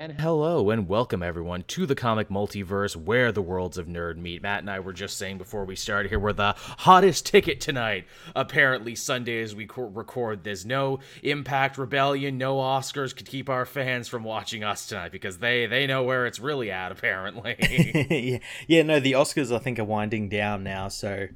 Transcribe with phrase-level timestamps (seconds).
[0.00, 4.40] And hello and welcome everyone to the comic multiverse where the worlds of nerd meet.
[4.42, 8.06] Matt and I were just saying before we started here we're the hottest ticket tonight.
[8.36, 13.66] Apparently Sunday as we co- record there's no Impact Rebellion, no Oscars could keep our
[13.66, 17.56] fans from watching us tonight because they they know where it's really at apparently.
[18.08, 18.38] yeah,
[18.68, 21.26] yeah, no, the Oscars I think are winding down now, so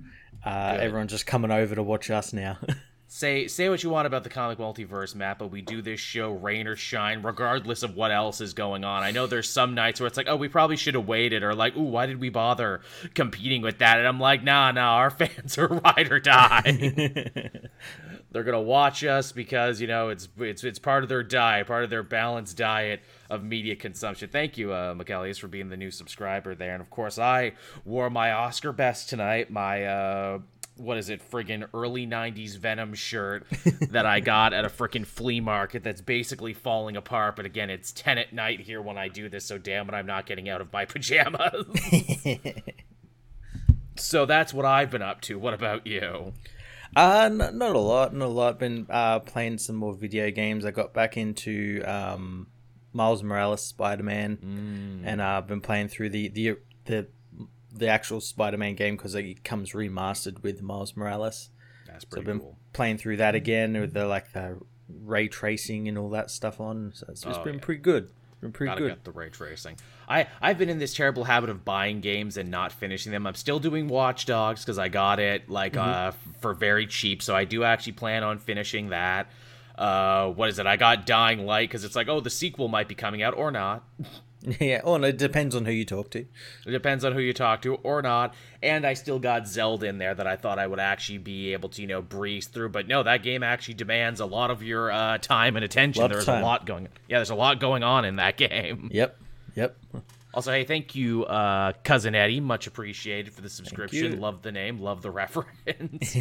[0.46, 2.58] uh, everyone's just coming over to watch us now.
[3.12, 6.32] say say what you want about the comic multiverse map, but we do this show
[6.32, 9.02] rain or shine, regardless of what else is going on.
[9.02, 11.54] I know there's some nights where it's like, oh, we probably should have waited, or
[11.54, 12.80] like, ooh, why did we bother
[13.14, 13.98] competing with that?
[13.98, 16.62] And I'm like, nah, nah, our fans are ride or die.
[18.32, 21.84] They're gonna watch us because you know it's it's it's part of their diet, part
[21.84, 24.30] of their balanced diet of media consumption.
[24.30, 24.94] Thank you, uh,
[25.34, 26.72] for being the new subscriber there.
[26.72, 27.52] And of course, I
[27.84, 30.38] wore my Oscar best tonight, my uh,
[30.76, 33.46] what is it, friggin' early 90s Venom shirt
[33.90, 37.36] that I got at a friggin' flea market that's basically falling apart.
[37.36, 40.06] But again, it's 10 at night here when I do this, so damn it, I'm
[40.06, 41.66] not getting out of my pajamas.
[43.96, 45.38] so that's what I've been up to.
[45.38, 46.32] What about you?
[46.94, 48.58] Uh, n- not a lot, not a lot.
[48.58, 50.64] Been uh, playing some more video games.
[50.64, 52.48] I got back into um,
[52.92, 55.06] Miles Morales Spider Man, mm.
[55.06, 57.06] and I've uh, been playing through the the the
[57.74, 61.50] the actual Spider-Man game because it comes remastered with Miles Morales.
[61.86, 62.58] That's pretty so I've been cool.
[62.72, 66.92] Playing through that again with the like the ray tracing and all that stuff on.
[66.94, 67.60] So it's, it's oh, been yeah.
[67.60, 68.10] pretty good.
[68.40, 68.88] Been pretty Gotta good.
[68.88, 69.76] Get the ray tracing.
[70.08, 73.26] I I've been in this terrible habit of buying games and not finishing them.
[73.26, 75.88] I'm still doing Watch Dogs because I got it like mm-hmm.
[75.88, 77.22] uh for very cheap.
[77.22, 79.30] So I do actually plan on finishing that.
[79.78, 80.66] Uh, what is it?
[80.66, 83.50] I got Dying Light because it's like, oh, the sequel might be coming out or
[83.50, 83.84] not.
[84.60, 86.20] Yeah, oh, and it depends on who you talk to.
[86.20, 88.34] It depends on who you talk to or not.
[88.62, 91.68] And I still got Zelda in there that I thought I would actually be able
[91.70, 92.70] to, you know, breeze through.
[92.70, 96.08] But no, that game actually demands a lot of your uh, time and attention.
[96.08, 96.88] There's a lot going.
[97.08, 98.88] Yeah, there's a lot going on in that game.
[98.92, 99.16] Yep.
[99.54, 99.76] Yep.
[100.34, 102.40] Also, hey, thank you, uh, cousin Eddie.
[102.40, 104.18] Much appreciated for the subscription.
[104.18, 104.78] Love the name.
[104.80, 106.16] Love the reference.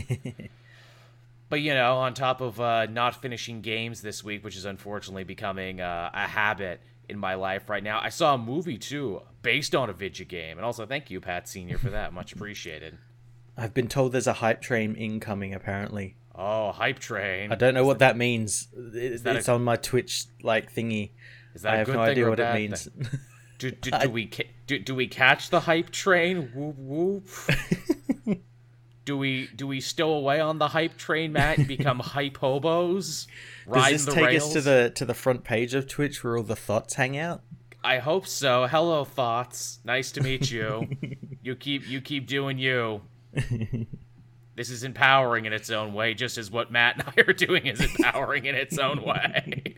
[1.49, 5.23] but you know, on top of uh, not finishing games this week, which is unfortunately
[5.23, 7.99] becoming uh, a habit in my life right now.
[8.01, 11.47] I saw a movie too based on a video game, and also thank you, Pat
[11.47, 12.13] Senior, for that.
[12.13, 12.97] Much appreciated.
[13.57, 15.53] I've been told there's a hype train incoming.
[15.53, 16.15] Apparently.
[16.33, 17.51] Oh, hype train!
[17.51, 18.69] I don't know is what that, that means.
[18.73, 21.11] It, that it's a, on my Twitch like thingy.
[21.53, 22.87] Is that I have no idea what it means.
[23.59, 24.31] do, do, do we
[24.65, 26.49] do, do we catch the hype train?
[26.55, 27.27] Whoop whoop.
[29.11, 33.27] do we do we stow away on the hype train, Matt, and become hype hobos?
[33.69, 34.43] Does this take rails?
[34.43, 37.41] us to the to the front page of Twitch where all the thoughts hang out?
[37.83, 38.67] I hope so.
[38.67, 39.79] Hello, thoughts.
[39.83, 40.87] Nice to meet you.
[41.43, 43.01] you keep you keep doing you.
[44.55, 47.65] this is empowering in its own way, just as what Matt and I are doing
[47.65, 49.75] is empowering in its own way.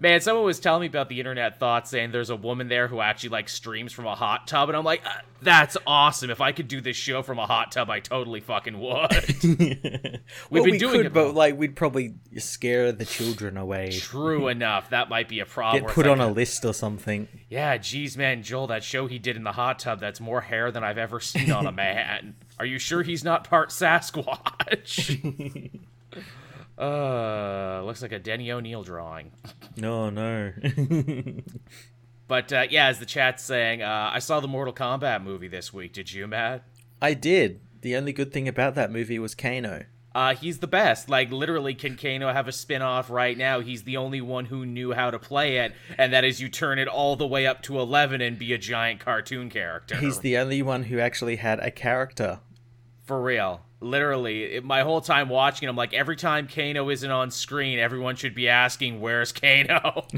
[0.00, 3.00] Man, someone was telling me about the internet thoughts saying there's a woman there who
[3.00, 6.30] actually like streams from a hot tub, and I'm like, uh, that's awesome.
[6.30, 9.36] If I could do this show from a hot tub, I totally fucking would.
[9.42, 10.20] We've
[10.50, 13.90] well, been we doing could, it, but like we'd probably scare the children away.
[13.90, 15.84] True enough, that might be a problem.
[15.84, 17.28] Get put on a list or something.
[17.48, 20.70] Yeah, geez, man, Joel, that show he did in the hot tub, that's more hair
[20.70, 22.34] than I've ever seen on a man.
[22.58, 25.70] Are you sure he's not part Sasquatch?
[26.78, 29.32] Uh, looks like a Denny O'Neil drawing.
[29.76, 30.52] No, no.
[32.28, 35.72] but uh, yeah, as the chat's saying, uh, I saw the Mortal Kombat movie this
[35.72, 35.92] week.
[35.92, 36.64] Did you, Matt?
[37.00, 37.60] I did.
[37.82, 39.84] The only good thing about that movie was Kano.
[40.14, 41.08] Uh, he's the best.
[41.08, 43.60] Like literally, can Kano have a spin-off right now?
[43.60, 46.78] He's the only one who knew how to play it, and that is you turn
[46.78, 49.96] it all the way up to eleven and be a giant cartoon character.
[49.96, 52.40] He's the only one who actually had a character.
[53.04, 57.10] For real literally it, my whole time watching it, I'm like, every time Kano isn't
[57.10, 60.06] on screen, everyone should be asking, "Where's Kano?"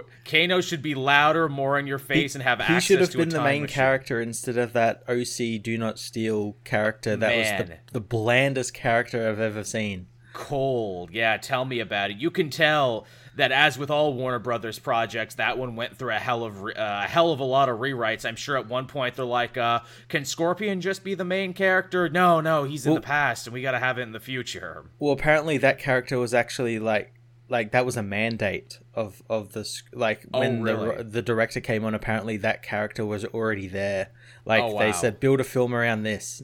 [0.24, 2.82] Kano should be louder, more in your face, he, and have he access.
[2.82, 3.74] He should have been the main machine.
[3.74, 7.16] character instead of that OC Do Not Steal character.
[7.16, 7.58] That Man.
[7.60, 10.06] was the, the blandest character I've ever seen.
[10.32, 11.36] Cold, yeah.
[11.36, 12.16] Tell me about it.
[12.16, 13.06] You can tell
[13.36, 16.70] that as with all Warner Brothers projects, that one went through a hell of uh,
[16.76, 18.24] a hell of a lot of rewrites.
[18.24, 22.08] I'm sure at one point they're like, uh, "Can Scorpion just be the main character?"
[22.08, 24.84] No, no, he's in the past, and we got to have it in the future.
[24.98, 27.14] Well, apparently that character was actually like
[27.52, 30.96] like that was a mandate of of this like oh, when really?
[30.96, 34.08] the the director came on apparently that character was already there
[34.44, 34.80] like oh, wow.
[34.80, 36.42] they said build a film around this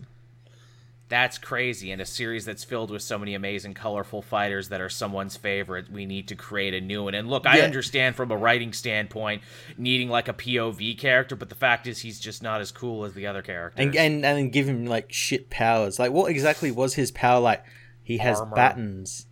[1.09, 1.91] that's crazy.
[1.91, 5.91] In a series that's filled with so many amazing, colorful fighters that are someone's favorite,
[5.91, 7.15] we need to create a new one.
[7.15, 7.53] And look, yeah.
[7.53, 9.43] I understand from a writing standpoint
[9.79, 13.15] needing like a POV character, but the fact is he's just not as cool as
[13.15, 13.87] the other characters.
[13.87, 15.99] And and, and give him like shit powers.
[15.99, 17.41] Like what exactly was his power?
[17.41, 17.65] Like
[18.03, 18.57] he has Armor.
[18.57, 19.27] battens.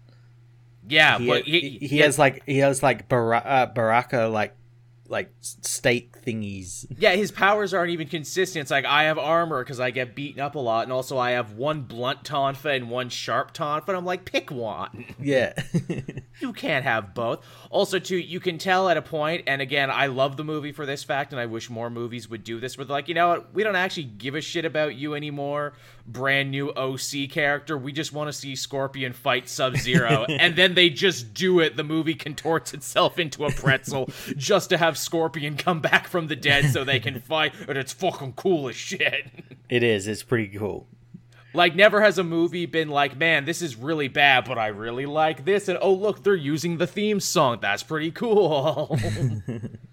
[0.89, 4.55] Yeah, he, but he, he, he has like he has like Bara- uh, Baraka like
[5.09, 6.87] like stake thingies.
[6.99, 8.63] Yeah, his powers aren't even consistent.
[8.63, 11.33] It's like I have armor because I get beaten up a lot, and also I
[11.33, 13.89] have one blunt tonfa and one sharp tonfa.
[13.89, 15.05] And I'm like, pick one.
[15.21, 15.53] Yeah.
[16.41, 17.45] you can't have both.
[17.71, 20.87] Also, too, you can tell at a point, and again, I love the movie for
[20.87, 22.77] this fact, and I wish more movies would do this.
[22.77, 25.75] They're like, you know what, we don't actually give a shit about you anymore.
[26.07, 30.75] Brand new OC character, we just want to see Scorpion fight Sub Zero, and then
[30.75, 31.77] they just do it.
[31.77, 36.37] The movie contorts itself into a pretzel just to have Scorpion come back from the
[36.37, 39.27] dead so they can fight, and it's fucking cool as shit.
[39.69, 40.07] it is.
[40.07, 40.87] It's pretty cool.
[41.57, 45.07] Like, never has a movie been like, man, this is really bad, but I really
[45.07, 45.69] like this.
[45.69, 47.59] And oh, look, they're using the theme song.
[47.61, 48.97] That's pretty cool.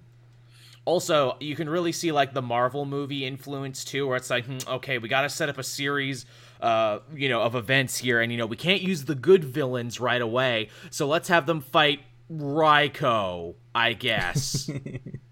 [0.86, 4.58] also, you can really see, like, the Marvel movie influence, too, where it's like, hmm,
[4.68, 6.26] okay, we got to set up a series.
[6.62, 10.00] Uh, you know, of events here, and you know, we can't use the good villains
[10.00, 12.00] right away, so let's have them fight
[12.32, 14.70] Reiko, I guess.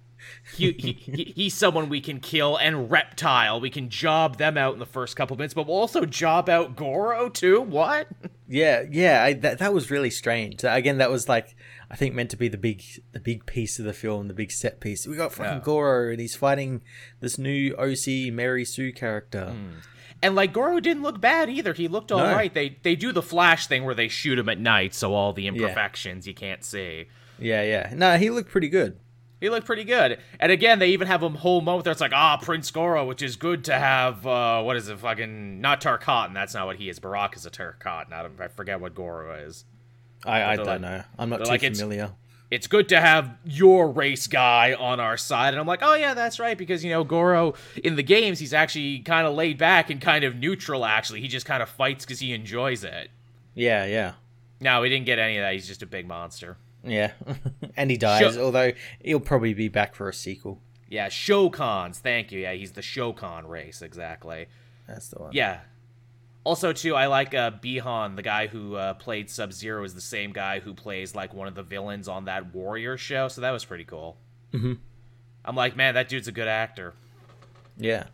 [0.56, 3.60] he, he, he, he's someone we can kill, and Reptile.
[3.60, 6.76] We can job them out in the first couple minutes, but we'll also job out
[6.76, 7.62] Goro too.
[7.62, 8.08] What?
[8.48, 9.24] Yeah, yeah.
[9.24, 10.64] I, that that was really strange.
[10.64, 11.56] Again, that was like
[11.90, 12.84] I think meant to be the big
[13.14, 15.08] the big piece of the film, the big set piece.
[15.08, 15.60] We got fucking Yeah.
[15.64, 16.82] Goro, and he's fighting
[17.22, 19.52] this new OC Mary Sue character.
[19.52, 19.70] Hmm.
[20.24, 21.74] And like Goro didn't look bad either.
[21.74, 22.34] He looked all No.
[22.34, 22.54] right.
[22.54, 25.48] They they do the flash thing where they shoot him at night, so all the
[25.48, 27.06] imperfections you can't see.
[27.40, 27.92] Yeah, yeah.
[27.96, 29.00] No, he looked pretty good.
[29.42, 30.20] He looked pretty good.
[30.40, 31.92] And again, they even have a whole moment there.
[31.92, 34.26] It's like, ah, Prince Goro, which is good to have.
[34.26, 35.00] Uh, what is it?
[35.00, 36.34] Fucking not Tarkatan.
[36.34, 37.00] That's not what he is.
[37.00, 38.14] Barak is a Tarkatan.
[38.14, 39.66] I, I forget what Goro is.
[40.24, 41.04] I, I don't like- know.
[41.20, 42.12] I'm not too like, it's- familiar.
[42.52, 45.56] it's good to have your race guy on our side.
[45.56, 46.56] And I'm like, oh, yeah, that's right.
[46.58, 50.24] Because, you know, Goro in the games, he's actually kind of laid back and kind
[50.24, 51.22] of neutral, actually.
[51.22, 53.10] He just kind of fights because he enjoys it.
[53.56, 54.14] Yeah, yeah,
[54.60, 55.54] No, we didn't get any of that.
[55.54, 56.58] He's just a big monster.
[56.84, 57.12] Yeah.
[57.78, 60.62] and he dies, although he'll probably be back for a sequel.
[60.88, 61.98] Yeah, Shokans.
[61.98, 62.42] Thank you.
[62.42, 64.48] Yeah, he's the Shokan race, exactly.
[64.88, 65.32] That's the one.
[65.34, 65.62] Yeah.
[66.44, 70.02] Also, too, I like uh, Bihan, the guy who uh, played Sub Zero, is the
[70.02, 73.28] same guy who plays like one of the villains on that Warrior show.
[73.28, 74.18] So that was pretty cool.
[74.52, 74.80] Mhm.
[75.46, 76.94] I'm like, man, that dude's a good actor.
[77.78, 78.06] Yeah.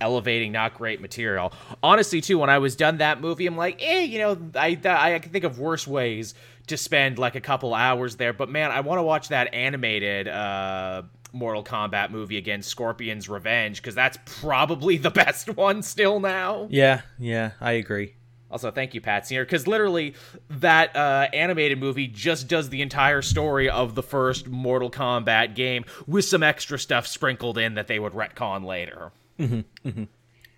[0.00, 1.52] Elevating not great material.
[1.82, 5.18] Honestly, too, when I was done that movie, I'm like, eh, you know, I I
[5.18, 6.34] can think of worse ways
[6.68, 8.32] to spend like a couple hours there.
[8.32, 11.02] But man, I want to watch that animated uh,
[11.32, 16.68] Mortal Kombat movie again, Scorpion's Revenge, because that's probably the best one still now.
[16.70, 18.14] Yeah, yeah, I agree.
[18.50, 20.14] Also, thank you, Pat Senior, because literally
[20.48, 25.84] that uh, animated movie just does the entire story of the first Mortal Kombat game
[26.06, 29.12] with some extra stuff sprinkled in that they would retcon later.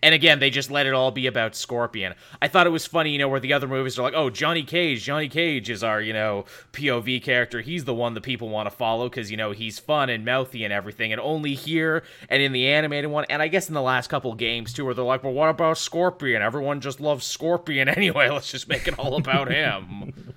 [0.02, 2.14] And again, they just let it all be about Scorpion.
[2.40, 4.62] I thought it was funny, you know, where the other movies are like, oh, Johnny
[4.62, 5.04] Cage.
[5.04, 7.60] Johnny Cage is our, you know, POV character.
[7.60, 10.64] He's the one that people want to follow because, you know, he's fun and mouthy
[10.64, 11.12] and everything.
[11.12, 14.34] And only here and in the animated one, and I guess in the last couple
[14.34, 16.40] games too, where they're like, well, what about Scorpion?
[16.40, 18.30] Everyone just loves Scorpion anyway.
[18.30, 20.34] Let's just make it all about him.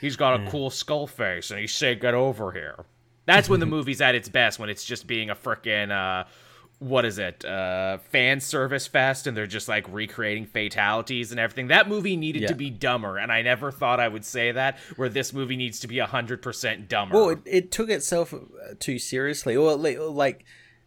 [0.00, 2.86] He's got a cool skull face and he's saying, get over here.
[3.26, 6.24] That's when the movie's at its best, when it's just being a frickin' uh
[6.80, 7.44] what is it?
[7.44, 11.68] Uh fan service fest and they're just like recreating fatalities and everything.
[11.68, 12.48] That movie needed Yeah.
[12.48, 15.80] to be dumber, and I never thought I would say that, where this movie needs
[15.80, 17.14] to be hundred percent dumber.
[17.14, 18.38] Well, it, it took itself uh,
[18.78, 20.44] too seriously, or like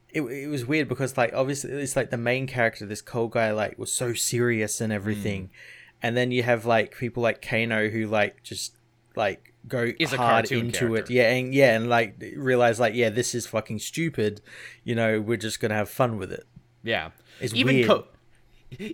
[0.09, 3.51] it, it was weird because like obviously it's like the main character, this Cole guy,
[3.51, 5.97] like was so serious and everything, Hmm.
[6.03, 8.75] and then you have like people like Kano who like just
[9.15, 11.11] like go Is a hard cartoon into character.
[11.11, 14.41] it, yeah, and yeah, and like realize like yeah, this is fucking stupid,
[14.83, 16.45] you know, we're just gonna have fun with it.
[16.83, 17.09] yeah.
[17.39, 17.87] It's even weird.
[17.87, 18.03] Ca-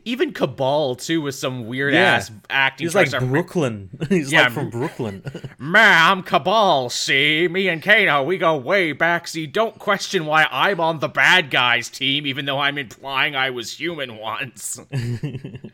[0.05, 2.15] even Kabal too was some weird Yeah.
[2.15, 2.85] ass acting.
[2.85, 3.89] He's like Brooklyn.
[4.09, 5.23] He's Yeah, like from Brooklyn.
[5.57, 7.47] Man, I'm Kabal, see?
[7.47, 9.47] Me and Kano, we go way back, see?
[9.47, 13.71] Don't question why I'm on the bad guys team, even though I'm implying I was
[13.79, 14.79] human once.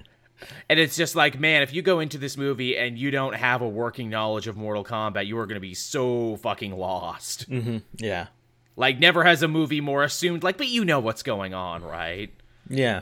[0.70, 3.62] and it's just like, man, if you go into this movie and you don't have
[3.62, 7.50] a working knowledge of Mortal Kombat, you are going to be so fucking lost.
[7.50, 7.78] Mm-hmm.
[7.98, 8.28] yeah,
[8.76, 12.32] Like, never has a movie more assumed, like, but you know what's going on, right?
[12.70, 13.02] yeah,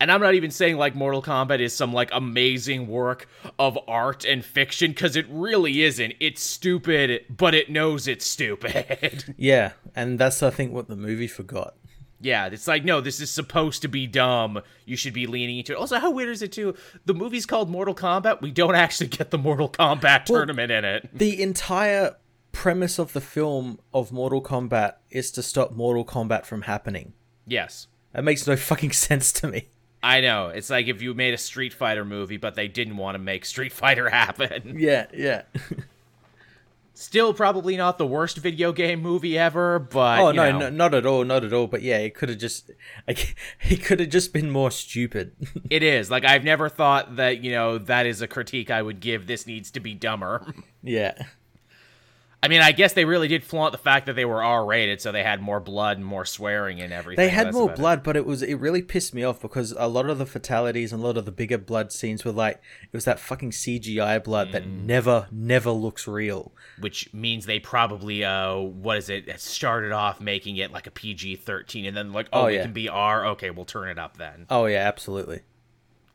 [0.00, 4.24] And I'm not even saying like Mortal Kombat is some like amazing work of art
[4.24, 6.14] and fiction because it really isn't.
[6.18, 9.34] It's stupid, but it knows it's stupid.
[9.36, 11.74] yeah, and that's I think what the movie forgot.
[12.20, 14.60] Yeah, it's like no, this is supposed to be dumb.
[14.84, 15.76] You should be leaning into it.
[15.76, 16.74] Also, how weird is it too?
[17.06, 18.40] The movie's called Mortal Kombat.
[18.42, 21.08] We don't actually get the Mortal Kombat tournament in it.
[21.12, 22.16] the entire
[22.52, 27.12] premise of the film of Mortal Kombat is to stop Mortal Kombat from happening.
[27.46, 27.86] Yes.
[28.12, 29.68] That makes no fucking sense to me.
[30.02, 30.48] I know.
[30.48, 33.44] It's like if you made a Street Fighter movie, but they didn't want to make
[33.44, 34.76] Street Fighter happen.
[34.78, 35.42] Yeah, yeah.
[37.00, 40.58] Still, probably not the worst video game movie ever, but oh you no, know.
[40.58, 41.66] no, not at all, not at all.
[41.66, 42.70] But yeah, it could have just,
[43.08, 45.34] like, it could have just been more stupid.
[45.70, 46.10] It is.
[46.10, 49.26] Like I've never thought that, you know, that is a critique I would give.
[49.26, 50.52] This needs to be dumber.
[50.82, 51.14] yeah,
[52.42, 55.00] I mean, I guess they really did flaunt the fact that they were R rated,
[55.02, 57.22] so they had more blood and more swearing and everything.
[57.22, 57.80] they had more about it.
[57.80, 60.90] blood, but it was it really pissed me off because a lot of the fatalities
[60.92, 64.24] and a lot of the bigger blood scenes were like it was that fucking CGI
[64.24, 64.84] blood that Mm.
[64.86, 66.52] never, never looks real.
[66.78, 71.86] which means they probably uh what is it started off making it like a PG-13
[71.88, 74.46] and then like oh, Oh, it can be R okay we'll turn it up then
[74.48, 75.40] Oh yeah, absolutely.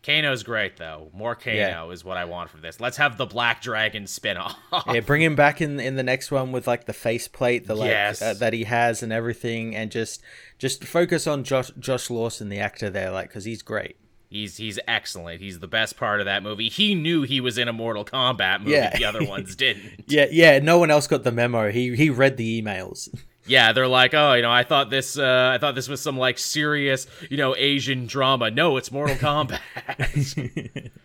[0.06, 1.90] Kano's great though more Kano Yeah.
[1.90, 4.58] is what I want from this let's have the Black Dragon spin-off
[4.92, 7.90] Yeah, bring him back in in the next one with like the faceplate, the like
[7.90, 8.22] Yes.
[8.22, 10.22] uh, that he has and everything, and just
[10.60, 13.96] just focus on Josh Josh Lawson, the actor there, like because he's great.
[14.30, 17.68] he's he's excellent he's the best part of that movie he knew he was in
[17.68, 18.96] a Mortal Kombat movie Yeah.
[18.98, 20.60] the other ones didn't Yeah, yeah.
[20.60, 21.72] No one else got the memo.
[21.72, 23.08] He he read the emails.
[23.46, 26.18] Yeah they're like oh you know I thought this uh I thought this was some
[26.18, 29.60] like serious you know Asian drama no it's Mortal Kombat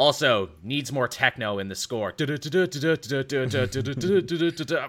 [0.00, 2.14] Also, needs more techno in the score.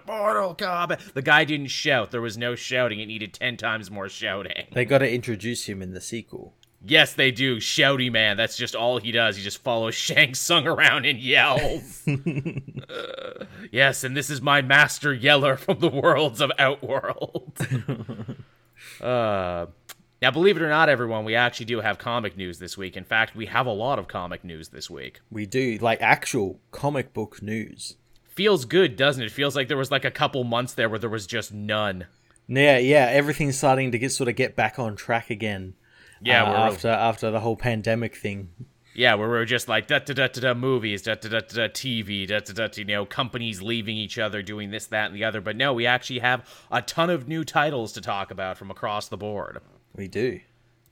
[0.08, 1.14] Mortal Kombat.
[1.14, 2.12] The guy didn't shout.
[2.12, 3.02] There was no shouting.
[3.02, 4.68] It needed 10 times more shouting.
[4.72, 6.54] They got to introduce him in the sequel.
[6.84, 7.58] Yes, they do.
[7.58, 8.38] Shouty man.
[8.38, 9.38] That's just all he does.
[9.38, 12.04] He just follows Shang Tsung around and yells.
[12.92, 17.54] Uh, yes, and this is my master yeller from the worlds of Outworld.
[19.02, 19.68] uh,
[20.22, 22.98] now, believe it or not, everyone, we actually do have comic news this week.
[22.98, 25.22] In fact, we have a lot of comic news this week.
[25.32, 27.96] We do like actual comic book news.
[28.28, 29.28] feels good, doesn't it?
[29.28, 32.08] It feels like there was like a couple months there where there was just none.
[32.48, 33.08] Yeah, yeah.
[33.10, 35.76] Everything's starting to get sort of get back on track again.
[36.24, 38.50] Yeah, uh, we're after after the whole pandemic thing.
[38.94, 41.40] yeah, where we were just like da da da da da movies, da da da
[41.40, 44.88] da da TV, da da da da, you know, companies leaving each other, doing this,
[44.88, 45.42] that, and the other.
[45.42, 49.08] But no, we actually have a ton of new titles to talk about from across
[49.08, 49.60] the board.
[49.96, 50.40] We do.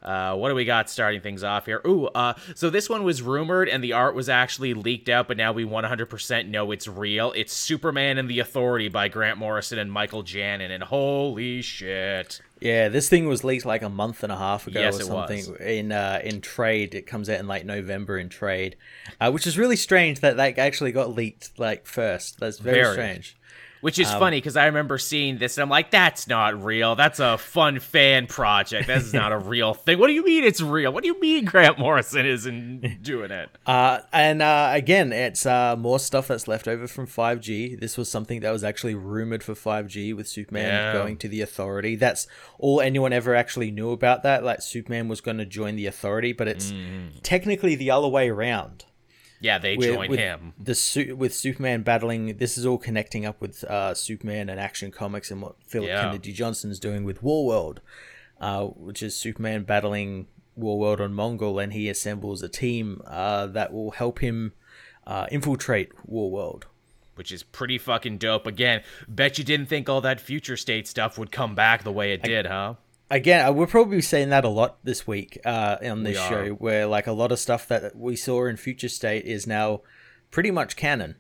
[0.02, 1.82] Uh, what do we got starting things off here?
[1.86, 5.36] Ooh, uh, so this one was rumored and the art was actually leaked out, but
[5.36, 7.34] now we 100% know it's real.
[7.36, 12.42] It's Superman and the Authority by Grant Morrison and Mikel Janín, and holy shit.
[12.62, 15.06] Yeah, this thing was leaked like a month and a half ago Yes, or it
[15.06, 15.62] something was.
[15.62, 16.94] in uh, in trade.
[16.96, 18.76] It comes out in like November in trade,
[19.22, 22.40] uh, which is really strange that that actually got leaked like first.
[22.40, 22.94] That's very, Very.
[22.94, 23.38] strange.
[23.82, 26.96] Which is Um, funny because I remember seeing this and I'm like, that's not real.
[26.96, 28.88] That's a fun fan project.
[28.88, 30.00] This is not a real thing.
[30.00, 30.92] What do you mean it's real?
[30.92, 33.50] What do you mean Grant Morrison isn't doing it?
[33.66, 37.80] Uh, and uh, again, it's uh, more stuff that's left over from 5G.
[37.80, 40.94] This was something that was actually rumored for 5G with Superman Yeah.
[40.94, 41.96] going to the Authority.
[41.96, 44.44] That's all anyone ever actually knew about that.
[44.44, 47.10] Like Superman was going to join the Authority, but it's Mm.
[47.22, 48.86] technically the other way around.
[49.42, 50.54] Yeah, they with- join with him.
[50.60, 52.38] The with Superman battling.
[52.38, 56.02] This is all connecting up with uh, Superman and Action Comics and what Philip Yeah.
[56.04, 57.78] Kennedy Johnson's doing with Warworld,
[58.42, 60.28] uh, which is Superman battling
[60.58, 64.54] Warworld on Mongul, and he assembles a team uh, that will help him
[65.08, 66.64] uh, infiltrate Warworld.
[67.16, 68.48] Which is pretty fucking dope.
[68.48, 72.14] Again, bet you didn't think all that future state stuff would come back the way
[72.14, 72.76] it did, huh?
[73.12, 76.50] Again, uh, we're probably saying that a lot this week uh, on this We show,
[76.52, 79.82] where like a lot of stuff that we saw in Future State is now
[80.30, 81.16] pretty much canon.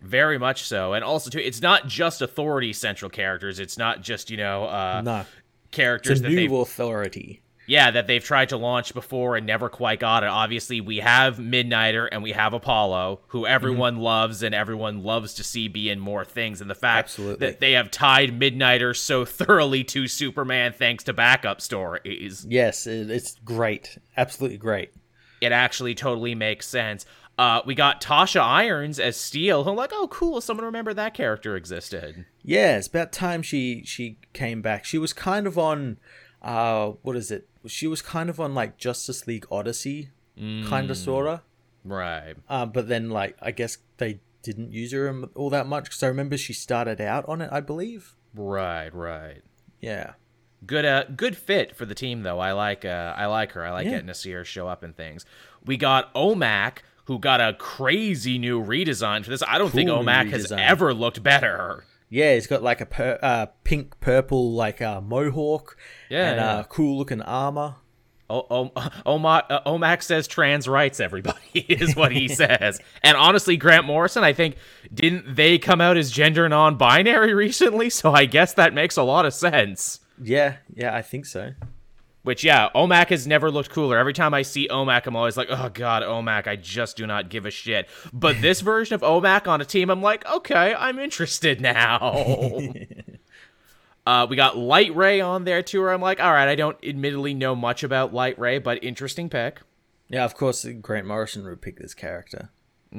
[0.00, 0.92] Very much so.
[0.92, 3.58] And also too, it's not just authority central characters.
[3.58, 5.24] It's not just, you know, uh No,
[5.72, 7.42] characters it's a new authority.
[7.68, 10.28] Yeah, that they've tried to launch before and never quite got it.
[10.28, 14.02] Obviously, we have Midnighter and we have Apollo, who everyone Mm-hmm.
[14.02, 16.60] loves and everyone loves to see be in more things.
[16.60, 17.46] And the fact Absolutely.
[17.46, 23.34] that they have tied Midnighter so thoroughly to Superman thanks to backup stories, Yes, it's
[23.44, 24.92] great, absolutely great.
[25.40, 27.04] it actually totally makes sense.
[27.38, 31.12] Uh, we got Tasha Irons as Steel, who I'm like, oh, cool, someone remember that
[31.14, 32.24] character existed.
[32.42, 34.84] Yeah, it's about time she she came back.
[34.86, 35.98] She was kind of on,
[36.40, 37.46] uh, what is it?
[37.66, 41.42] She was kind of on like Justice League Odyssey, kind of sorta.
[41.84, 42.34] Right.
[42.48, 46.08] Uh, but then like I guess they didn't use her all that much because I
[46.08, 47.48] remember she started out on it.
[47.52, 48.14] I believe.
[48.34, 49.42] Right, right.
[49.80, 50.12] Yeah.
[50.66, 52.38] Good uh good fit for the team though.
[52.40, 53.64] I like uh I like her.
[53.64, 53.92] I like Yeah.
[53.92, 55.24] getting to see her show up in things.
[55.64, 59.42] We got Omac who got a crazy new redesign for this.
[59.46, 61.84] I don't think Cool new Omac has ever looked better.
[62.08, 65.76] Yeah, he's got like a per, uh, pink purple like uh, mohawk
[66.08, 66.50] Yeah, and yeah.
[66.58, 67.76] uh, cool looking armor.
[68.28, 68.72] O- o-
[69.06, 72.80] Omac, uh, Omac says trans rights, everybody, is what he says.
[73.02, 74.56] And honestly, Grant Morrison, I think,
[74.92, 77.88] didn't they come out as gender non binary recently?
[77.90, 80.00] So I guess that makes a lot of sense.
[80.20, 81.52] Yeah, yeah, I think so.
[82.26, 83.96] Which yeah, Omac has never looked cooler.
[83.96, 87.28] Every time I see Omac, I'm always like, oh god, Omac, I just do not
[87.28, 87.88] give a shit.
[88.12, 92.58] But this version of Omac on a team, I'm like, okay, I'm interested now.
[94.08, 95.80] uh, we got Light Ray on there too.
[95.80, 99.30] Where I'm like, all right, I don't admittedly know much about Light Ray, but interesting
[99.30, 99.60] pick.
[100.08, 102.50] Yeah, of course, Grant Morrison would pick this character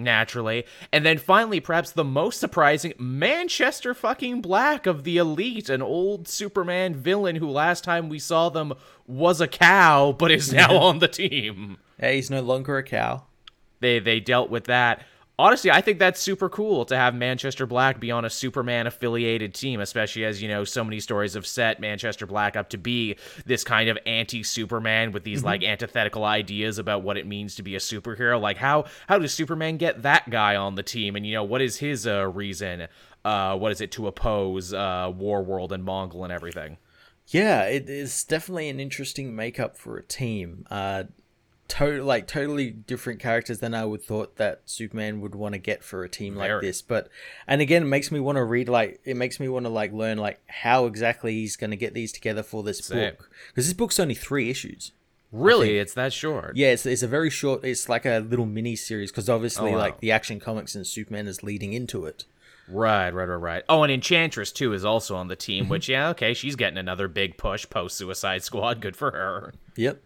[0.04, 0.66] naturally.
[0.92, 6.28] And then finally, perhaps the most surprising, Manchester fucking Black of the Elite, an old
[6.28, 8.74] Superman villain who last time we saw them
[9.06, 11.78] was a cow, but is now on the team.
[12.00, 13.24] Yeah, he's no longer a cow.
[13.80, 15.04] They they dealt with that
[15.40, 19.54] honestly, I think that's super cool to have Manchester Black be on a Superman affiliated
[19.54, 23.16] team, especially as, you know, so many stories have set Manchester Black up to be
[23.46, 25.48] this kind of anti Superman with these mm-hmm.
[25.48, 28.40] like antithetical ideas about what it means to be a superhero.
[28.40, 31.16] Like how how does Superman get that guy on the team?
[31.16, 32.88] And you know, what is his uh, reason?
[33.24, 36.78] Uh, what is it to oppose uh, War World and Mongul and everything?
[37.28, 40.66] Yeah, it is definitely an interesting makeup for a team.
[40.72, 41.04] Uh,
[41.70, 45.84] to- like totally different characters than I would thought that Superman would want to get
[45.84, 46.82] for a team like this.
[46.82, 47.10] But
[47.48, 49.92] and again, it makes me want to read like it makes me want to like
[49.92, 53.12] learn like how exactly he's going to get these together for this Same.
[53.12, 54.92] book because this book's only three issues.
[55.32, 56.56] Really, it's that short.
[56.56, 57.66] Yeah, it's, it's a very short.
[57.66, 59.80] It's like a little mini series because obviously, oh, wow.
[59.80, 62.24] like the Action Comics and Superman is leading into it.
[62.70, 63.64] Right, right, right, right.
[63.70, 65.66] Oh, and Enchantress too is also on the team.
[65.66, 65.72] Mm-hmm.
[65.72, 68.82] Which, yeah, okay, she's getting another big push post Suicide Squad.
[68.82, 69.54] Good for her.
[69.76, 70.02] Yep.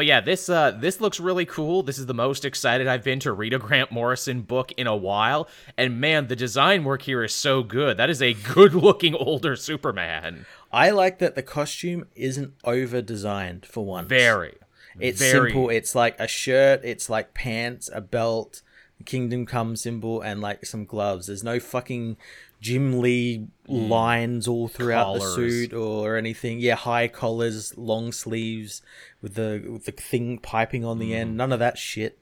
[0.00, 1.82] But yeah, this uh, this looks really cool.
[1.82, 4.96] This is the most excited I've been to read a Grant Morrison book in a
[4.96, 7.98] while, and man, the design work here is so good.
[7.98, 10.46] That is a good-looking older Superman.
[10.72, 14.08] I like that the costume isn't over-designed for one.
[14.08, 14.56] Very.
[14.98, 15.50] It's very.
[15.50, 15.68] simple.
[15.68, 16.80] It's like a shirt.
[16.82, 18.62] It's like pants, a belt,
[19.04, 21.26] Kingdom Come symbol, and like some gloves.
[21.26, 22.16] There's no fucking
[22.60, 23.88] Jim Lee mm.
[23.88, 25.22] lines all throughout collars.
[25.22, 26.58] the suit or anything.
[26.60, 28.82] Yeah, high collars, long sleeves
[29.22, 31.16] with the with the thing piping on the mm.
[31.16, 31.36] end.
[31.36, 32.18] None of that shit.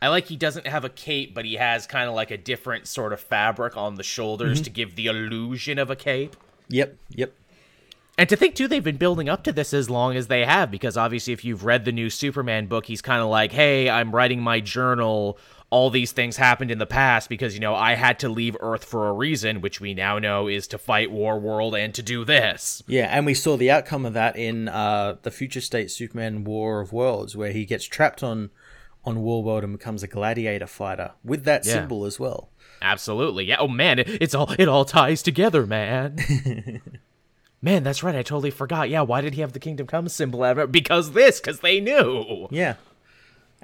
[0.00, 2.88] I like he doesn't have a cape, but he has kind of like a different
[2.88, 4.64] sort of fabric on the shoulders mm-hmm.
[4.64, 6.34] to give the illusion of a cape.
[6.68, 7.32] Yep, yep.
[8.18, 10.70] And to think too, they've been building up to this as long as they have,
[10.70, 14.14] because obviously, if you've read the new Superman book, he's kind of like, "Hey, I'm
[14.14, 15.38] writing my journal
[15.72, 18.84] all these things happened in the past because, you know, I had to leave Earth
[18.84, 22.82] for a reason, which we now know is to fight Warworld and to do this.
[22.86, 26.82] Yeah, and we saw the outcome of that in uh, the future state Superman War
[26.82, 28.50] of Worlds, where he gets trapped on
[29.02, 31.72] on Warworld and becomes a gladiator fighter with that yeah.
[31.72, 32.50] symbol as well.
[32.82, 33.46] Absolutely.
[33.46, 33.56] Yeah.
[33.58, 36.18] Oh man, it, it's all it all ties together, man.
[37.62, 38.14] man, that's right.
[38.14, 38.90] I totally forgot.
[38.90, 40.66] Yeah, why did he have the Kingdom Come symbol ever?
[40.66, 42.46] Because this, because they knew.
[42.50, 42.74] Yeah.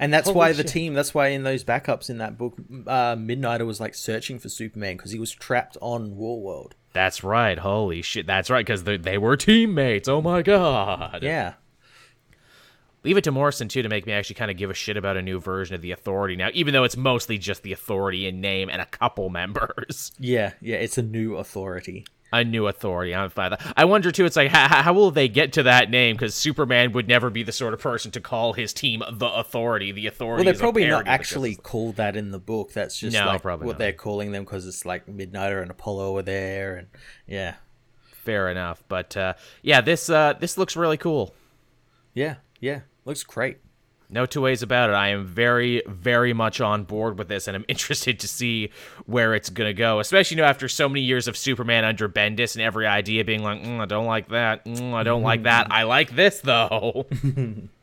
[0.01, 0.57] And that's Holy why shit.
[0.65, 2.55] the team, that's why in those backups in that book,
[2.87, 6.71] uh, Midnighter was like searching for Superman because he was trapped on Warworld.
[6.93, 7.59] That's right.
[7.59, 8.25] Holy shit.
[8.25, 8.65] That's right.
[8.65, 10.07] Because they, they were teammates.
[10.07, 11.19] Oh my God.
[11.21, 11.55] Yeah.
[13.03, 15.15] Leave it to Morrison, too, to make me actually kind of give a shit about
[15.15, 18.41] a new version of the Authority now, even though it's mostly just the Authority in
[18.41, 20.13] name and a couple members.
[20.17, 20.53] Yeah.
[20.61, 20.77] Yeah.
[20.77, 23.15] It's a new Authority a new authority.
[23.15, 23.55] I'm fine.
[23.75, 24.25] I wonder too.
[24.25, 26.15] It's like how, how will they get to that name?
[26.15, 29.91] Because Superman would never be the sort of person to call his team the Authority.
[29.91, 30.43] The Authority.
[30.43, 32.73] Well, they're probably not actually called that in the book.
[32.73, 33.77] That's just no, like what not.
[33.77, 36.87] they're calling them because it's like Midnighter and Apollo are there, and
[37.27, 37.55] yeah.
[38.03, 41.33] Fair enough, but uh, yeah, this uh, this looks really cool.
[42.13, 43.57] Yeah, yeah, looks great.
[44.09, 44.93] No two ways about it.
[44.93, 48.71] I am very, very much on board with this, and I'm interested to see
[49.05, 49.99] where it's gonna go.
[49.99, 53.43] Especially, you know, after so many years of Superman under Bendis and every idea being
[53.43, 55.71] like, mm, I don't like that, mm, I don't like that.
[55.71, 57.05] I like this though.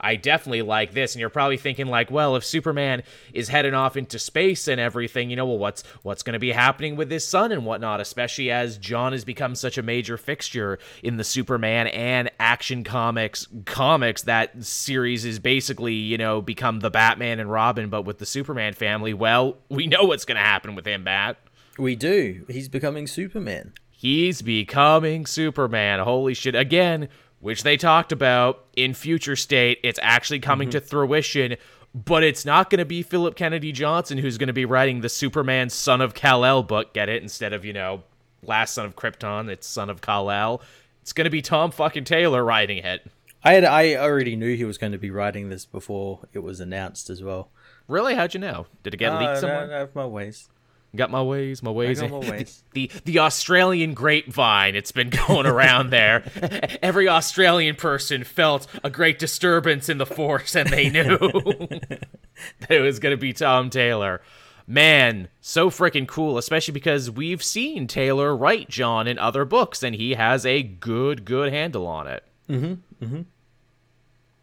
[0.00, 1.14] I definitely like this.
[1.14, 5.30] And you're probably thinking like, well, if Superman is heading off into space and everything,
[5.30, 8.50] you know, well, what's what's going to be happening with his son and whatnot, especially
[8.50, 14.22] as Jon has become such a major fixture in the Superman and Action Comics comics.
[14.22, 18.74] That series is basically, you know, become the Batman and Robin, but with the Superman
[18.74, 19.14] family.
[19.14, 21.38] Well, we know what's going to happen with him, Matt.
[21.78, 22.44] We do.
[22.48, 23.72] He's becoming Superman.
[23.90, 26.00] He's becoming Superman.
[26.00, 26.54] Holy shit.
[26.54, 27.08] Again,
[27.40, 29.78] which they talked about in future state.
[29.82, 30.78] It's actually coming mm-hmm.
[30.78, 31.56] to fruition,
[31.94, 35.08] but it's not going to be Philip Kennedy Johnson who's going to be writing the
[35.08, 36.94] Superman Son of Kal-El book.
[36.94, 37.22] Get it?
[37.22, 38.02] Instead of, you know,
[38.42, 40.62] Last Son of Krypton, it's Son of Kal-El.
[41.02, 43.06] It's going to be Tom fucking Taylor writing it.
[43.42, 46.60] I had I already knew he was going to be writing this before it was
[46.60, 47.50] announced as well.
[47.86, 48.14] Really?
[48.14, 48.66] How'd you know?
[48.82, 49.72] Did it get uh, leaked somewhere?
[49.72, 50.48] I have my ways.
[50.96, 52.00] Got my ways, my ways.
[52.00, 52.64] my ways.
[52.72, 54.74] The, the, the Australian grapevine.
[54.74, 56.24] It's been going around there.
[56.82, 62.80] Every Australian person felt a great disturbance in the force, and they knew that it
[62.80, 64.22] was going to be Tom Taylor.
[64.66, 69.94] Man, so freaking cool, especially because we've seen Taylor write Jon in other books, and
[69.94, 72.24] he has a good, good handle on it.
[72.48, 73.04] Mm-hmm.
[73.04, 73.20] Mm-hmm.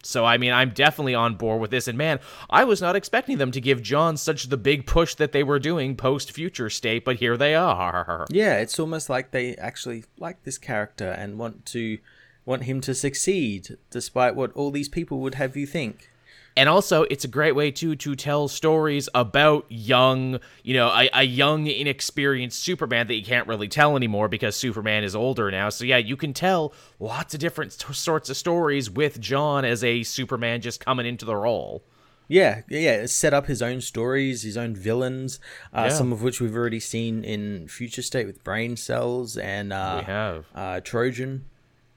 [0.06, 1.88] So I mean, I'm definitely on board with this.
[1.88, 5.32] And man, I was not expecting them to give Jon such the big push that
[5.32, 8.26] they were doing post Future State, but here they are.
[8.36, 11.98] Yeah, it's almost like they actually like this character and want to
[12.44, 16.10] want him to succeed, despite what all these people would have you think
[16.56, 21.08] and also it's a great way too to tell stories about young you know a,
[21.12, 25.68] a, young inexperienced superman that you can't really tell anymore because superman is older now
[25.68, 29.84] so yeah you can tell lots of different t- sorts of stories with jon as
[29.84, 31.84] a superman just coming into the role
[32.28, 35.38] yeah, yeah, set up his own stories, his own villains,
[35.72, 35.88] uh, yeah.
[35.90, 40.06] some of which we've already seen in Future State with Brain Cells and uh, we
[40.06, 41.44] have uh, Trojan.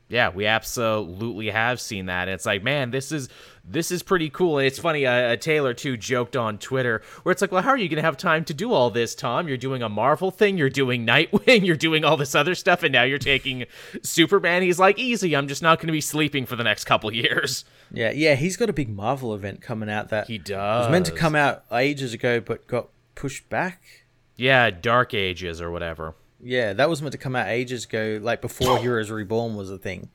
[0.10, 2.28] Yeah, we absolutely have seen that.
[2.28, 3.30] It's like, man, this is
[3.72, 4.58] this is pretty cool.
[4.58, 7.78] And it's funny, uh, Taylor too joked on Twitter where it's like, well, how are
[7.78, 9.48] you going to have time to do all this, Tom?
[9.48, 12.92] You're doing a Marvel thing, you're doing Nightwing, you're doing all this other stuff, and
[12.92, 13.66] now you're taking
[14.02, 14.64] Superman.
[14.64, 15.36] He's like, easy.
[15.36, 17.66] I'm just not going to be sleeping for the next couple years.
[17.92, 18.36] Yeah, yeah.
[18.36, 20.86] He's got a big Marvel event coming out that he does.
[20.86, 24.06] was meant to come out ages ago, but got pushed back.
[24.36, 26.16] Yeah, Dark Ages or whatever.
[26.42, 29.78] Yeah, that was meant to come out ages ago, like before Heroes Reborn was a
[29.78, 30.10] thing.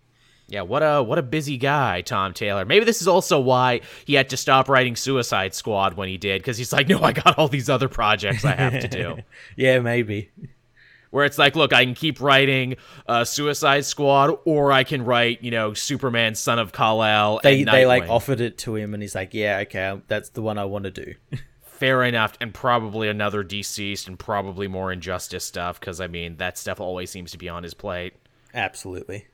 [0.47, 2.65] Yeah, what a what a busy guy, Tom Taylor.
[2.65, 6.43] Maybe this is also why he had to stop writing Suicide Squad when he did,
[6.43, 9.19] because he's like, no, I got all these other projects I have to do.
[9.57, 10.31] yeah, maybe.
[11.11, 12.77] Where it's like, look, I can keep writing
[13.07, 17.41] uh, Suicide Squad, or I can write, you know, Superman, Son of Kal El.
[17.43, 20.59] They they like offered it to him, and he's like, yeah, okay, that's the one
[20.59, 21.15] I want to do.
[21.63, 26.59] Fair enough, and probably another DCeased, and probably more Injustice stuff, because I mean that
[26.59, 28.15] stuff always seems to be on his plate.
[28.53, 29.27] Absolutely.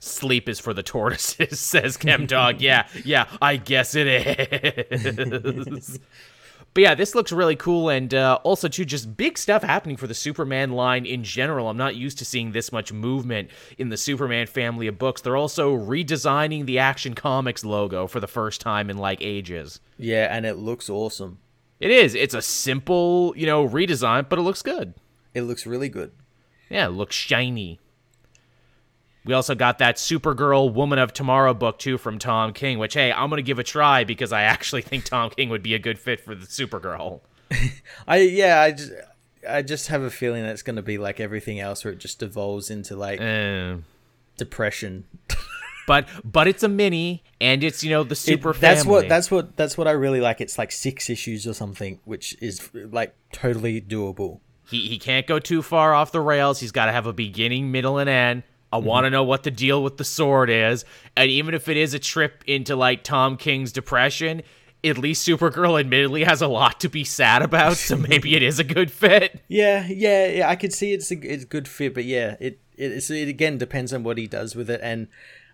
[0.00, 2.60] Sleep is for the tortoises, says Chemdog.
[2.60, 5.98] yeah, yeah, I guess it is.
[6.74, 10.06] but yeah, this looks really cool, and uh, also too, just big stuff happening for
[10.06, 11.68] the Superman line in general.
[11.68, 15.20] I'm not used to seeing this much movement in the Superman family of books.
[15.20, 19.80] They're also redesigning the Action Comics logo for the first time in like ages.
[19.98, 21.38] Yeah, and it looks awesome.
[21.80, 22.14] It is.
[22.14, 24.94] It's a simple, you know, redesign, but it looks good.
[25.34, 26.12] It looks really good.
[26.70, 27.80] Yeah, it looks shiny.
[29.24, 33.12] We also got that Supergirl Woman of Tomorrow book too from Tom King, which hey,
[33.12, 35.98] I'm gonna give a try because I actually think Tom King would be a good
[35.98, 37.20] fit for the Supergirl.
[38.08, 38.92] I yeah, I just
[39.48, 42.18] I just have a feeling that it's gonna be like everything else, where it just
[42.18, 43.76] devolves into like uh,
[44.36, 45.04] depression.
[45.86, 48.50] but but it's a mini, and it's you know the super.
[48.50, 50.40] It, that's what that's what that's what I really like.
[50.40, 54.40] It's like six issues or something, which is like totally doable.
[54.68, 56.58] He he can't go too far off the rails.
[56.58, 58.86] He's got to have a beginning, middle, and end I mm-hmm.
[58.86, 60.84] want to know what the deal with the sword is.
[61.16, 64.42] And even if it is a trip into like Tom King's depression,
[64.84, 68.58] at least Supergirl admittedly has a lot to be sad about, so maybe it is
[68.58, 69.40] a good fit.
[69.48, 70.48] Yeah, yeah, yeah.
[70.48, 73.58] I could see it's a, it's a good fit, but yeah, it, it it again
[73.58, 74.80] depends on what he does with it.
[74.82, 75.08] And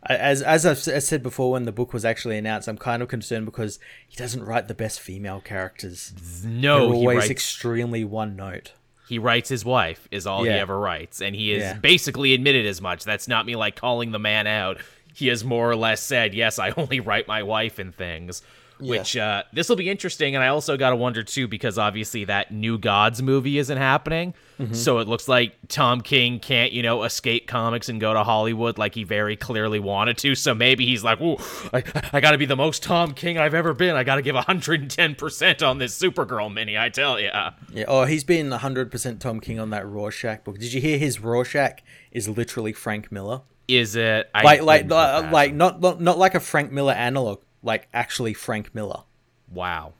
[0.04, 3.44] as as I've said before, when the book was actually announced, I'm kind of concerned
[3.44, 6.14] because he doesn't write the best female characters.
[6.44, 7.31] No, They're always writes...
[7.31, 8.72] extremely one note
[9.08, 10.54] he writes his wife is all yeah.
[10.54, 11.72] he ever writes and he has yeah.
[11.74, 14.78] basically admitted as much that's not me like calling the man out
[15.14, 18.42] he has more or less said yes i only write my wife and things
[18.80, 18.90] yeah.
[18.90, 20.34] which uh, this will be interesting.
[20.34, 24.34] And I also got to wonder too, because obviously that New Gods movie isn't happening.
[24.58, 24.74] Mm-hmm.
[24.74, 28.76] So it looks like Tom King can't, you know, escape comics and go to Hollywood
[28.76, 30.34] like he very clearly wanted to.
[30.34, 31.36] So maybe he's like, "Ooh,
[31.72, 33.94] I, I got to be the most Tom King I've ever been.
[33.94, 37.30] I got to give 110% on this Supergirl mini, I tell you.
[37.72, 40.58] Yeah, oh, he's been 100% Tom King on that Rorschach book.
[40.58, 43.42] Did you hear his Rorschach is literally Frank Miller?
[43.68, 44.30] Is it?
[44.34, 48.34] I like, like, uh, like, not, not, not like a Frank Miller analog like actually
[48.34, 49.02] Frank Miller.
[49.50, 49.94] Wow.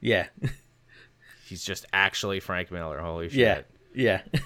[0.00, 0.28] Yeah.
[1.46, 3.00] He's just actually Frank Miller.
[3.00, 3.38] Holy shit.
[3.38, 3.62] Yeah.
[3.94, 4.40] Yeah.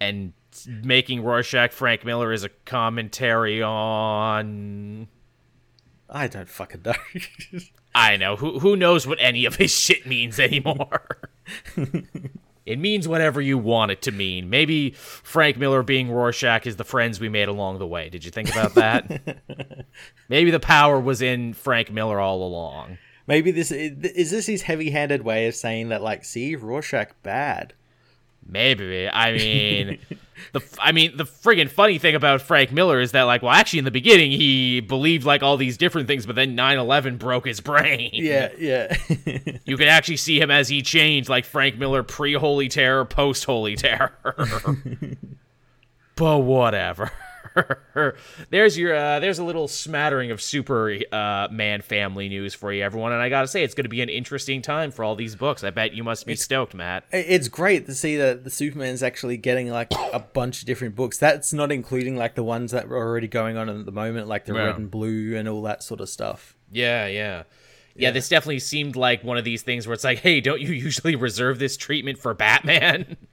[0.00, 0.32] and
[0.66, 5.08] making Rorschach Frank Miller is a commentary on
[6.08, 6.92] I don't fucking know.
[7.94, 8.36] I know.
[8.36, 11.30] Who who knows what any of his shit means anymore?
[12.66, 14.48] It means whatever you want it to mean.
[14.48, 18.08] Maybe Frank Miller being Rorschach is the friends we made along the way.
[18.08, 19.86] Did you think about that?
[20.28, 22.98] Maybe the power was in Frank Miller all along.
[23.26, 27.74] Maybe this is this his heavy-handed way of saying that like see Rorschach bad.
[28.46, 29.08] Maybe.
[29.08, 29.98] I mean,
[30.52, 33.80] the I mean the friggin' funny thing about Frank Miller is that like, well, actually
[33.80, 37.60] in the beginning he believed like all these different things, but then 9/11 broke his
[37.62, 38.10] brain.
[38.12, 38.96] Yeah, yeah.
[39.64, 44.34] you can actually see him as he changed, like Frank Miller pre-Holy Terror, post-Holy Terror.
[46.16, 47.10] but whatever.
[48.50, 52.82] there's your uh, there's a little smattering of Super uh, Man family news for you,
[52.82, 53.12] everyone.
[53.12, 55.62] And I gotta say, it's going to be an interesting time for all these books.
[55.64, 57.04] I bet you must be It's- stoked, Matt.
[57.12, 61.18] It's great to see that the Superman's actually getting like a bunch of different books.
[61.18, 64.44] That's not including like the ones that are already going on at the moment, like
[64.46, 64.64] the Yeah.
[64.64, 66.56] red and blue and all that sort of stuff.
[66.70, 67.44] Yeah, yeah.
[67.96, 70.70] Yeah, this definitely seemed like one of these things where it's like, hey, don't you
[70.72, 73.16] usually reserve this treatment for Batman?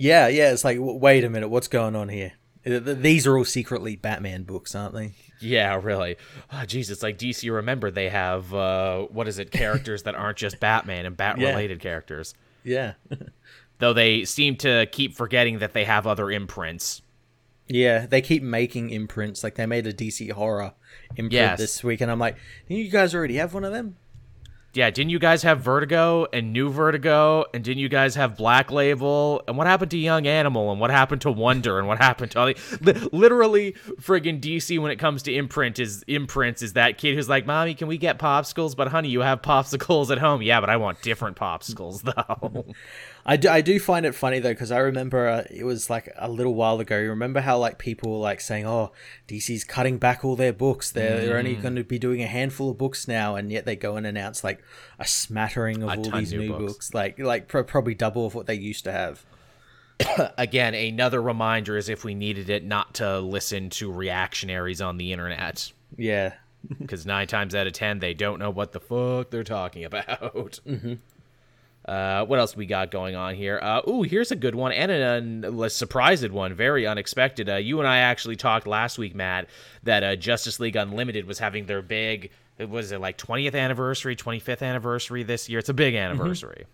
[0.00, 0.52] Yeah, yeah.
[0.52, 2.30] It's like, wait a minute, what's going on here?
[2.64, 5.12] Th- th- These are all secretly Batman books, aren't they?
[5.40, 6.16] yeah, really.
[6.52, 7.50] Oh, it's like DC.
[7.52, 9.50] Remember, they have uh, what is it?
[9.50, 12.34] Characters that aren't just Batman and Bat-related characters.
[12.64, 12.94] Yeah,
[13.78, 17.00] Though they seem to keep forgetting that they have other imprints.
[17.68, 18.06] yeah.
[18.06, 19.44] They keep making imprints.
[19.44, 20.72] Like they made a DC horror
[21.10, 21.58] imprint Yes.
[21.60, 22.36] this week, and I'm like,
[22.68, 23.96] "Didn't you guys already have one of them?
[24.78, 27.46] Yeah, didn't you guys have Vertigo and New Vertigo?
[27.52, 29.42] And didn't you guys have Black Label?
[29.48, 30.70] And what happened to Young Animal?
[30.70, 31.80] And what happened to Wonder?
[31.80, 35.80] And what happened to all the li- literally friggin' DC when it comes to imprint
[35.80, 38.76] is imprints is that kid who's like, Mommy, can we get popsicles?
[38.76, 40.42] But honey, you have popsicles at home.
[40.42, 42.02] Yeah, but I want different popsicles
[42.52, 42.64] though.
[43.30, 46.10] I do, I do find it funny though because I remember uh, it was like
[46.16, 46.98] a little while ago.
[46.98, 48.90] You remember how like people were like saying, "Oh,
[49.28, 50.90] DC's cutting back all their books.
[50.90, 51.62] They're, they're only Mm.
[51.62, 54.42] going to be doing a handful of books now," and yet they go and announce
[54.42, 54.62] like
[54.98, 56.72] a smattering of A all these new new books.
[56.72, 56.94] books.
[56.94, 59.26] like like pro- probably double of what they used to have.
[60.38, 65.12] Again, another reminder is if we needed it not to listen to reactionaries on the
[65.12, 65.70] internet.
[65.98, 66.32] Yeah,
[66.78, 70.60] because nine times out of ten they don't know what the fuck they're talking about.
[70.66, 70.94] Mm-hmm.
[71.88, 73.58] Uh, what else we got going on here?
[73.62, 77.48] Uh, ooh, here's a good one and a, a surprised one, very unexpected.
[77.48, 79.48] Uh, you and I actually talked last week, Matt,
[79.84, 84.14] that uh, Justice League Unlimited was having their big, it was it like 20th anniversary,
[84.14, 85.60] 25th anniversary this year.
[85.60, 86.66] It's a big anniversary.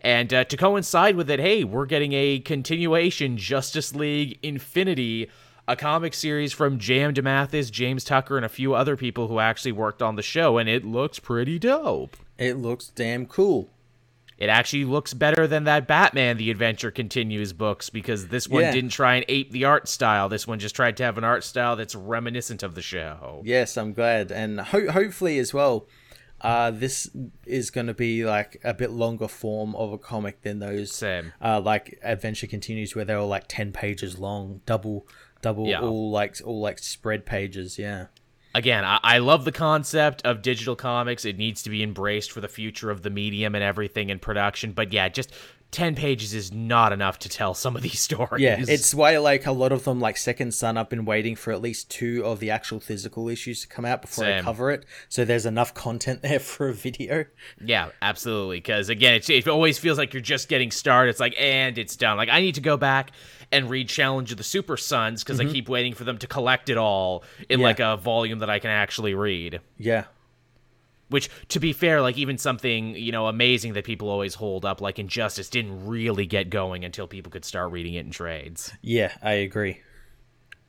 [0.00, 5.28] And uh, to coincide with it, hey, we're getting a continuation Justice League Infinity,
[5.66, 7.12] a comic series from J.M.
[7.12, 10.68] DeMatteis, James Tucker, and a few other people who actually worked on the show, and
[10.68, 12.16] it looks pretty dope.
[12.38, 13.70] it looks damn cool.
[14.38, 18.72] It actually looks better than that Batman The Adventure Continues books because this one Yeah.
[18.72, 20.28] didn't try and ape the art style.
[20.28, 23.40] This one just tried to have an art style that's reminiscent of the show.
[23.46, 25.86] Yes, I'm glad, and ho- hopefully as well.
[26.42, 27.08] Uh, this
[27.46, 31.32] is going to be like a bit longer form of a comic than those Same.
[31.42, 35.08] uh, like Adventure Continues, where they were like ten pages long, double,
[35.40, 35.80] double, Yeah.
[35.80, 37.78] all like all like spread pages.
[37.78, 38.08] Yeah,
[38.56, 41.24] again, I, I love the concept of digital comics.
[41.24, 44.72] It needs to be embraced for the future of the medium and everything in production.
[44.72, 45.32] But yeah, just
[45.72, 48.40] 10 pages is not enough to tell some of these stories.
[48.42, 48.56] yeah.
[48.66, 51.60] It's why like a lot of them, like Second Son, I've been waiting for at
[51.60, 54.86] least two of the actual physical issues to come out before I cover it.
[55.08, 57.26] So there's enough content there for a video.
[57.62, 58.58] Yeah, absolutely.
[58.58, 61.10] Because again, it, it always feels like you're just getting started.
[61.10, 62.16] It's like, and it's done.
[62.16, 63.10] Like, I need to go back
[63.52, 66.68] and read Challenge of the Super Sons because I keep waiting for them to collect
[66.68, 67.60] it all in Mm-hmm.
[67.60, 67.66] Yeah.
[67.66, 69.60] like a volume that I can actually read.
[69.78, 70.04] Yeah,
[71.08, 74.80] Which, to be fair, like even something you know amazing that people always hold up,
[74.80, 78.72] like Injustice, didn't really get going until people could start reading it in trades.
[78.82, 79.80] yeah, I agree.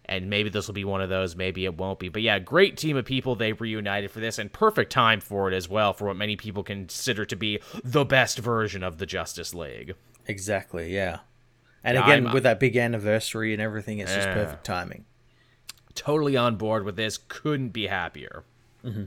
[0.09, 2.07] And maybe this will be one of those, maybe it won't be.
[2.07, 5.55] But yeah, great team of people they reunited for this, and perfect time for it
[5.55, 9.53] as well, for what many people consider to be the best version of the Justice
[9.53, 9.95] League.
[10.25, 10.93] Exactly.
[10.93, 11.19] Yeah.
[11.83, 15.03] And Yeah, again, I'm- uh, with that big anniversary and everything, it's just perfect timing.
[15.95, 17.17] totally on board with this.
[17.27, 18.43] Couldn't be happier.
[18.85, 19.05] Mm-hmm.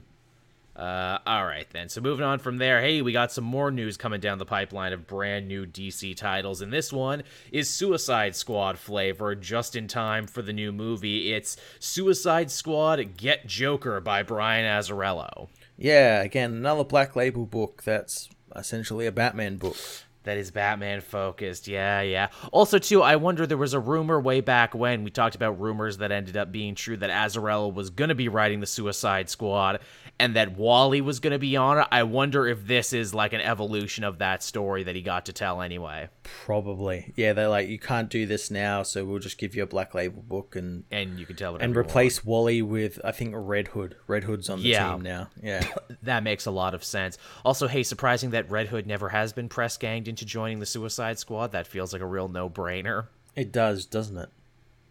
[0.81, 1.89] Uh, all right, then.
[1.89, 4.93] So moving on from there, hey, we got some more news coming down the pipeline
[4.93, 10.25] of brand new DC titles, and this one is Suicide Squad flavor, just in time
[10.25, 11.33] for the new movie.
[11.33, 15.49] It's Suicide Squad Get Joker by Brian Azzarello.
[15.77, 19.77] Yeah, again, another Black Label book that's essentially a Batman book.
[20.23, 21.67] That is Batman focused.
[21.67, 22.27] Yeah, yeah.
[22.51, 25.97] Also, too, I wonder there was a rumor way back when we talked about rumors
[25.97, 29.79] that ended up being true that Azzarello was going to be writing the Suicide Squad
[30.21, 31.87] and that Wally was going to be on it.
[31.91, 35.33] I wonder if this is like an evolution of that story that he got to
[35.33, 36.09] tell anyway.
[36.45, 37.13] Probably.
[37.15, 39.93] Yeah, they're like, you can't do this now, so we'll just give you a Black
[39.93, 43.95] Label book and And you can tell and replace Wally with I think Red Hood.
[44.07, 44.91] Red Hood's on the Yeah.
[44.93, 45.29] team now.
[45.41, 45.65] Yeah.
[46.03, 47.17] That makes a lot of sense.
[47.45, 51.19] Also, hey, surprising that Red Hood never has been press ganged into joining the Suicide
[51.19, 51.51] Squad.
[51.51, 53.07] That feels like a real no brainer.
[53.35, 54.29] it does, doesn't it?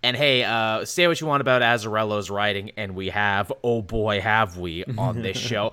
[0.03, 4.21] And hey, uh, say what you want about Azzarello's writing, and we have, oh boy,
[4.21, 5.73] have we on this show.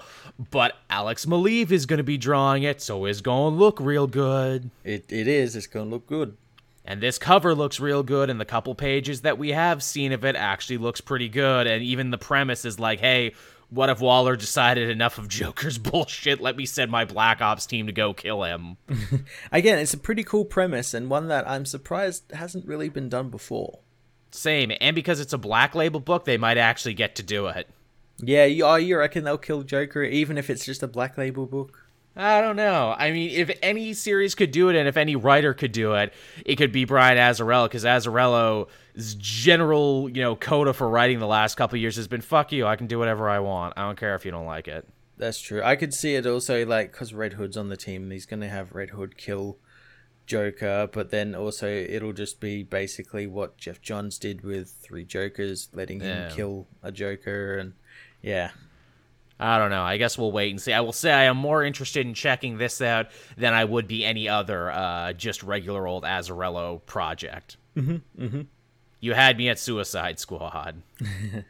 [0.52, 4.06] But Alex Maleev is going to be drawing it, so it's going to look real
[4.08, 4.70] good.
[4.84, 5.56] It it is.
[5.56, 6.36] It's gonna look good.
[6.84, 10.24] And this cover looks real good, and the couple pages that we have seen of
[10.24, 11.68] it actually looks pretty good.
[11.68, 13.34] And even the premise is like, hey,
[13.70, 16.40] what if Waller decided enough of Joker's bullshit?
[16.40, 18.78] Let me send my Black Ops team to go kill him.
[19.52, 23.30] Again, it's a pretty cool premise and one that I'm surprised hasn't really been done
[23.30, 23.80] before.
[24.38, 27.68] Same, and because it's a black label book, they might actually get to do it.
[28.20, 31.46] Yeah, you, oh, you reckon they'll kill Joker even if it's just a black label
[31.46, 31.88] book?
[32.16, 32.96] I don't know.
[32.98, 36.14] I mean, if any series could do it, and if any writer could do it,
[36.46, 41.56] it could be Brian Azzarello, because Azzarello's general, you know, coda for writing the last
[41.56, 43.74] couple years has been "fuck you, I can do whatever I want.
[43.78, 45.62] I don't care if you don't like it." That's true.
[45.64, 48.74] I could see it also like because Red Hood's on the team, he's gonna have
[48.74, 49.58] Red Hood kill
[50.28, 55.70] Joker, but then also it'll just be basically what Geoff Johns did with Three Jokers,
[55.74, 57.74] letting him kill a Joker, and
[58.22, 58.52] yeah,
[59.40, 59.84] I don't know.
[59.84, 60.74] I guess we'll wait and see.
[60.74, 64.04] I will say I am more interested in checking this out than I would be
[64.04, 67.58] any other uh, just regular old Azzarello project.
[67.76, 68.24] Mm-hmm.
[68.24, 68.42] Mm-hmm.
[69.00, 70.82] You had me at Suicide Squad.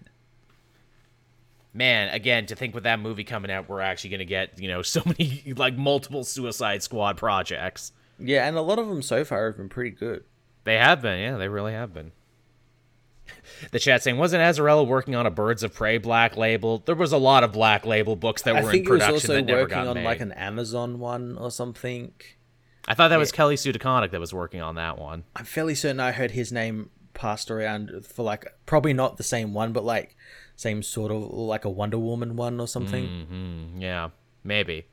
[1.74, 4.68] Man, again, to think with that movie coming out, we're actually going to get you
[4.68, 7.94] know so many like multiple Suicide Squad projects.
[8.20, 10.24] Yeah, and a lot of them so far have been pretty good.
[10.64, 12.12] They have been, yeah, they really have been.
[13.72, 16.80] The chat saying, wasn't Azzarello working on a Birds of Prey black label?
[16.86, 19.00] There was a lot of black label books that I were in think he was
[19.02, 20.06] production also that never working got on made.
[20.06, 22.14] like an Amazon one or something.
[22.88, 25.24] I thought that was Kelly Sue DeConnick that was working on that one.
[25.36, 29.54] I'm fairly certain I heard his name passed around for like probably not the same
[29.54, 30.16] one, but like
[30.56, 33.28] same sort of like a Wonder Woman one or something.
[33.32, 34.10] Mm, yeah,
[34.44, 34.86] maybe.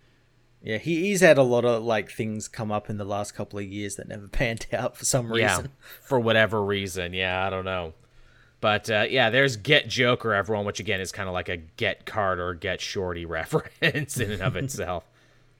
[0.64, 3.58] Yeah, he, he's had a lot of like things come up in the last couple
[3.58, 5.64] of years that never panned out for some reason.
[5.66, 7.12] Yeah, for whatever reason.
[7.12, 7.92] Yeah, I don't know.
[8.60, 12.06] But uh, yeah, there's Get Joker, everyone, which again is kind of like a Get
[12.06, 15.04] Carter, Get Shorty reference in and of itself.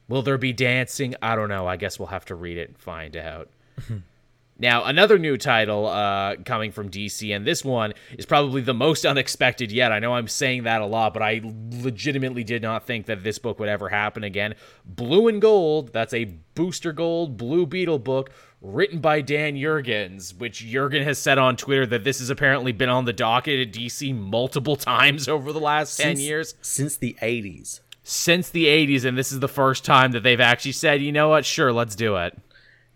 [0.08, 1.14] Will there be dancing?
[1.20, 1.66] I don't know.
[1.66, 3.50] I guess we'll have to read it and find out.
[4.56, 9.04] Now, another new title uh, coming from DC, and this one is probably the most
[9.04, 9.90] unexpected yet.
[9.90, 11.40] I know I'm saying that a lot, but I
[11.72, 14.54] legitimately did not think that this book would ever happen again.
[14.84, 18.30] Blue and Gold, that's a Booster Gold Blue Beetle book
[18.62, 22.88] written by Dan Jurgens, which Jurgen has said on Twitter that this has apparently been
[22.88, 27.80] on the docket at DC multiple times over the last 10 years Since the 80s.
[28.04, 31.30] since the 80s, and this is the first time that they've actually said, you know
[31.30, 32.38] what, sure, let's do it.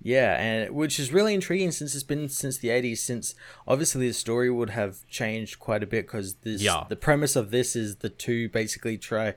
[0.01, 3.35] Yeah, and which is really intriguing since it's been since the 80s since
[3.67, 6.85] obviously the story would have changed quite a bit cuz this Yeah.
[6.89, 9.35] the premise of this is the two basically try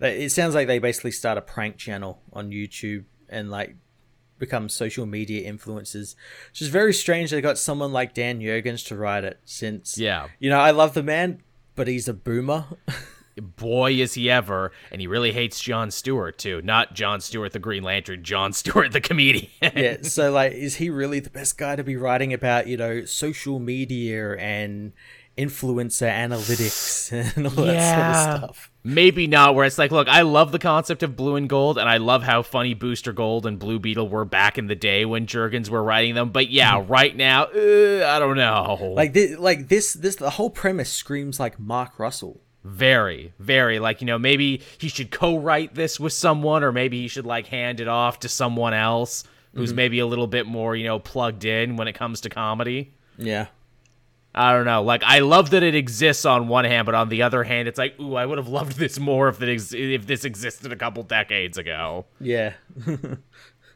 [0.00, 3.76] it sounds like they basically start a prank channel on YouTube and like
[4.38, 6.16] become social media influencers.
[6.50, 10.28] Which is very strange they got someone like Dan Jurgens to write it since Yeah.
[10.40, 11.42] You know, I love the man,
[11.76, 12.64] but he's a boomer.
[13.40, 17.58] boy is he ever and he really hates jon stewart too not john stewart the
[17.58, 21.76] green lantern jon stewart the comedian yeah, so like is he really the best guy
[21.76, 24.92] to be writing about, you know, social media and
[25.38, 27.94] influencer analytics and all that Yeah.
[27.94, 28.70] sort of stuff?
[28.84, 31.88] maybe not where it's like look i love the concept of blue and gold and
[31.88, 35.24] i love how funny booster gold and blue beetle were back in the day when
[35.26, 39.68] jurgens were writing them but yeah right now uh, i don't know Like this, like
[39.68, 42.40] this, this the whole premise screams like Mark Russell.
[42.64, 47.08] Very very like you know maybe he should co-write this with someone or maybe he
[47.08, 50.84] should like hand it off to someone else who's maybe a little bit more you
[50.84, 53.46] know plugged in when it comes to comedy Yeah,
[54.34, 54.82] I don't know.
[54.82, 57.76] Like I love that it exists on one hand, but on the other hand, it's
[57.78, 60.76] like, ooh, I would have loved this more if it ex- if this existed a
[60.76, 62.06] couple decades ago.
[62.18, 62.54] yeah,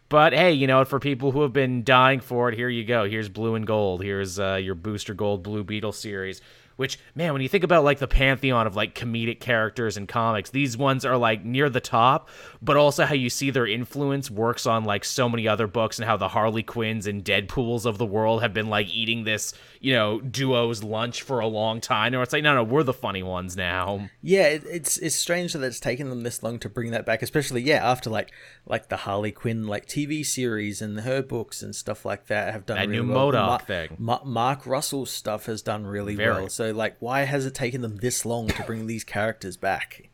[0.09, 3.09] But hey, you know, for people who have been dying for it, here you go.
[3.09, 4.03] Here's Blue and Gold.
[4.05, 6.41] Here's uh, your Booster Gold Blue Beetle series.
[6.77, 10.51] Which, man, when you think about like the pantheon of like comedic characters in comics,
[10.51, 12.29] these ones are like near the top,
[12.63, 16.07] but also how you see their influence works on like so many other books and
[16.09, 19.93] how the Harley Quinns and Deadpools of the world have been like eating this, you
[19.93, 22.15] know, duo's lunch for a long time.
[22.15, 24.09] Or it's like, no, no, we're the funny ones now.
[24.23, 24.47] yeah.
[24.49, 27.63] It, it's it's strange that it's taken them this long to bring that back, especially
[27.63, 28.31] yeah after like
[28.67, 32.67] like the Harley Quinn like TV series and her books and stuff like that have
[32.67, 33.33] done That really new well.
[33.33, 33.97] MODOK Ma- thing.
[33.99, 36.33] Ma- Mark Russell's stuff has done really Very.
[36.43, 36.49] well.
[36.49, 40.11] So like, why has it taken them this long to bring these characters back?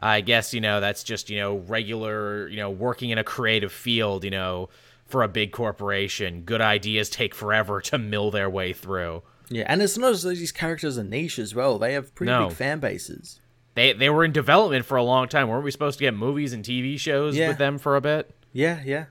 [0.00, 3.72] I guess, you know, that's just, you know, regular, you know, working in a creative
[3.72, 4.68] field, you know,
[5.06, 6.42] for a big corporation.
[6.42, 9.22] Good ideas take forever to mill their way through.
[9.48, 11.78] Yeah, and it's not as though these characters are niche as well.
[11.78, 12.48] They have pretty No.
[12.48, 13.40] big fan bases.
[13.74, 15.48] They they were in development for a long time.
[15.48, 17.48] Weren't we supposed to get movies and TV shows Yeah.
[17.48, 18.30] with them for a bit?
[18.52, 19.04] Yeah, yeah.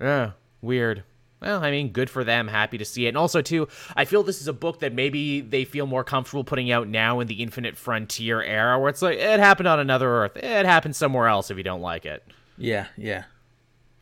[0.00, 0.30] Yeah,
[0.62, 1.02] weird.
[1.40, 2.48] Well, I mean, good for them.
[2.48, 3.08] Happy to see it.
[3.08, 6.44] And also, too, I feel this is a book that maybe they feel more comfortable
[6.44, 10.08] putting out now in the Infinite Frontier era, where it's like it happened on another
[10.08, 10.36] Earth.
[10.36, 12.24] It happened somewhere else if you don't like it.
[12.56, 13.24] Yeah, yeah.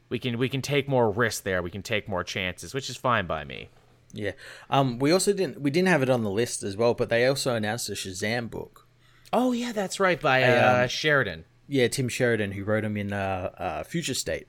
[0.09, 1.63] We can we can take more risks there.
[1.63, 3.69] We can take more chances, which is fine by me.
[4.13, 4.33] Yeah.
[4.71, 7.27] Um we also didn't we didn't have it on the list as well, but they
[7.27, 8.87] also announced a Shazam book.
[9.33, 10.21] Oh yeah, that's right.
[10.21, 11.47] By um, uh, Sheridan.
[11.67, 14.47] Yeah, Tim Sheridan who wrote them in uh, uh Future State.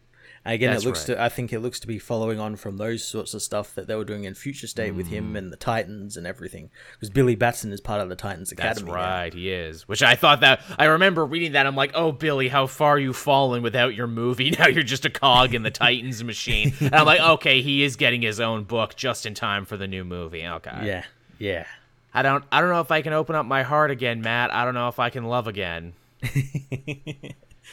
[0.48, 1.16] Again, That's it looks right.
[1.16, 3.88] to I think it looks to be following on from those sorts of stuff that
[3.88, 5.12] they were doing in Future State with Mm.
[5.12, 6.70] him and the Titans and everything.
[6.94, 8.92] Because Billy Batson is part of the Titans That's Academy.
[8.92, 8.96] now.
[8.98, 9.88] right, he is.
[9.88, 11.66] Which I thought that I remember reading that.
[11.66, 14.52] I'm like, oh Billy, how far you've fallen without your movie?
[14.60, 16.74] Now you're just a cog in the Titans machine.
[16.80, 19.88] And I'm like, okay, he is getting his own book just in time for the
[19.88, 20.46] new movie.
[20.46, 20.80] Okay.
[20.84, 21.04] Yeah,
[21.40, 21.66] yeah.
[22.14, 24.54] I don't I don't know if I can open up my heart again, Matt.
[24.54, 25.94] I don't know if I can love again.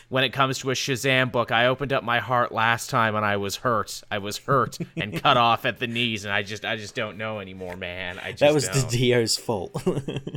[0.09, 3.25] when it comes to a Shazam book, I opened up my heart last time and
[3.25, 4.03] I was hurt.
[4.11, 7.17] I was hurt and cut off at the knees and I just I just don't
[7.19, 8.19] know anymore, man.
[8.19, 8.91] I just That was don't.
[8.91, 9.83] Dio's fault.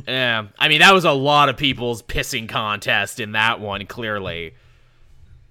[0.06, 4.54] Yeah, I mean that was a lot of people's pissing contest in that one, clearly.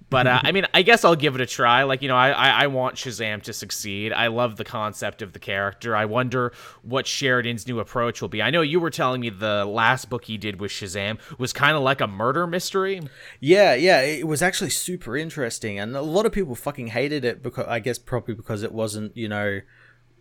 [0.08, 1.82] But uh, I mean, I guess I'll give it a try.
[1.82, 4.12] Like you know, I, I I want Shazam to succeed.
[4.12, 5.96] I love the concept of the character.
[5.96, 6.52] I wonder
[6.82, 8.40] what Sheridan's new approach will be.
[8.40, 11.76] I know you were telling me the last book he did with Shazam was kind
[11.76, 13.00] of like a murder mystery.
[13.40, 17.42] Yeah, yeah, it was actually super interesting, and a lot of people fucking hated it
[17.42, 19.60] because I guess probably because it wasn't, you know,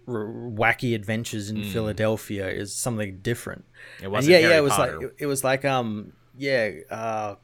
[0.07, 3.65] r- wacky adventures in Philadelphia is something different.
[4.01, 4.99] It wasn't yeah, Harry yeah, it was Potter.
[4.99, 7.35] like it was like um yeah uh.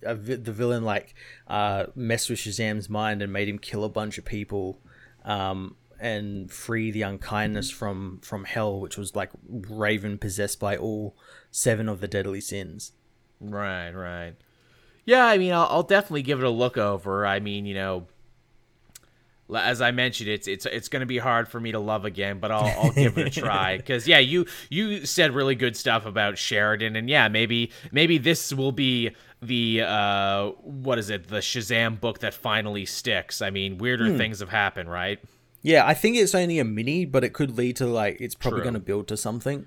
[0.00, 1.14] The villain like
[1.48, 4.80] uh, messed with Shazam's mind and made him kill a bunch of people,
[5.24, 11.16] um, and free the unkindness from from hell, which was like Raven possessed by all
[11.50, 12.92] seven of the deadly sins.
[13.40, 14.34] Right, right.
[15.04, 17.24] Yeah, I mean, I'll, I'll definitely give it a look over.
[17.24, 18.08] I mean, you know,
[19.54, 22.40] as I mentioned, it's it's it's going to be hard for me to love again,
[22.40, 26.06] but I'll I'll give it a try because yeah, you you said really good stuff
[26.06, 29.12] about Sheridan, and yeah, maybe maybe this will be
[29.46, 33.40] the uh what is it the Shazam book that finally sticks.
[33.42, 35.18] I mean, weirder things have happened, right?
[35.62, 38.62] Yeah, I think it's only a mini, but it could lead to like it's probably
[38.62, 39.66] going to build to something.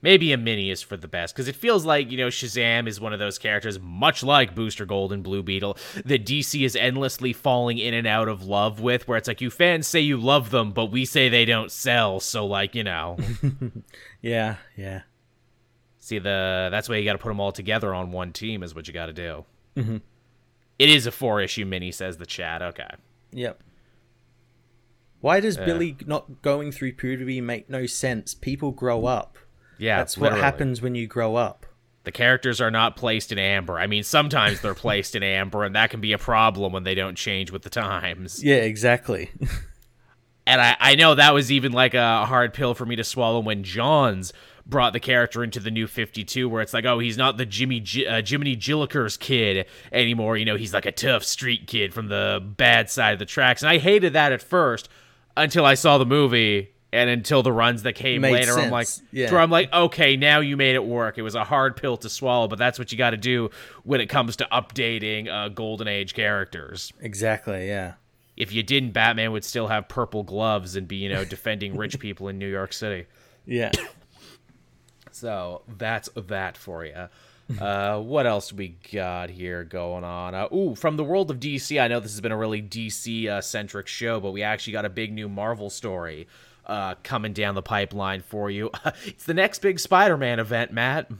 [0.00, 3.00] maybe a mini is for the best because it feels like you know Shazam is
[3.00, 7.32] one of those characters, much like Booster Gold and Blue Beetle, that DC is endlessly
[7.32, 9.08] falling in and out of love with.
[9.08, 12.20] Where it's like you fans say you love them, but we say they don't sell.
[12.20, 13.16] So like you know,
[14.22, 15.02] Yeah, yeah.
[16.04, 18.74] See the that's why you got to put them all together on one team is
[18.74, 19.44] what you got to do.
[19.76, 19.96] Mm-hmm.
[20.78, 22.62] is a four issue mini, says the chat.
[22.62, 22.90] Okay.
[23.32, 23.62] Yep.
[25.20, 28.34] Why does Billy not going through puberty make no sense?
[28.34, 29.38] People grow up.
[29.78, 31.64] Yeah, That's what happens when you grow up.
[32.04, 33.78] The characters are not placed in amber.
[33.78, 36.94] I mean, sometimes they're placed in amber, and that can be a problem when they
[36.94, 38.44] don't change with the times.
[38.44, 39.30] Yeah, exactly.
[40.46, 43.40] And I, I know that was even like a hard pill for me to swallow
[43.40, 44.32] when Johns
[44.66, 47.80] brought the character into the new 52 where it's like oh he's not the jimmy
[47.80, 52.08] J- uh, jiminy jillikers kid anymore you know he's like a tough street kid from
[52.08, 54.88] the bad side of the tracks and i hated that at first
[55.36, 58.88] until i saw the movie and until the runs that came Made later i'm like
[59.12, 59.30] yeah.
[59.30, 62.08] where i'm like okay now you made it work it was a hard pill to
[62.08, 63.50] swallow but that's what you got to do
[63.82, 67.94] when it comes to updating uh, golden age characters exactly, yeah.
[68.38, 71.98] if you didn't batman would still have purple gloves and be you know defending rich
[72.06, 73.04] people in new york city
[73.44, 73.72] Yeah.
[75.14, 77.08] So that's that for you.
[77.60, 80.34] Uh, what else we got here going on?
[80.34, 83.28] Uh, ooh, from the world of DC, I know this has been a really DC
[83.28, 86.26] uh, centric show, but we actually got a big new Marvel story
[86.66, 88.70] uh, coming down the pipeline for you.
[89.04, 91.10] it's the next big Spider Man event, Matt.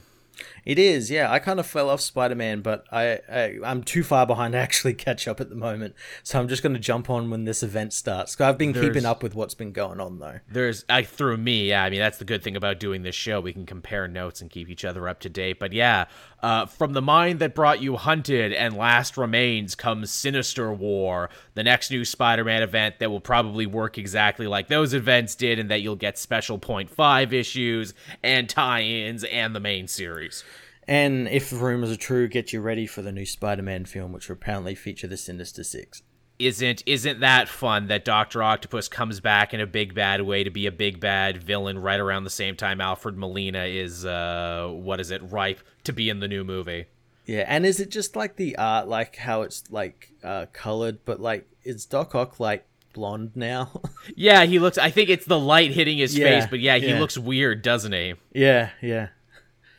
[0.65, 1.31] It is, yeah.
[1.31, 4.57] I kind of fell off Spider Man, but I, I I'm too far behind to
[4.57, 5.95] actually catch up at the moment.
[6.23, 8.39] So I'm just going to jump on when this event starts.
[8.41, 10.39] I've been There's- keeping up with what's been going on though.
[10.49, 11.83] There's I through me, yeah.
[11.83, 13.39] I mean that's the good thing about doing this show.
[13.39, 15.59] We can compare notes and keep each other up to date.
[15.59, 16.05] But yeah,
[16.41, 21.63] uh, from the mind that brought you Hunted and Last Remains comes Sinister War, the
[21.63, 25.81] next new Spider-Man event that will probably work exactly like those events did, and that
[25.81, 30.43] you'll get special point five issues and tie-ins and the main series.
[30.87, 34.29] And if rumors are true, get you ready for the new Spider Man film, which
[34.29, 36.03] will apparently feature the Sinister Six.
[36.39, 40.49] Isn't isn't that fun that Doctor Octopus comes back in a big bad way to
[40.49, 44.99] be a big bad villain right around the same time Alfred Molina is uh what
[44.99, 46.85] is it ripe to be in the new movie.
[47.25, 51.19] Yeah, and is it just like the art, like how it's like uh, colored, but
[51.19, 53.81] like is Doc Ock like blonde now?
[54.15, 56.89] Yeah, he looks I think it's the light hitting his Yeah, face, but yeah, he
[56.89, 56.99] yeah.
[56.99, 58.13] looks weird, doesn't he?
[58.33, 59.07] yeah, yeah.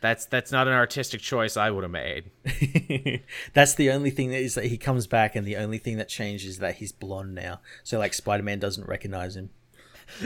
[0.00, 2.30] That's that's not an artistic choice I would have made.
[3.54, 6.08] That's the only thing that is that he comes back, and the only thing that
[6.08, 7.60] changes is that he's blonde now.
[7.82, 9.50] So like Spider Man doesn't recognize him.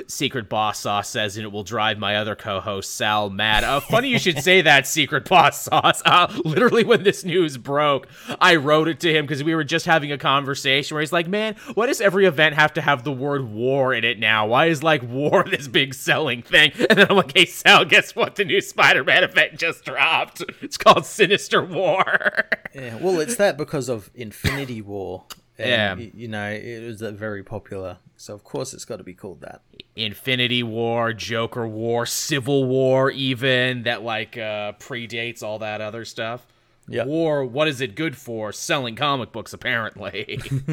[0.07, 3.65] Secret Boss Sauce says, and it will drive my other co-host Sal mad.
[3.65, 6.03] Uh, funny you should say that, Secret Boss Sauce.
[6.05, 8.09] Uh, literally, when this news broke,
[8.41, 11.29] I wrote it to him because we were just having a conversation where he's like,
[11.29, 14.47] "Man, why does every event have to have the word war in it now?
[14.47, 18.15] Why is like war this big selling thing?" And then I'm like, "Hey Sal, guess
[18.17, 18.37] what?
[18.37, 20.43] The new Spider-Man event just dropped.
[20.61, 25.25] It's called Sinister War." Yeah, well, it's that because of Infinity War.
[25.59, 25.97] Yeah.
[25.97, 27.99] you know, it was uh, very popular.
[28.17, 29.63] So of course it's got to be called that.
[29.97, 36.47] Infinity War, Joker War, Civil War, even that like uh, predates all that other stuff.
[36.89, 37.07] Yep.
[37.07, 38.53] War, what is it good for?
[38.53, 40.41] Selling comic books, apparently.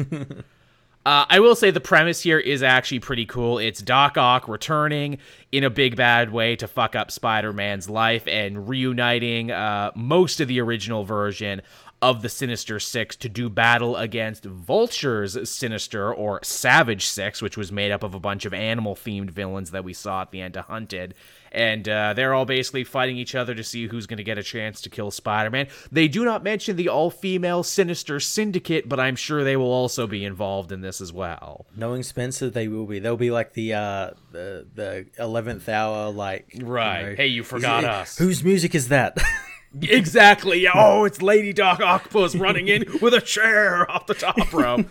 [1.06, 3.58] uh, I will say the premise here is actually pretty cool.
[3.58, 5.18] It's Doc Ock returning
[5.52, 10.40] in a big bad way to fuck up Spider Man's life and reuniting uh, most
[10.40, 11.62] of the original version
[12.00, 17.72] of the Sinister Six to do battle against Vulture's Sinister or Savage Six, which was
[17.72, 20.56] made up of a bunch of animal themed villains that we saw at the end
[20.56, 21.14] of Hunted.
[21.50, 24.42] And uh, they're all basically fighting each other to see who's going to get a
[24.42, 25.66] chance to kill Spider Man.
[25.90, 30.06] They do not mention the all female Sinister Syndicate, but I'm sure they will also
[30.06, 31.66] be involved in this as well.
[31.74, 32.98] Knowing Spencer, they will be.
[32.98, 37.02] They'll be like the uh the the eleventh hour, like you Right.
[37.10, 38.18] know, Hey, you forgot it- us.
[38.18, 39.16] Whose music is that?
[39.82, 40.66] Exactly.
[40.72, 44.86] Oh, it's Lady Doc Octopus running in with a chair off the top rope.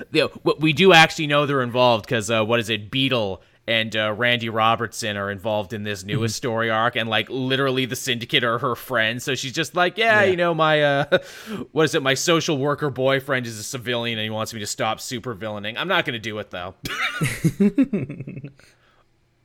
[0.12, 0.26] yeah,
[0.58, 2.90] we do actually know they're involved because uh, what is it?
[2.90, 7.84] Beetle and uh, Randy Robertson are involved in this newest story arc, and like literally
[7.84, 9.22] the Syndicate are her friends.
[9.22, 10.30] So she's just like, yeah, Yeah.
[10.30, 11.18] you know, my uh,
[11.72, 12.02] what is it?
[12.02, 15.76] My social worker boyfriend is a civilian, and he wants me to stop supervillaining.
[15.76, 16.74] I'm not going to do it though.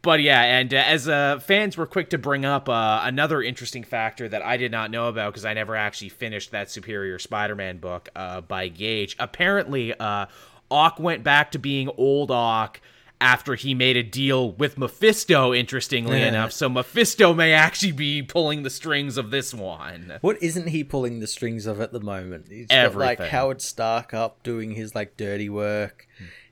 [0.04, 3.84] But yeah, and uh, as uh, fans were quick to bring up uh, another interesting
[3.84, 7.78] factor that I did not know about because I never actually finished that Superior Spider-Man
[7.80, 9.16] book uh, by Gage.
[9.20, 10.28] Apparently, uh,
[10.72, 12.80] Ock went back to being old Ock
[13.20, 15.54] after he made a deal with Mephisto.
[15.54, 16.28] Interestingly Yeah.
[16.28, 20.20] enough, so Mephisto may actually be pulling the strings of this one.
[20.22, 22.46] what isn't he pulling the strings of at the moment?
[22.50, 23.32] He's got like Everything.
[23.32, 26.08] Howard Stark up doing his like dirty work.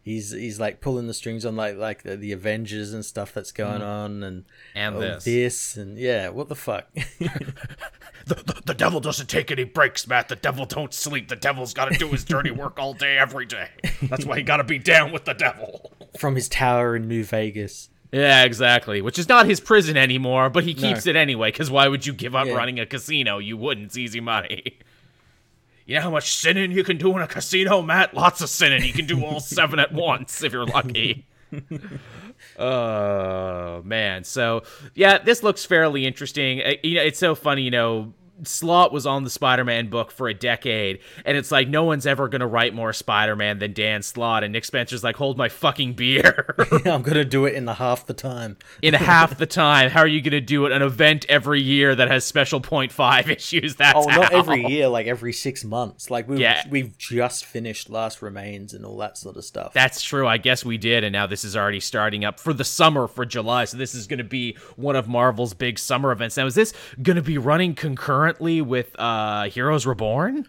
[0.05, 3.51] He's he's like pulling the strings on like like the, the Avengers and stuff that's
[3.51, 3.71] mm-hmm.
[3.71, 4.45] going on and
[4.75, 5.23] And oh, this.
[5.25, 6.87] this and yeah, what the fuck?
[8.25, 10.29] The, the, the devil doesn't take any breaks, Matt.
[10.29, 11.27] The devil don't sleep.
[11.27, 13.69] The devil's got to do his dirty work all day, every day.
[14.01, 15.91] That's why you got to be down with the devil.
[16.17, 17.89] From his tower in New Vegas.
[18.11, 18.99] Yeah, exactly.
[18.99, 21.11] Which is not his prison anymore, but he keeps No.
[21.11, 22.53] it anyway, because why would you give up Yeah.
[22.55, 23.37] running a casino?
[23.37, 23.87] You wouldn't.
[23.87, 24.79] It's easy money.
[25.85, 28.13] You know how much sinning you can do in a casino, Matt?
[28.15, 28.83] Lots of sinning.
[28.83, 31.25] You can do all seven at once if you're lucky.
[32.57, 34.63] Oh man, so
[34.93, 36.61] yeah, this looks fairly interesting.
[36.61, 37.63] Uh, You know, it's so funny.
[37.63, 38.13] You know,
[38.43, 42.27] Slott was on the Spider-Man book for a decade, and it's like no one's ever
[42.27, 44.43] gonna write more Spider-Man than Dan Slott.
[44.43, 46.55] And Nick Spencer's like, hold my fucking beer.
[46.85, 48.57] I'm gonna do it in the half the time.
[48.81, 49.89] in half the time.
[49.89, 50.71] How are you going to do it?
[50.71, 53.75] An event every year that has special point five issues.
[53.75, 54.39] That's Oh, not how.
[54.39, 56.09] every year, like every six months.
[56.09, 56.63] Like we've Yeah.
[56.69, 59.73] we've just finished Last Remains and all that sort of stuff.
[59.73, 60.27] That's true.
[60.27, 63.25] I guess we did, and now this is already starting up for the summer for
[63.25, 63.65] July.
[63.65, 66.35] So this is going to be one of Marvel's big summer events.
[66.37, 67.75] Now, is this going to be running
[68.25, 70.47] concurrently with uh, Heroes Reborn?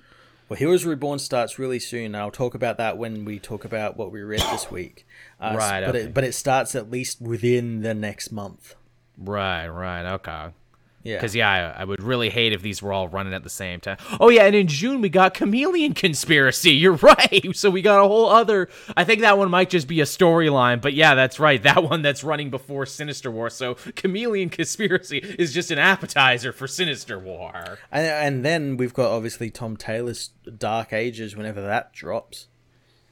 [0.49, 2.07] Well, Heroes Reborn starts really soon.
[2.07, 5.07] and I'll talk about that when we talk about what we read this week.
[5.41, 6.05] Uh, Right, But okay.
[6.07, 8.75] it, but it starts at least within the next month.
[9.19, 9.67] Right.
[9.67, 10.13] Right.
[10.15, 10.49] Okay.
[11.07, 11.17] Yeah.
[11.17, 13.81] Because yeah, I, I would really hate if these were all running at the same
[13.81, 13.99] time.
[14.21, 16.71] Oh yeah, and in June we got Chameleon Conspiracy.
[16.73, 17.49] You're right.
[17.55, 18.69] So we got a whole other.
[18.97, 21.63] I think that one might just be a storyline, but yeah, that's right.
[21.63, 23.51] That one that's running before Sinister War.
[23.51, 27.79] So Chameleon Conspiracy is just an appetizer for Sinister War.
[27.91, 32.47] And, and then we've got obviously Tom Taylor's Dark Ages whenever that drops.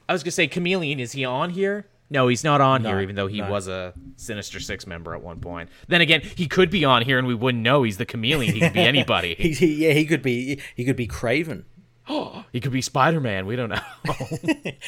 [0.07, 0.99] I was gonna say Chameleon.
[0.99, 1.87] Is he on here?
[2.09, 3.49] No, he's not on here, even though he no.
[3.49, 5.69] was a Sinister Six member at one point.
[5.87, 7.83] Then again, he could be on here and we wouldn't know.
[7.83, 8.53] He's the Chameleon.
[8.53, 9.35] He could be anybody.
[9.45, 11.63] He, he, yeah, he could be he could be Kraven.
[12.51, 13.45] he could be Spider Man.
[13.45, 13.81] We don't know.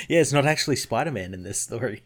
[0.09, 2.01] Yeah, it's not actually Spider Man in this story.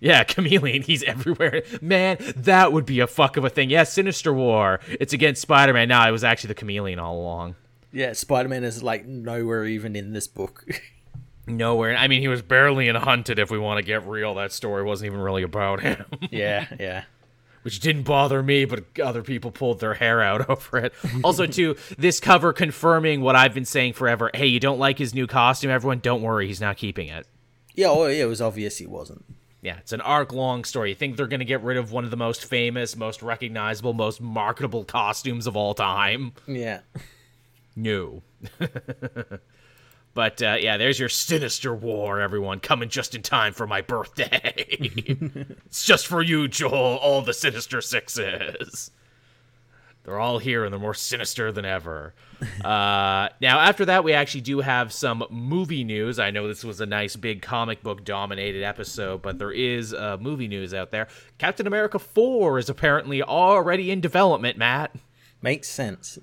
[0.00, 0.82] Yeah, chameleon.
[0.82, 1.62] He's everywhere.
[1.80, 3.70] Man, that would be a fuck of a thing.
[3.70, 4.80] Yeah, Sinister War.
[4.88, 5.88] It's against Spider Man.
[5.88, 7.54] No, it was actually the chameleon all along.
[7.92, 10.66] Yeah, Spider Man is like nowhere even in this book.
[11.46, 11.96] Nowhere.
[11.96, 14.34] I mean, he was barely in Hunted, if we want to get real.
[14.34, 17.04] That story wasn't even really about him, yeah, yeah.
[17.62, 20.94] which didn't bother me, but other people pulled their hair out over it.
[21.22, 24.30] Also, too, this cover confirming what I've been saying forever.
[24.32, 25.98] Hey, you don't like his new costume, everyone?
[25.98, 27.26] Don't worry, he's not keeping it.
[27.74, 29.24] Yeah, oh yeah, it was obvious he wasn't.
[29.60, 30.90] Yeah, it's an arc long story.
[30.90, 33.94] You think they're going to get rid of one of the most famous, most recognizable,
[33.94, 36.32] most marketable costumes of all time?
[36.46, 36.80] Yeah.
[37.74, 38.22] No.
[40.14, 44.54] but uh, yeah, there's your sinister war, everyone, coming just in time for my birthday.
[45.66, 48.90] it's just for you, Joel, all the sinister sixes.
[50.04, 52.14] They're all here and they're more sinister than ever.
[52.62, 56.18] Uh, now, after that, we actually do have some movie news.
[56.18, 60.18] I know this was a nice big comic book dominated episode, but there is uh,
[60.20, 61.08] movie news out there.
[61.38, 64.94] Captain America 4 is apparently already in development, Matt.
[65.40, 66.18] Makes sense.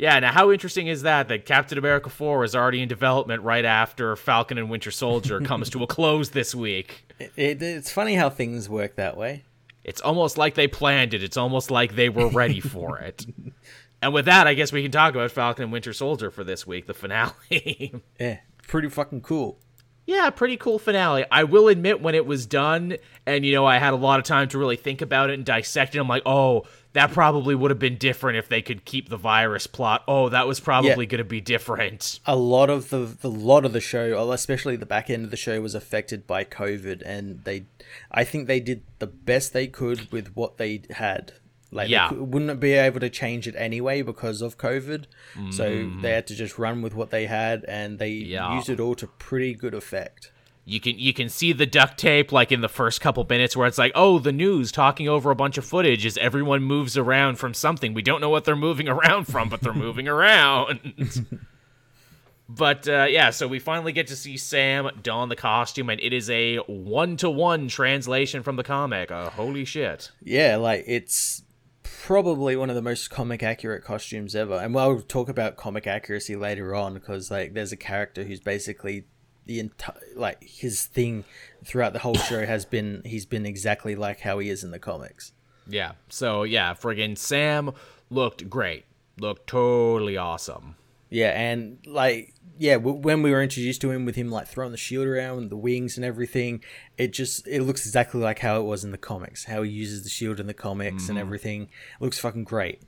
[0.00, 3.66] Yeah, now how interesting is that that Captain America 4 is already in development right
[3.66, 7.04] after Falcon and Winter Soldier comes to a close this week.
[7.18, 9.44] It, it, it's funny how things work that way.
[9.84, 11.22] It's almost like they planned it.
[11.22, 13.26] It's almost like they were ready for it.
[14.02, 16.66] and with that, I guess we can talk about Falcon and Winter Soldier for this
[16.66, 17.34] week, the finale.
[18.18, 19.58] Yeah, pretty fucking cool.
[20.06, 21.26] yeah, pretty cool finale.
[21.30, 22.96] I will admit when it was done
[23.26, 25.44] and you know, I had a lot of time to really think about it and
[25.44, 25.98] dissect it.
[25.98, 29.66] I'm like, "Oh, that probably would have been different if they could keep the virus
[29.66, 30.02] plot.
[30.08, 30.96] Oh, that was probably Yeah.
[31.04, 34.76] going to be different." a lot of the the lot of the show, oh, especially
[34.76, 37.64] the back end of the show, was affected by COVID, and they,
[38.10, 41.32] I think they did the best they could with what they had.
[41.72, 42.08] Like, Yeah.
[42.10, 45.04] they wouldn't be able to change it anyway because of COVID,
[45.50, 46.04] so they mm-hmm.
[46.04, 48.54] had to just run with what they had, and they Yeah.
[48.56, 50.32] used it all to pretty good effect.
[50.64, 53.66] You can you can see the duct tape like in the first couple minutes where
[53.66, 57.36] it's like, oh, the news talking over a bunch of footage as everyone moves around
[57.36, 57.94] from something.
[57.94, 60.80] We don't know what they're moving around from, but they're moving around.
[62.48, 66.12] but uh, yeah, so we finally get to see Sam don the costume, and it
[66.12, 69.10] is a one to one translation from the comic.
[69.10, 70.10] Uh, holy shit!
[70.22, 71.42] Yeah, like it's
[71.82, 74.54] probably one of the most comic accurate costumes ever.
[74.54, 79.04] And we'll talk about comic accuracy later on because like there's a character who's basically
[79.46, 81.24] the entire like his thing
[81.64, 84.78] throughout the whole show has been he's been exactly like how he is in the
[84.78, 85.32] comics.
[85.68, 87.72] Yeah, so yeah, friggin' Sam
[88.10, 88.84] looked great,
[89.18, 90.76] looked totally awesome.
[91.10, 94.70] Yeah, and like yeah, w- when we were introduced to him with him like throwing
[94.72, 96.62] the shield around with the wings and everything,
[96.98, 99.44] it just it looks exactly like how it was in the comics.
[99.44, 101.68] How he uses the shield in the comics and everything it
[102.02, 102.82] looks fucking great.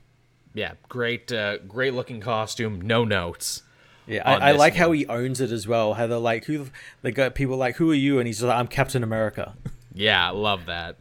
[0.55, 2.81] Yeah, great, uh, great looking costume.
[2.81, 3.63] No notes.
[4.07, 4.81] Yeah, I, I like one.
[4.81, 5.95] how he owns it as well.
[5.95, 6.67] How they're like, who
[7.03, 8.19] they got people like, who are you?
[8.19, 9.55] And he's like, I'm Captain America.
[9.95, 10.97] Yeah, I love that.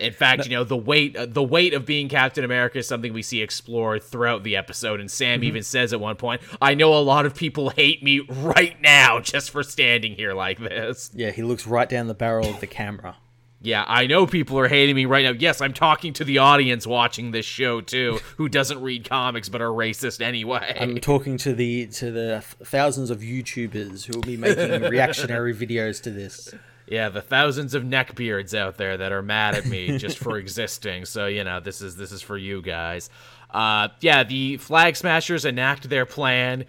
[0.00, 3.12] In fact, you know the weight uh, the weight of being Captain America is something
[3.12, 6.94] we see explored throughout the episode, and Sam even says at one point, "I know
[6.94, 11.30] a lot of people hate me right now just for standing here like this." yeah,
[11.30, 13.16] he looks right down the barrel of the camera.
[13.62, 15.32] Yeah, I know people are hating me right now.
[15.32, 19.60] Yes, I'm talking to the audience watching this show too, who doesn't read comics but
[19.60, 20.76] are racist anyway.
[20.80, 26.02] I'm talking to the to the thousands of YouTubers who will be making reactionary videos
[26.02, 26.54] to this.
[26.86, 31.04] Yeah, the thousands of neckbeards out there that are mad at me just for existing.
[31.04, 33.10] So you know, this is this is for you guys.
[33.50, 36.64] Uh, yeah, the flag smashers enact their plan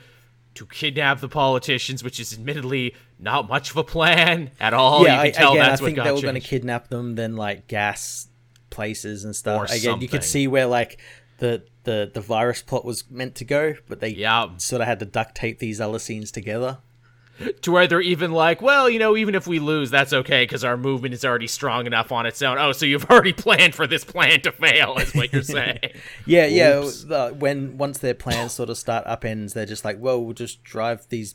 [0.56, 5.04] to kidnap the politicians, which is admittedly not much of a plan at all.
[5.06, 7.68] yeah, you I, tell again, I think they were going to kidnap them, then like
[7.68, 8.28] gas
[8.70, 9.70] places and stuff.
[9.70, 11.00] Or again, you could see where like
[11.40, 14.50] the the the virus plot was meant to go, but they Yeah.
[14.58, 16.80] sort of had to duct tape these other scenes together.
[17.64, 20.64] to where they're even like, well, you know, even if we lose, that's okay because
[20.64, 22.58] our movement is already strong enough on its own.
[22.60, 25.80] Oh, so you've already planned for this plan to fail, is what you're saying.
[26.28, 26.80] Yeah, yeah.
[26.84, 27.06] Oops.
[27.06, 30.64] The, when once their plans sort of start upends, they're just like, well, we'll just
[30.64, 31.34] drive these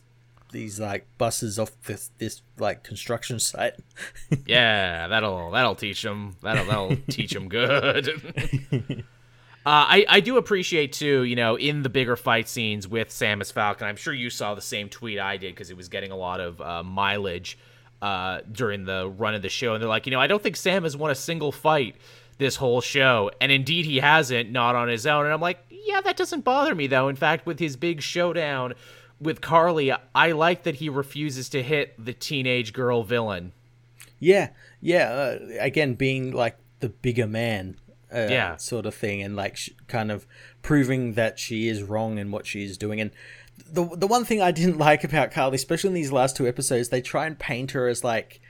[0.56, 3.74] these like buses off this this like construction site.
[4.46, 6.36] Yeah, that'll that'll teach them.
[6.42, 9.04] That'll that'll teach them good.
[9.66, 13.52] Uh, I, I do appreciate too, you know, in the bigger fight scenes with Samus
[13.52, 13.88] Falcon.
[13.88, 16.38] I'm sure you saw the same tweet I did because it was getting a lot
[16.38, 17.58] of uh, mileage
[18.00, 19.74] uh, during the run of the show.
[19.74, 21.96] And they're like, you know, I don't think Sam has won a single fight
[22.38, 25.24] this whole show, and indeed he hasn't, not on his own.
[25.24, 27.08] And I'm like, yeah, that doesn't bother me though.
[27.08, 28.74] In fact, with his big showdown
[29.20, 33.52] with Karli, I like that he refuses to hit the teenage girl villain.
[34.18, 34.50] Yeah,
[34.80, 35.10] yeah.
[35.10, 37.76] Uh, again, being like the bigger man,
[38.14, 38.56] uh, Yeah.
[38.56, 40.26] sort of thing, and like sh- kind of
[40.62, 43.00] proving that she is wrong in what she is doing.
[43.00, 43.10] And
[43.70, 46.88] the the one thing I didn't like about Karli, especially in these last two episodes,
[46.90, 48.40] they try and paint her as like.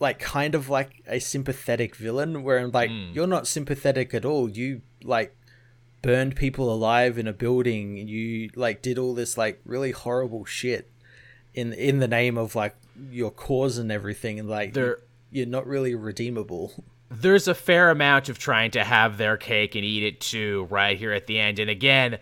[0.00, 4.48] Like kind of like a sympathetic villain, where I'm like, you're not sympathetic at all.
[4.50, 5.32] You like
[6.02, 7.96] burned people alive in a building.
[7.96, 10.90] You like did all this like really horrible shit
[11.54, 12.74] in in the name of like
[13.10, 14.98] your cause and everything, and like There-
[15.30, 16.84] you're not really redeemable.
[17.10, 20.98] there's a fair amount of trying to have their cake and eat it too right
[20.98, 22.18] here at the end and again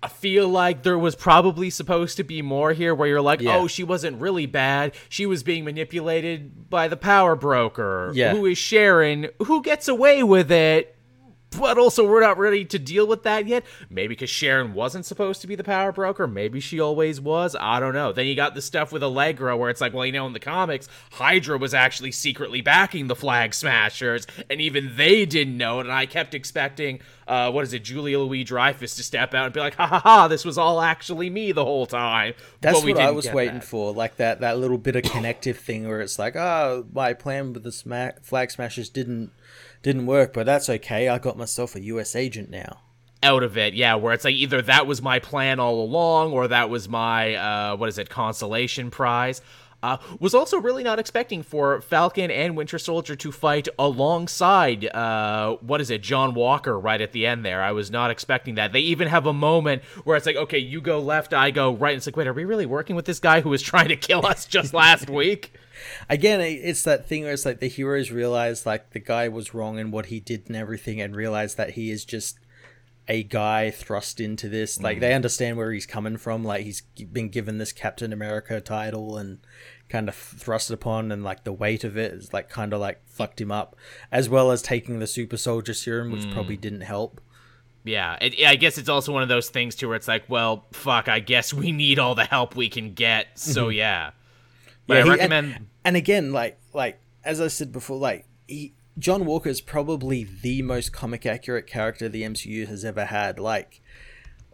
[0.00, 3.56] i feel like there was probably supposed to be more here where you're like Yeah.
[3.56, 8.32] oh she wasn't really bad she was being manipulated by the power broker Yeah.
[8.32, 10.96] who is sharon who gets away with it
[11.50, 13.64] but also we're not ready to deal with that yet.
[13.90, 16.26] Maybe because Sharon wasn't supposed to be the power broker.
[16.26, 17.56] Maybe she always was.
[17.58, 18.12] I don't know.
[18.12, 20.40] Then you got the stuff with Allegra where it's like, well, you know, in the
[20.40, 25.86] comics, Hydra was actually secretly backing the Flag Smashers, and even they didn't know it.
[25.86, 29.54] And I kept expecting, uh, what is it, Julia Louis Dreyfus to step out and
[29.54, 32.34] be like, ha ha ha, this was all actually me the whole time.
[32.60, 33.64] That's what I was waiting that.
[33.64, 37.52] for, like that that little bit of connective thing where it's like, oh, my plan
[37.52, 39.30] with the sma- flag smashers didn't
[39.82, 41.08] didn't work, but that's okay.
[41.08, 42.16] I got myself a U.S.
[42.16, 42.80] agent now.
[43.22, 43.74] out of it.
[43.74, 47.34] Yeah, where it's like either that was my plan all along or that was my
[47.34, 49.40] uh what is it, consolation prize.
[49.80, 55.56] Uh, was also really not expecting for Falcon and Winter Soldier to fight alongside, uh,
[55.60, 57.62] what is it, John Walker right at the end there.
[57.62, 58.72] I was not expecting that.
[58.72, 61.92] They even have a moment where it's like, okay, you go left, I go right.
[61.92, 63.96] And it's like, wait, are we really working with this guy who was trying to
[63.96, 65.52] kill us just last week?
[66.10, 69.78] Again, it's that thing where it's like the heroes realize like the guy was wrong
[69.78, 72.40] in what he did and everything, and realize that he is just
[73.08, 74.80] a guy thrust into this.
[74.80, 75.00] Like mm.
[75.00, 76.44] they understand where he's coming from.
[76.44, 79.38] Like he's been given this Captain America title and
[79.88, 83.00] kind of thrust upon, and like the weight of it is like kind of like
[83.06, 83.74] fucked him up,
[84.12, 86.60] as well as taking the super soldier serum, which probably mm.
[86.60, 87.20] didn't help.
[87.84, 90.66] Yeah, it, I guess it's also one of those things too where it's like, well,
[90.72, 93.38] fuck, I guess we need all the help we can get.
[93.38, 93.78] So mm-hmm.
[93.78, 94.10] yeah,
[94.86, 95.54] but Yeah, I he- recommend.
[95.54, 100.24] And, and again, like like as I said before, like he, John Walker is probably
[100.24, 103.38] the most comic accurate character the MCU has ever had.
[103.38, 103.80] Like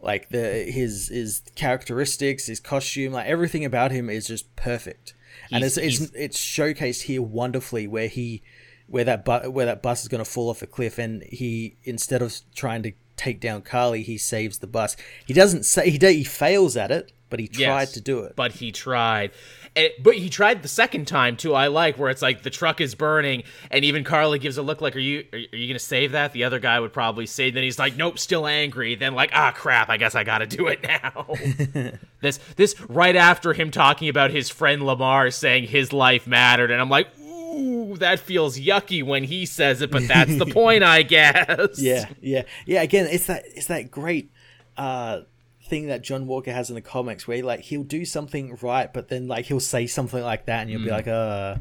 [0.02, 5.14] like the his his characteristics, his costume, like everything about him is just perfect.
[5.50, 8.42] and it's, it's it's showcased here wonderfully where he
[8.86, 11.76] where that bu- where that bus is going to fall off a cliff and he
[11.84, 14.96] instead of trying to take down Karli, he saves the bus.
[15.26, 18.34] He doesn't say he he fails at it, but he tried Yes, to do it.
[18.36, 19.30] But he tried.
[19.76, 21.52] And- but he tried the second time too.
[21.54, 24.80] I like where it's like the truck is burning, and even Karli gives a look
[24.80, 27.50] like, "Are you are, you gonna save that?" The other guy would probably say.
[27.50, 29.88] Then he's like, "Nope, still angry." Then like, "Ah, crap!
[29.90, 31.26] I guess I got to do it now."
[32.20, 36.80] this this right after him talking about his friend Lamar saying his life mattered, and
[36.80, 41.02] I'm like, "Ooh, that feels yucky when he says it." But that's the point, I
[41.02, 41.80] guess.
[41.80, 44.30] yeah yeah yeah again it's that it's that great
[44.76, 45.20] uh
[45.74, 49.08] thing that john walker has in the comics where like he'll do something right but
[49.08, 51.56] then like he'll say something like that and you'll be like uh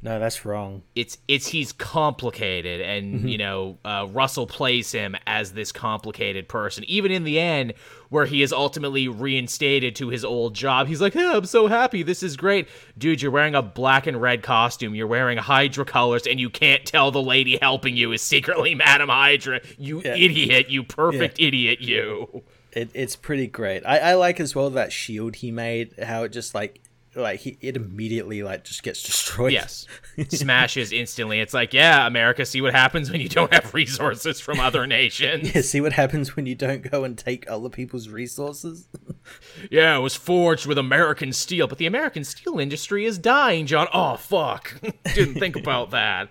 [0.00, 0.84] no that's wrong.
[0.94, 3.26] It's it's he's complicated and Mm-hmm.
[3.28, 7.74] you know uh, russell plays him as this complicated person even in the end
[8.08, 10.86] where he is ultimately reinstated to his old job.
[10.86, 12.04] He's like hey, i'm so happy.
[12.04, 12.68] This is great.
[12.96, 14.94] Dude you're wearing a black and red costume.
[14.94, 19.08] You're wearing hydra colors and you can't tell the lady helping you is secretly madam
[19.08, 19.60] hydra.
[19.78, 20.14] You Yeah.
[20.14, 20.70] idiot.
[20.70, 25.36] You perfect idiot you it, it's pretty great I, I like as well that shield
[25.36, 26.80] he made how it just like
[27.14, 29.86] like he it immediately like just gets destroyed yes
[30.28, 34.60] smashes instantly it's like yeah america see what happens when you don't have resources from
[34.60, 38.86] other nations yeah, see what happens when you don't go and take other people's resources
[39.70, 43.88] Yeah, it was forged with American steel, but the American steel industry is dying, John.
[43.92, 44.80] Oh, fuck.
[45.14, 46.28] Didn't think about that.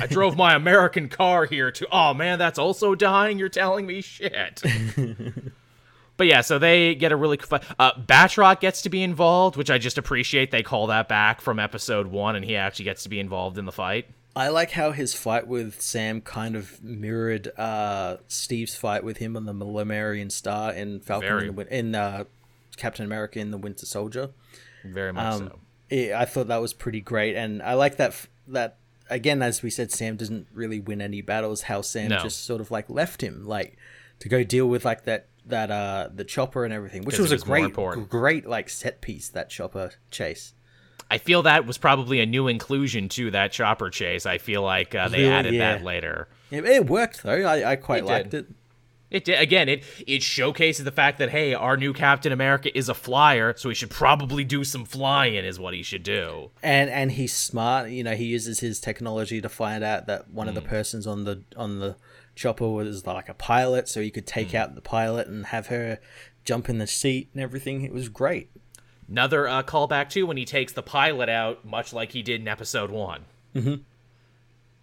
[0.00, 1.86] I drove my American car here to.
[1.90, 3.38] Oh, man, that's also dying?
[3.38, 4.62] You're telling me shit.
[6.18, 7.38] But yeah, so they get a really.
[7.38, 10.50] Fu- uh, Batroc gets to be involved, which I just appreciate.
[10.50, 13.64] They call that back from episode one, and he actually gets to be involved in
[13.64, 14.06] the fight.
[14.36, 19.36] I like how his fight with Sam kind of mirrored uh, Steve's fight with him
[19.36, 21.48] on the Lemurian Star in Falcon Very.
[21.48, 22.24] in, the, in uh,
[22.76, 24.30] Captain America in the Winter Soldier.
[24.84, 25.58] Very much Um, so.
[25.90, 28.76] it, I thought that was pretty great, and I like that that
[29.10, 31.62] again, as we said, Sam doesn't really win any battles.
[31.62, 32.18] How Sam No.
[32.18, 33.76] just sort of like left him, like
[34.20, 37.42] to go deal with like that that uh the chopper and everything, which was it
[37.42, 37.72] a great
[38.08, 40.54] great like set piece that chopper chase.
[41.10, 44.26] I feel that was probably a new inclusion to that chopper chase.
[44.26, 45.32] I feel like uh, they Really?
[45.32, 45.72] added Yeah.
[45.76, 46.28] that later.
[46.50, 47.42] It, it worked though.
[47.46, 48.44] I, I quite It liked did.
[48.44, 48.54] it.
[49.10, 49.70] It did, again.
[49.70, 53.70] It it showcases the fact that hey, our new Captain America is a flyer, so
[53.70, 55.46] he should probably do some flying.
[55.46, 56.50] Is what he should do.
[56.62, 60.46] and and he's smart you know he uses his technology to find out that one
[60.46, 60.56] of Mm.
[60.56, 61.96] the persons on the on the
[62.38, 64.54] chopper was like a pilot so he could take Mm.
[64.54, 65.98] out the pilot and have her
[66.44, 68.50] jump in the seat and everything it was great
[69.10, 72.46] Another uh, callback too when he takes the pilot out, much like he did in
[72.48, 73.24] Episode One.
[73.54, 73.76] Mm-hmm.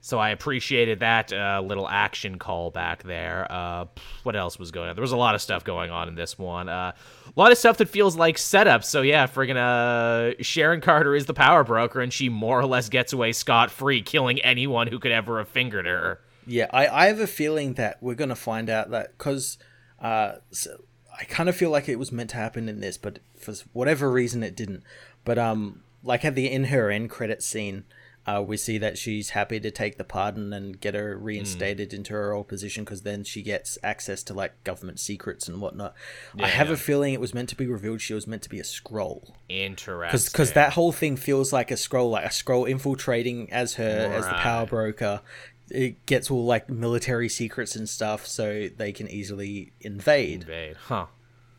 [0.02, 3.46] So I appreciated that uh, little action callback there.
[3.52, 3.86] Uh,
[4.24, 4.96] what else was going on?
[4.96, 6.70] There was a lot of stuff going on in this one.
[6.70, 6.94] Uh,
[7.28, 8.84] a lot of stuff that feels like setup.
[8.84, 12.90] So yeah, friggin' uh, Sharon Carter is the power broker, and she more or less
[12.90, 16.20] gets away scot free, killing anyone who could ever have fingered her.
[16.46, 19.58] Yeah i i have a feeling that we're gonna find out that because
[20.00, 20.84] uh so
[21.20, 24.12] i kind of feel like it was meant to happen in this but for whatever
[24.12, 24.84] reason it didn't
[25.24, 27.84] but um like at the in her end credit scene
[28.28, 32.14] uh, we see that she's happy to take the pardon and get her reinstated into
[32.14, 35.94] her old position because then she gets access to like government secrets and whatnot.
[36.40, 36.74] I have yeah.
[36.74, 39.32] a feeling it was meant to be revealed she was meant to be a Skrull
[39.48, 40.32] Interesting.
[40.32, 44.26] because that whole thing feels like a Skrull, like a Skrull infiltrating as her as
[44.26, 45.22] the power broker.
[45.70, 50.42] It gets all like military secrets and stuff, so they can easily invade.
[50.42, 51.08] invade, huh?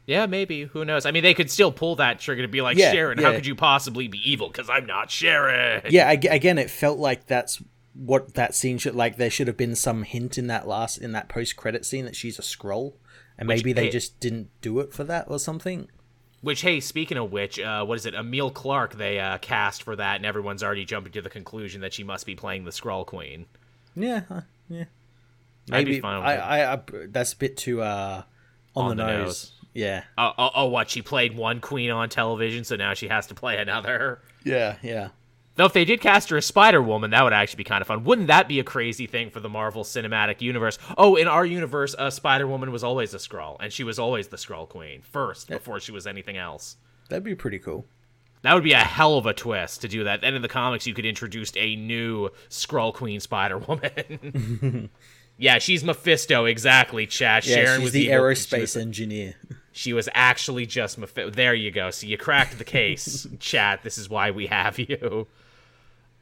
[0.07, 0.65] Yeah, maybe.
[0.65, 1.05] Who knows?
[1.05, 3.47] I mean, they could still pull that trigger to be like, Yeah, Sharon, how could
[3.47, 4.49] you possibly be evil?
[4.49, 5.83] Because I'm not Sharon.
[5.91, 7.61] Yeah, ag- again, it felt like that's
[7.93, 9.17] what that scene should like.
[9.17, 12.15] There should have been some hint in that last in that post credit scene that
[12.15, 12.95] she's a Skrull,
[13.37, 15.89] and maybe they hey- just didn't do it for that or something.
[16.41, 18.15] Which, hey, speaking of which, uh, what is it?
[18.15, 21.93] Emilia Clarke they uh, cast for that, and everyone's already jumping to the conclusion that
[21.93, 23.47] she must be playing the Skrull Queen.
[23.97, 24.84] Yeah, uh, yeah.
[25.68, 26.36] Maybe I.
[26.36, 28.22] I, I, that's a bit too uh
[28.74, 29.24] on, On the, the nose.
[29.24, 29.53] nose.
[29.74, 30.88] Yeah, Oh, oh, oh, what?
[30.88, 34.22] She played one queen on television, so now she has to play another.
[34.44, 35.09] yeah, yeah.
[35.57, 37.88] Though if they did cast her as Spider Woman, that would actually be kind of
[37.88, 38.05] fun.
[38.05, 40.78] Wouldn't that be a crazy thing for the Marvel Cinematic Universe?
[40.99, 44.28] Oh, in our universe, uh, Spider Woman was always a Skrull, and she was always
[44.28, 46.76] the Skrull Queen first before she was anything else.
[47.09, 47.86] That'd be pretty cool.
[48.47, 50.20] That would be a hell of a twist to do that.
[50.20, 54.88] Then in the comics, you could introduce a new Skrull Queen Spider Woman.
[55.36, 57.09] yeah, she's Mephisto, exactly.
[57.09, 57.44] Chat.
[57.44, 59.34] Yeah, Sharon she's was the aerospace was- engineer.
[59.72, 61.30] She was actually just Mephisto.
[61.30, 61.90] There you go.
[61.90, 63.82] So you cracked the case, chat.
[63.82, 65.26] This is why we have you.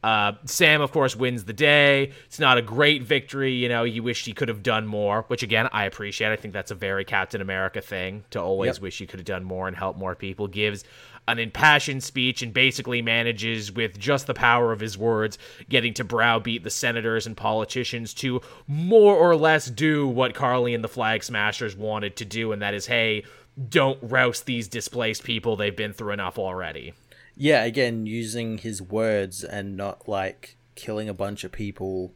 [0.03, 2.13] Uh, Sam, of course, wins the day.
[2.27, 3.53] It's not a great victory.
[3.53, 6.33] You know, you wish he could have done more, which again, I appreciate.
[6.33, 8.83] I think that's a very Captain America thing to always Yep.
[8.83, 10.47] wish he could have done more and help more people.
[10.49, 10.85] Gives
[11.27, 16.05] an impassioned speech and basically manages, with just the power of his words, getting to
[16.05, 21.25] browbeat the senators and politicians to more or less do what Karli and the Flag
[21.25, 23.25] Smashers wanted to do, and that is, hey,
[23.69, 25.57] don't rouse these displaced people.
[25.57, 26.93] They've been through enough already.
[27.37, 32.13] Yeah, again, using his words and not like killing a bunch of people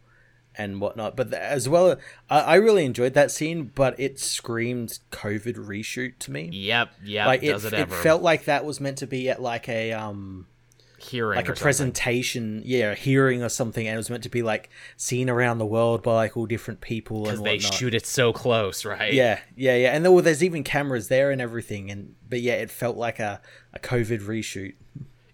[0.58, 1.16] and whatnot.
[1.16, 1.96] But as well,
[2.28, 6.50] I, I really enjoyed that scene, but it screamed COVID reshoot to me.
[6.52, 7.26] Yep, yep.
[7.26, 9.92] like it, does it, it felt like that was meant to be at like a
[9.92, 10.46] um
[10.98, 11.62] hearing like a something.
[11.62, 15.58] presentation, yeah, a hearing or something, and it was meant to be like seen around
[15.58, 17.74] the world by like all different people and because they whatnot.
[17.74, 19.12] shoot it so close, right?
[19.12, 22.54] Yeah, yeah, yeah, and there, well, there's even cameras there and everything, and but yeah,
[22.54, 23.40] it felt like a,
[23.72, 24.74] a COVID reshoot.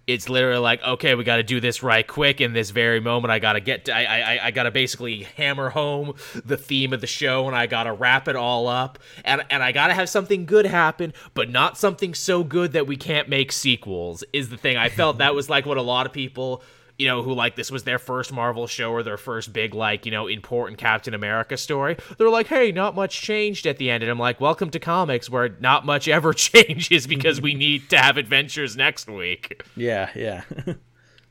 [0.07, 3.31] It's literally like, okay, we got to do this right quick in this very moment.
[3.31, 7.47] I gotta get, I, I, I gotta basically hammer home the theme of the show,
[7.47, 11.13] and I gotta wrap it all up, and and I gotta have something good happen,
[11.33, 14.25] but not something so good that we can't make sequels.
[14.33, 16.63] Is the thing I felt that was like what a lot of people.
[16.99, 20.07] You know, who like this was their first Marvel show or their first big, like,
[20.07, 21.97] you know, important Captain America story.
[22.19, 24.05] They're like, hey, not much changed at the end.
[24.05, 27.99] And I'm like, welcome to comics where not much ever changes because we need to
[27.99, 29.63] have adventures next week.
[29.77, 30.43] Yeah, yeah,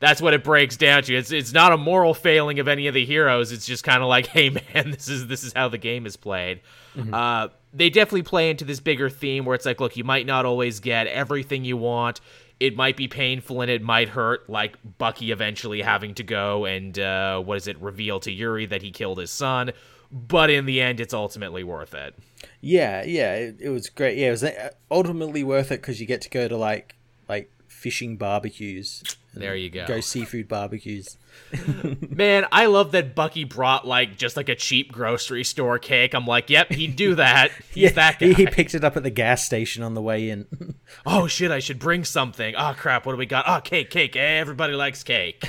[0.00, 1.14] That's what it breaks down to.
[1.14, 3.52] It's it's not a moral failing of any of the heroes.
[3.52, 6.16] It's just kind of like, hey man, this is this is how the game is
[6.16, 6.60] played.
[7.12, 10.44] Uh, they definitely play into this bigger theme where it's like, look, you might not
[10.44, 12.20] always get everything you want.
[12.64, 16.98] It might be painful and it might hurt, like Bucky eventually having to go and
[16.98, 19.72] uh, what is it, reveal to Yori that he killed his son.
[20.10, 22.14] But in the end, it's ultimately worth it.
[22.60, 23.34] yeah, yeah.
[23.34, 24.16] It, it was great.
[24.16, 26.94] Yeah, it was uh, ultimately worth it because you get to go to like
[27.28, 29.02] like fishing barbecues.
[29.34, 29.62] There mm.
[29.62, 29.86] you go.
[29.86, 31.16] Go seafood barbecues.
[32.10, 36.14] Man, I love that Bucky brought like just like a cheap grocery store cake.
[36.14, 37.50] I'm like, yep, he'd do that.
[37.72, 38.28] He's that guy.
[38.28, 40.74] He, he picked it up at the gas station on the way in.
[41.06, 42.54] oh shit, I should bring something.
[42.56, 43.44] Oh crap, what do we got?
[43.46, 44.16] Oh, cake, cake.
[44.16, 45.44] Everybody likes cake.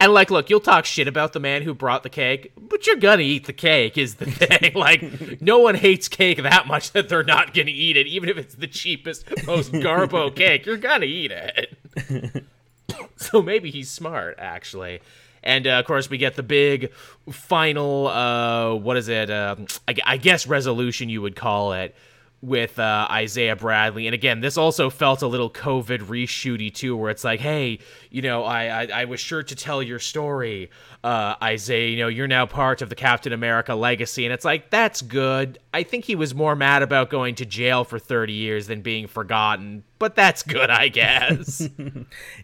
[0.00, 2.96] and like, look, you'll talk shit about the man who brought the cake, but you're
[2.96, 3.96] gonna eat the cake.
[3.98, 4.74] Is the thing.
[4.74, 8.36] like, no one hates cake that much that they're not gonna eat it, even if
[8.36, 10.66] it's the cheapest, most garbo cake.
[10.66, 11.78] You're gonna eat it.
[13.16, 15.00] so maybe he's smart, actually.
[15.42, 16.92] And uh, of course, we get the big
[17.30, 19.30] final, uh, what is it?
[19.30, 21.94] Um, I, I guess resolution you would call it,
[22.42, 24.08] with uh, Isaiah Bradley.
[24.08, 27.78] And again, this also felt a little COVID reshooty too, where it's like, hey,
[28.10, 30.70] you know, I I, I was sure to tell your story,
[31.04, 31.88] uh, Isaiah.
[31.88, 35.60] You know, you're now part of the Captain America legacy, and it's like that's good.
[35.74, 39.06] I think he was more mad about going to jail for 30 years than being
[39.06, 41.68] forgotten, but that's good, I guess.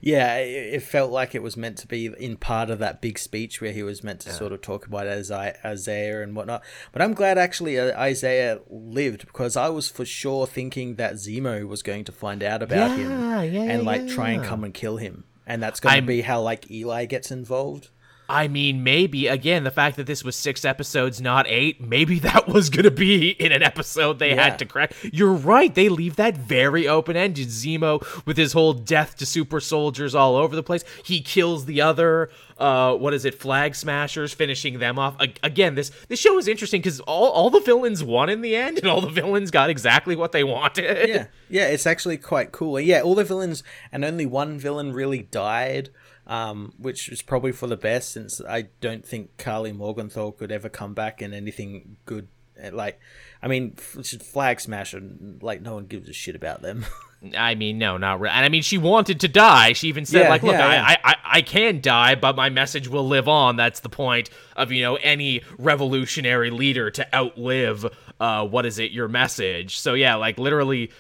[0.01, 3.61] Yeah, it, felt like it was meant to be in part of that big speech
[3.61, 6.63] where he was meant to sort of talk about Isaiah, Isaiah and whatnot.
[6.93, 11.67] But I'm glad actually uh, Isaiah lived because I was for sure thinking that Zemo
[11.67, 14.73] was going to find out about him Yeah, yeah, and like try and come and
[14.73, 15.25] kill him.
[15.47, 17.89] And that's going to be how like Eli gets involved.
[18.31, 21.81] I mean, maybe again the fact that this was six episodes, not eight.
[21.81, 24.45] Maybe that was gonna be in an episode they Yeah.
[24.45, 24.93] had to crack.
[25.13, 27.49] You're right; they leave that very open ended.
[27.49, 30.85] Zemo with his whole death to super soldiers all over the place.
[31.05, 32.31] He kills the other.
[32.59, 33.35] Uh, what is it?
[33.41, 35.15] Flag smashers, finishing them off.
[35.21, 38.57] A- again, this this show is interesting because all all the villains won in the
[38.57, 41.09] end, and all the villains got exactly what they wanted.
[41.09, 42.79] yeah, yeah, it's actually quite cool.
[42.81, 43.63] Yeah, all the villains
[43.93, 45.91] and only one villain really died,
[46.29, 50.69] um, which is probably for the best since I don't think Karli Morgenthau could ever
[50.69, 52.29] come back in anything good
[52.73, 53.01] Like,
[53.43, 55.01] I mean, Flag Smasher,
[55.41, 56.85] like no one gives a shit about them.
[57.37, 58.35] I mean, no, not really.
[58.35, 59.73] And I mean, she wanted to die.
[59.73, 60.85] She even said, Yeah, like, look, yeah, I, yeah.
[60.85, 63.57] I, I, I can die, but my message will live on.
[63.57, 67.87] That's the point of, you know, any revolutionary leader to outlive,
[68.21, 69.79] uh, what is it, your message.
[69.79, 70.93] So, yeah, like, literally,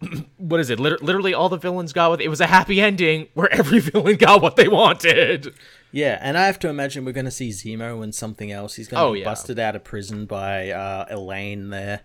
[0.38, 0.78] what is it?
[0.80, 4.16] Liter- literally, all the villains got what it was a happy ending where every villain
[4.16, 5.52] got what they wanted.
[5.92, 8.74] yeah, and I have to imagine we're going to see Zemo and something else.
[8.76, 9.24] He's going to Oh, be yeah.
[9.24, 12.02] busted out of prison by uh, Elaine there,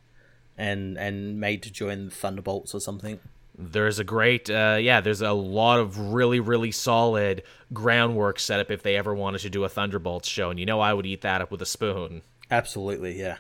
[0.58, 3.20] and and made to join the Thunderbolts or something.
[3.56, 8.72] There's a great, uh, yeah, there's a lot of really, really solid groundwork set up
[8.72, 10.50] if they ever wanted to do a Thunderbolts show.
[10.50, 12.24] And you know, I would eat that up with a spoon.
[12.50, 13.38] Absolutely, yeah.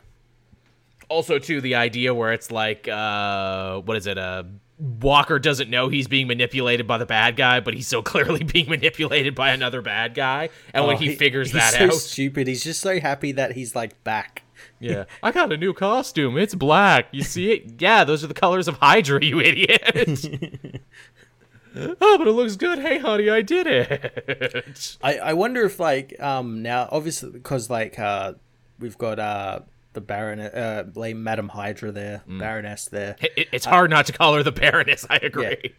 [1.09, 4.43] Also too the idea where it's like uh what is it uh
[4.79, 8.67] Walker doesn't know he's being manipulated by the bad guy, but he's so clearly being
[8.69, 10.49] manipulated by another bad guy.
[10.73, 12.47] And when Oh, he, figures he's that so out, stupid.
[12.47, 14.43] He's just so happy that he's like back.
[14.79, 16.37] yeah, I got a new costume.
[16.37, 17.07] It's black.
[17.11, 17.73] You see it?
[17.79, 19.81] Yeah, those are the colors of Hydra, you idiot.
[21.75, 22.79] oh, but it looks good.
[22.79, 24.97] Hey, honey, I did it.
[25.01, 28.33] I, I wonder if like um now obviously because like uh
[28.79, 29.59] we've got uh
[29.93, 32.39] the Baroness, uh like Madam Hydra there Mm.
[32.39, 35.05] Baroness there It- it's hard not to call her the Baroness.
[35.09, 35.73] I agree.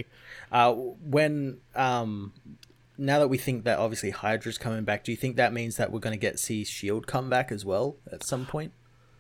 [0.53, 2.33] uh when um
[2.97, 5.91] now that we think that obviously Hydra's coming back do you think that means that
[5.91, 8.73] we're going to get see Shield come back as well at some point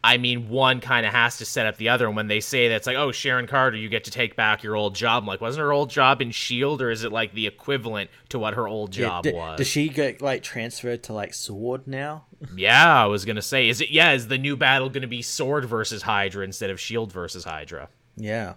[0.06, 2.06] I mean, one kind of has to set up the other.
[2.06, 4.62] And when they say that it's like, oh, Sharon Carter, you get to take back
[4.62, 5.22] your old job.
[5.22, 8.38] I'm like, wasn't her old job in Shield, or is it like the equivalent to
[8.38, 9.56] what her old Yeah, job d- was?
[9.56, 13.80] does she get like transferred to like Sword now yeah, I was gonna say, is
[13.80, 13.88] it?
[13.88, 17.88] Yeah, is the new battle gonna be Sword versus Hydra instead of Shield versus Hydra?
[18.16, 18.54] yeah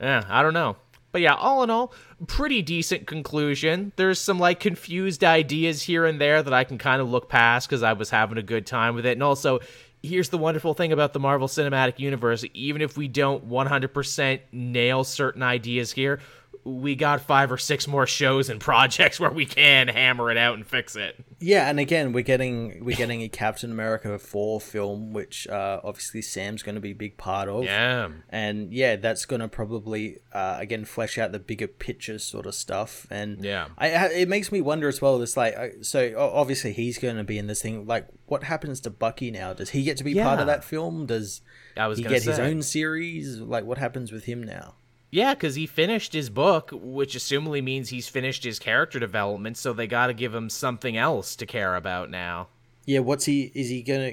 [0.00, 0.76] Yeah, I don't know.
[1.12, 1.94] But yeah, all in all,
[2.26, 3.92] pretty decent conclusion.
[3.96, 7.68] There's some like confused ideas here and there that I can kind of look past
[7.68, 9.12] because I was having a good time with it.
[9.12, 9.60] And also,
[10.06, 15.04] here's the wonderful thing about the Marvel Cinematic Universe even if we don't 100% nail
[15.04, 16.20] certain ideas here,
[16.66, 20.54] we got five or six more shows and projects where we can hammer it out
[20.56, 21.24] and fix it.
[21.38, 26.22] Yeah, and again, we're getting we're getting a Captain America four film, which uh, obviously
[26.22, 27.64] Sam's going to be a big part of.
[27.64, 28.08] Yeah.
[28.30, 32.54] and yeah, that's going to probably uh, again flesh out the bigger picture sort of
[32.54, 33.06] stuff.
[33.10, 33.68] And Yeah.
[33.78, 35.22] I, it makes me wonder as well.
[35.22, 37.86] It's like so obviously he's going to be in this thing.
[37.86, 39.52] Like, what happens to Bucky now?
[39.52, 41.06] Does he get to be part of that film?
[41.06, 41.42] Does
[41.76, 43.38] I was he get his own series?
[43.38, 44.74] Like, what happens with him now?
[45.10, 49.72] Yeah, because he finished his book, which assumably means he's finished his character development, so
[49.72, 52.48] they got to give him something else to care about now.
[52.84, 53.52] Yeah, what's he?
[53.54, 54.12] Is he gonna?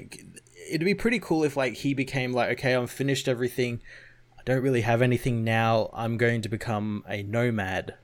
[0.70, 3.80] It'd be pretty cool if like he became like, okay, I'm finished everything.
[4.38, 5.90] I don't really have anything now.
[5.92, 7.94] I'm going to become a nomad.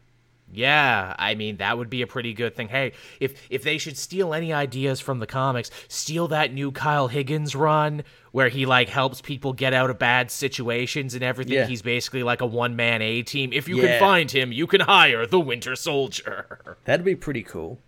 [0.52, 2.68] Yeah, I mean that would be a pretty good thing.
[2.68, 7.08] Hey, if if they should steal any ideas from the comics, steal that new Kyle
[7.08, 11.54] Higgins run where he like helps people get out of bad situations and everything.
[11.54, 11.66] Yeah.
[11.66, 13.52] He's basically like a one man A team.
[13.52, 13.86] If you Yeah.
[13.88, 16.76] can find him, you can hire the Winter Soldier.
[16.84, 17.80] That'd be pretty cool.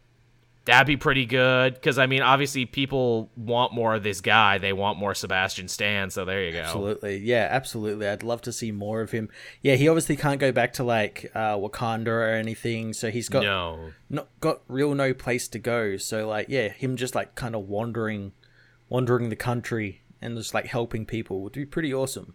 [0.65, 4.59] That'd be pretty good because I mean, obviously, people want more of this guy.
[4.59, 6.09] They want more Sebastian Stan.
[6.11, 6.61] So there you go.
[6.61, 7.17] Absolutely.
[7.19, 8.07] Yeah, absolutely.
[8.07, 9.29] I'd love to see more of him.
[9.61, 13.43] Yeah, he obviously can't go back to like uh, Wakanda or anything, so he's got
[13.43, 13.91] No.
[14.09, 15.97] not got real no place to go.
[15.97, 18.31] So like, yeah, him just like kind of wandering,
[18.89, 22.35] wandering the country and just like helping people would be pretty awesome.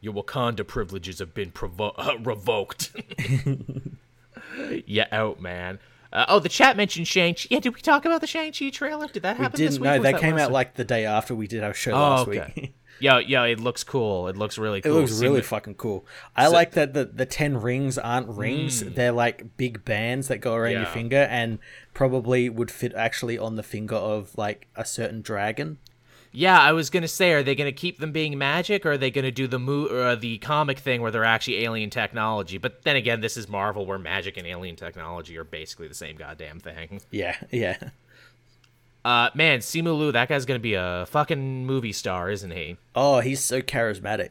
[0.00, 2.92] Your Wakanda privileges have been provo- uh, revoked.
[4.86, 5.78] yeah, out, man.
[6.14, 7.48] Uh, oh, the chat mentioned Shang-Chi.
[7.50, 9.08] Yeah, did we talk about the Shang-Chi trailer?
[9.08, 9.90] Did that happen this didn't week?
[9.90, 10.54] know or that came out week?
[10.54, 12.52] like the day after we did our show Oh, last okay.
[12.56, 12.74] week.
[13.00, 14.28] Yo, yo, it looks cool.
[14.28, 14.92] It looks really cool.
[14.96, 16.06] It looks really the- fucking cool.
[16.36, 18.84] I like that the, the 10 rings aren't rings.
[18.84, 20.92] They're like big bands that go around your Mm.
[20.92, 21.58] Finger and
[21.92, 25.78] probably would fit actually on the finger of like a certain dragon.
[26.36, 29.12] Yeah, I was gonna say, are they gonna keep them being magic, or are they
[29.12, 32.58] gonna do the mo- uh, the comic thing where they're actually alien technology?
[32.58, 36.16] But then again, this is Marvel, where magic and alien technology are basically the same
[36.16, 37.00] goddamn thing.
[37.12, 37.78] Yeah, yeah.
[39.04, 42.78] Uh, man, Simu Liu, that guy's gonna be a fucking movie star, isn't he?
[42.96, 44.30] Oh, he's so charismatic.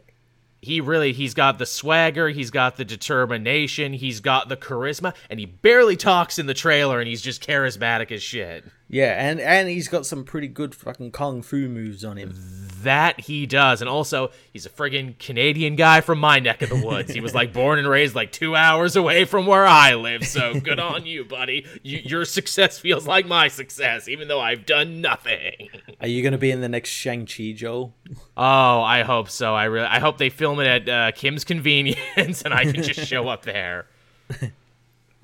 [0.64, 5.40] He really he's got the swagger he's got the determination he's got the charisma and
[5.40, 9.70] he barely talks in the trailer and he's just charismatic as shit Yeah, and and
[9.70, 12.36] he's got some pretty good fucking kung fu moves on him.
[12.84, 13.82] That he does.
[13.82, 17.14] And also he's a friggin canadian guy from my neck of the woods.
[17.14, 20.26] He was like born and raised like two hours away from where i live.
[20.26, 21.66] So good on you buddy.
[21.82, 25.70] You, your success feels like my success even though i've done nothing.
[26.00, 27.94] Are you gonna be in the next Shang Chi, Joel?
[28.38, 29.54] oh i hope so.
[29.56, 31.98] I really i hope they film it at uh, kim's convenience
[32.44, 33.88] and i can just show up there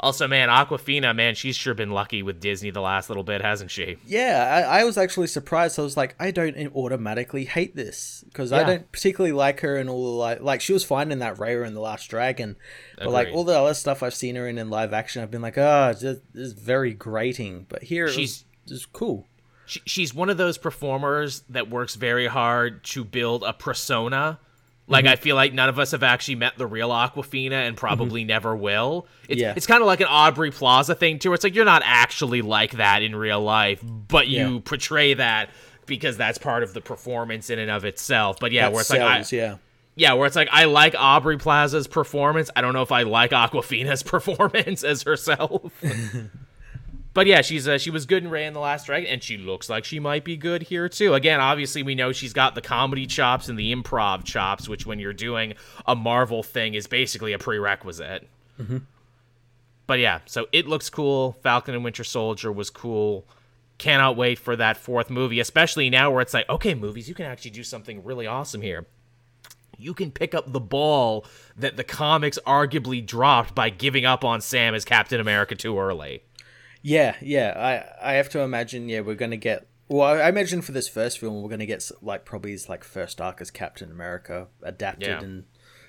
[0.01, 3.69] Also, man, Awkwafina, man, she's sure been lucky with Disney the last little bit, hasn't
[3.69, 3.97] she?
[4.05, 5.77] Yeah, I, I was actually surprised.
[5.77, 9.89] I was like, I don't automatically hate this because I don't particularly like her and
[9.89, 10.41] all the like.
[10.41, 12.55] Like she was fine in that Raya and the Last Dragon,
[12.97, 15.41] but like all the other stuff I've seen her in in live action, I've been
[15.41, 17.65] like, ah, oh, it's just it's very grating.
[17.67, 19.25] But here, She's- just cool.
[19.65, 24.39] She, she's one of those performers that works very hard to build a persona.
[24.89, 25.11] Like Mm-hmm.
[25.13, 28.55] I feel like none of us have actually met the real Awkwafina and probably never
[28.55, 29.07] will.
[29.29, 29.53] It's, Yeah.
[29.55, 31.29] it's kind of like an Aubrey Plaza thing too.
[31.29, 34.59] Where it's like you're not actually like that in real life, but you Yeah.
[34.65, 35.51] portray that
[35.85, 38.37] because that's part of the performance in and of itself.
[38.39, 39.55] But yeah, That where it's like I, yeah.
[39.95, 42.49] yeah, where it's like I like Aubrey Plaza's performance.
[42.55, 45.71] I don't know if I like Awkwafina's performance as herself.
[47.19, 49.35] but yeah, she's uh, she was good in Raya and the Last Dragon, and she
[49.35, 51.15] looks like she might be good here too.
[51.15, 54.99] Again, obviously we know she's got the comedy chops and the improv chops, which when
[54.99, 55.55] you're doing
[55.85, 58.25] a Marvel thing is basically a prerequisite.
[59.85, 61.33] But yeah, so it looks cool.
[61.43, 63.25] Falcon and Winter Soldier was cool.
[63.79, 67.25] Cannot wait for that fourth movie, especially now where it's like, okay, movies, you can
[67.25, 68.85] actually do something really awesome here
[69.81, 74.41] you can pick up the ball that the comics arguably dropped by giving up on
[74.41, 76.21] Sam as Captain America too early.
[76.81, 77.53] Yeah, yeah.
[78.01, 78.89] I I have to imagine.
[78.89, 79.67] Yeah, we're gonna get.
[79.87, 83.19] Well, I imagine for this first film, we're gonna get like probably his like first
[83.19, 85.21] arc as Captain America adapted Yeah.
[85.23, 85.45] in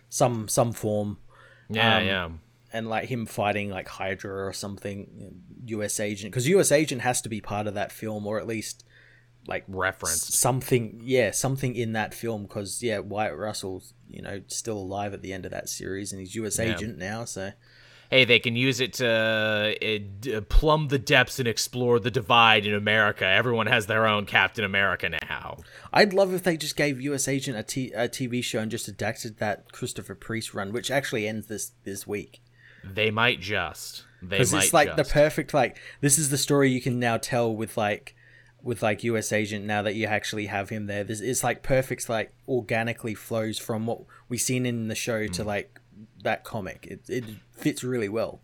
[0.09, 1.19] some some form.
[1.69, 2.29] Yeah, Um, yeah.
[2.73, 6.01] and like him fighting like Hydra or something, U.S.
[6.01, 6.73] agent, because U.S.
[6.73, 8.85] agent has to be part of that film, or at least
[9.47, 11.01] like reference something.
[11.05, 15.33] Yeah, something in that film, because yeah, Wyatt Russell's you know still alive at the
[15.33, 16.59] end of that series, and he's U.S.
[16.59, 16.75] Yeah.
[16.75, 17.25] agent now.
[17.25, 17.53] So
[18.11, 22.67] Hey, they can use it to uh, d- plumb the depths and explore the divide
[22.67, 23.25] in America.
[23.25, 25.59] Everyone has their own Captain America now.
[25.93, 27.29] I'd love if they just gave U.S.
[27.29, 31.29] agent a, t- a TV show and just adapted that Christopher Priest run, which actually
[31.29, 32.43] ends this this week.
[32.83, 34.05] They might just.
[34.21, 34.97] They because might it's like just.
[34.97, 38.15] the perfect like this is the story you can now tell with like
[38.63, 42.09] with like US agent now that you actually have him there this it's like perfect
[42.11, 45.33] like organically flows from what we've seen in the show Hmm.
[45.33, 45.80] to like
[46.23, 48.41] that comic it, it fits really well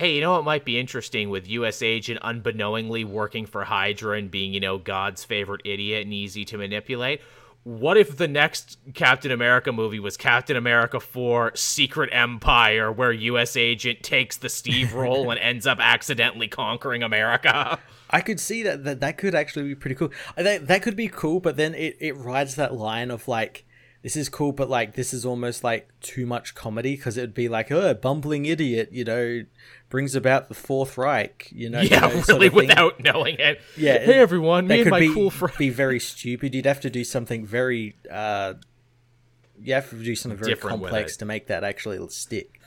[0.00, 1.82] Hey, you know what might be interesting with U.S.
[1.82, 6.56] Agent unbeknowingly working for Hydra and being, you know, God's favorite idiot and easy to
[6.56, 7.20] manipulate?
[7.64, 13.58] What if the next Captain America movie was Captain America 4 Secret Empire, where U.S.
[13.58, 17.78] Agent takes the Steve role and ends up accidentally conquering America?
[18.08, 20.96] I could see that that, that could actually be pretty cool Uh, that, that could
[20.96, 23.66] be cool but then it, it rides that line of like
[24.02, 27.34] this is cool but like this is almost like too much comedy because it would
[27.34, 29.42] be like oh bumbling idiot you know
[29.90, 32.68] brings about the fourth reich you know you yeah, know, sort really, of thing.
[32.68, 33.60] without knowing it.
[33.76, 35.56] Yeah, Hey, everyone, me and could my be, cool friend.
[35.58, 36.54] be very stupid.
[36.54, 37.96] You'd have to do something very.
[38.10, 38.54] Uh,
[39.62, 42.60] you have to do something very Different complex to make that actually stick.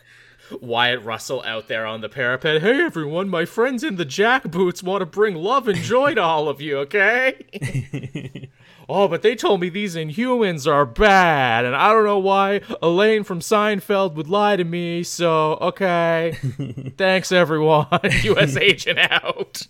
[0.62, 2.62] Wyatt Russell out there on the parapet.
[2.62, 6.22] Hey everyone, my friends in the jack boots want to bring love and joy to
[6.22, 8.50] all of you, okay?
[8.90, 13.24] oh, but they told me these Inhumans are bad, and I don't know why Elaine
[13.24, 16.38] from Seinfeld would lie to me, so okay.
[16.98, 17.88] Thanks everyone.
[18.24, 19.68] US agent out.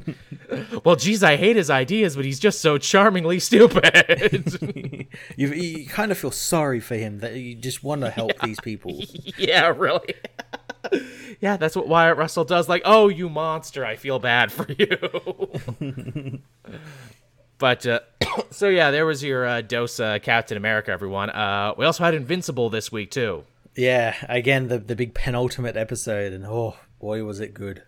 [0.84, 4.58] well, geez, I hate his ideas, but he's just so charmingly stupid.
[5.36, 8.60] You, you kind of feel sorry for him that you just want to help these
[8.60, 9.00] people.
[9.38, 10.14] yeah, really.
[11.40, 12.68] yeah, that's what Wyatt Russell does.
[12.68, 16.40] Like, oh, you monster, I feel bad for you.
[17.62, 18.00] But uh,
[18.50, 21.30] so yeah, there was your uh, dose uh, Captain America, everyone.
[21.30, 23.44] Uh, we also had Invincible this week too.
[23.76, 27.84] Yeah, again the the big penultimate episode, and oh boy was it good.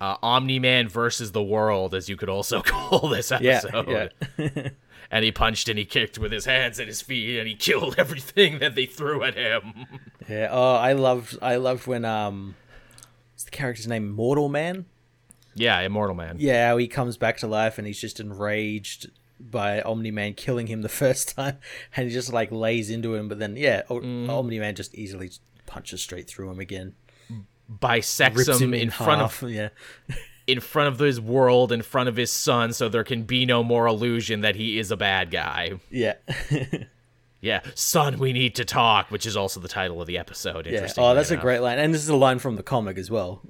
[0.00, 4.12] Uh, Omni Man versus the world, as you could also call this Yeah, episode.
[4.36, 4.68] yeah.
[5.10, 7.94] and he punched and he kicked with his hands and his feet, and he killed
[7.98, 9.86] everything that they threw at him.
[10.28, 10.48] Yeah.
[10.50, 12.56] Oh, I loved I loved when um,
[13.32, 14.10] what's the character's name?
[14.10, 14.86] Mortal Man.
[15.54, 16.36] Yeah, Immortal Man.
[16.38, 20.82] Yeah, he comes back to life and he's just enraged by Omni Man killing him
[20.82, 21.58] the first time,
[21.96, 23.28] and he just like lays into him.
[23.28, 24.28] But then, yeah, o- Mm.
[24.28, 25.30] Omni Man just easily
[25.66, 26.94] punches straight through him again,
[27.68, 29.42] Bisects him him in front of.
[29.50, 29.70] Yeah,
[30.46, 33.64] in front of his world, in front of his son, so there can be no
[33.64, 35.72] more illusion that he is a bad guy.
[35.90, 36.14] yeah,
[37.40, 40.66] Yeah, son, we need to talk, which is also the title of the episode.
[40.66, 40.72] yeah.
[40.74, 41.04] Interesting.
[41.04, 43.42] Oh, that's a great line, and this is a line from the comic as well.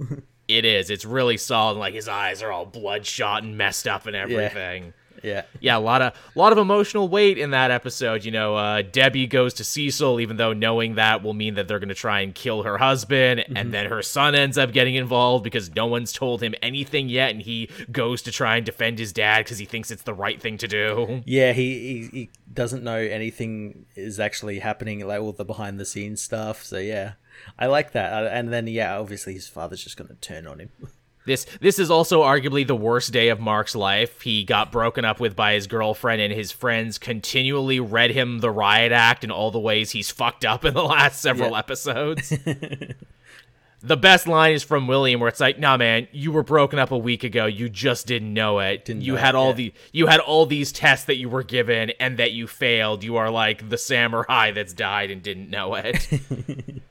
[0.49, 0.91] It is.
[0.91, 1.79] It's really solid.
[1.79, 4.85] Like his eyes are all bloodshot and messed up and everything.
[5.23, 5.43] Yeah.
[5.61, 8.25] Yeah, a lot of a lot of emotional weight in that episode.
[8.25, 11.79] You know, uh, Debbie goes to Cecil, even though knowing that will mean that they're
[11.79, 13.57] going to try and kill her husband, mm-hmm.
[13.57, 17.31] and then her son ends up getting involved because no one's told him anything yet,
[17.31, 20.43] and he goes to try and defend his dad because he thinks it's the right
[20.43, 21.23] thing to do.
[21.25, 25.87] Yeah, he, he, he doesn't know anything is actually happening, like all the behind the
[25.87, 26.63] scenes stuff.
[26.63, 27.13] So yeah,
[27.59, 28.13] I like that.
[28.13, 30.71] Uh, and then yeah, obviously his father's just going to turn on him.
[31.27, 34.21] This this is also arguably the worst day of Mark's life.
[34.21, 38.51] He got broken up with by his girlfriend, and his friends continually read him the
[38.51, 41.59] riot act and all the ways he's fucked up in the last several yeah.
[41.59, 42.29] episodes.
[43.83, 46.91] the best line is from William, where it's like, "Nah, man, you were broken up
[46.91, 47.47] a week ago.
[47.47, 48.85] You just didn't know it.
[48.85, 49.55] Didn't you know had it, all yeah.
[49.55, 53.03] the you had all these tests that you were given and that you failed.
[53.03, 56.07] You are like the samurai that's died and didn't know it."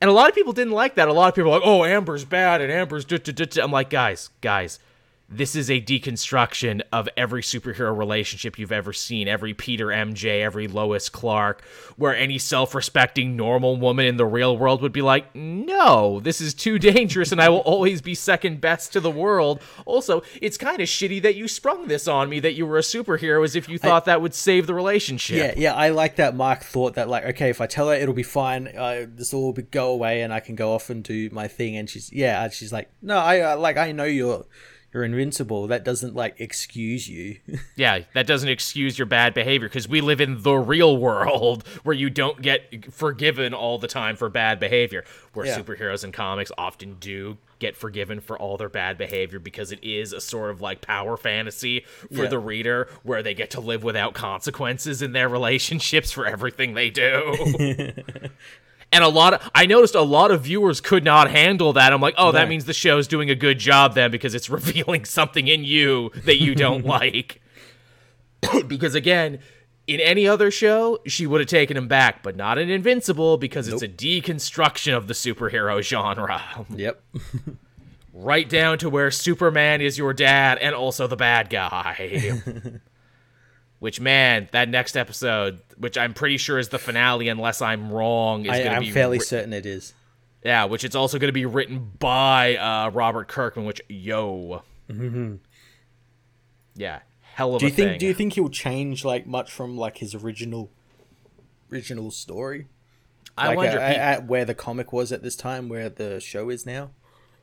[0.00, 1.08] And a lot of people didn't like that.
[1.08, 3.04] A lot of people are like, oh, Amber's bad and Amber's.
[3.58, 4.78] I'm like, guys, guys,
[5.28, 10.66] this is a deconstruction of every superhero relationship you've ever seen every peter mj every
[10.66, 11.62] lois clark
[11.96, 16.54] where any self-respecting normal woman in the real world would be like no this is
[16.54, 19.60] too dangerous and i will always be second best to the world.
[19.84, 22.82] Also it's kind of shitty that you sprung this on me that you were a
[22.82, 25.36] superhero as if you thought I, that would save the relationship.
[25.36, 28.14] Yeah yeah i like that mark thought that like okay if i tell her it'll
[28.14, 31.48] be fine uh, this will go away and i can go off and do my
[31.48, 34.44] thing and she's yeah she's like no i uh, like i know you're
[34.92, 37.36] you're invincible that doesn't like excuse you
[37.76, 41.94] yeah that doesn't excuse your bad behavior because we live in the real world where
[41.94, 45.04] you don't get forgiven all the time for bad behavior
[45.34, 45.58] where yeah.
[45.58, 50.12] superheroes in comics often do get forgiven for all their bad behavior because it is
[50.12, 51.84] a sort of like power fantasy
[52.14, 52.28] for yeah.
[52.28, 56.88] the reader where they get to live without consequences in their relationships for everything they
[56.88, 57.34] do
[58.92, 61.92] and a lot of I noticed a lot of viewers could not handle that.
[61.92, 65.04] I'm like, oh, that means the show's doing a good job then because it's revealing
[65.04, 67.40] something in you that you don't like.
[68.66, 69.40] because again,
[69.86, 73.68] in any other show, she would have taken him back, but not in Invincible because
[73.68, 73.74] nope.
[73.74, 76.42] it's a deconstruction of the superhero genre.
[76.76, 77.02] Yep.
[78.12, 82.40] right down to where Superman is your dad and also the bad guy.
[83.78, 88.44] Which man, that next episode, which I'm pretty sure is the finale, unless I'm wrong,
[88.44, 88.88] is going to be.
[88.88, 89.94] I'm fairly ri- certain it is.
[90.44, 93.66] Yeah, which it's also going to be written by uh, Robert Kirkman.
[93.66, 95.36] Which yo, mm-hmm.
[96.74, 97.00] yeah,
[97.34, 97.98] hell of do you a think, thing.
[97.98, 100.70] Do you think he'll change like much from like his original
[101.70, 102.66] original story?
[103.36, 106.50] I like, wonder at, at where the comic was at this time, where the show
[106.50, 106.90] is now.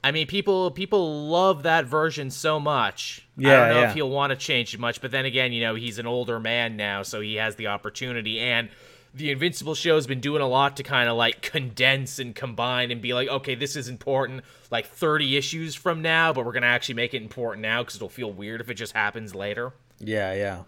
[0.06, 3.28] I mean, people people love that version so much.
[3.36, 3.90] Yeah, I don't know yeah.
[3.90, 6.40] if he'll want to change it much, but then again, you know, he's an older
[6.40, 8.40] man now, so he has the opportunity.
[8.40, 8.70] And
[9.16, 12.92] the Invincible show has been doing a lot to kind of like condense and combine
[12.92, 16.68] and be like, okay, this is important like 30 issues from now, but we're gonna
[16.68, 19.74] actually make it important now because it'll feel weird if it just happens later.
[19.98, 20.64] Yeah, yeah.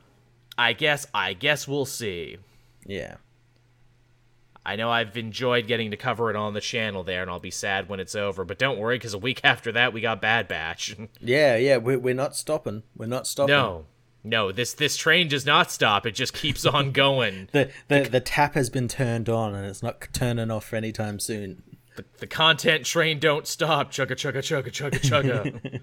[0.57, 2.37] I guess I guess we'll see.
[2.87, 3.17] Yeah.
[4.67, 7.51] I know I've enjoyed getting to cover it on the channel there, and I'll be
[7.51, 8.43] sad when it's over.
[8.43, 10.93] But don't worry, because a week after that, we got Bad Batch.
[11.21, 12.83] yeah, yeah, we're, we're not stopping.
[12.93, 13.55] We're not stopping.
[13.55, 13.85] No,
[14.25, 16.05] no, this this train does not stop.
[16.05, 17.47] It just keeps on going.
[17.53, 21.63] the, the the tap has been turned on, and it's not turning off anytime soon.
[21.95, 23.89] The, the content train don't stop.
[23.89, 25.81] Chugga chugga chugga chugga chugga.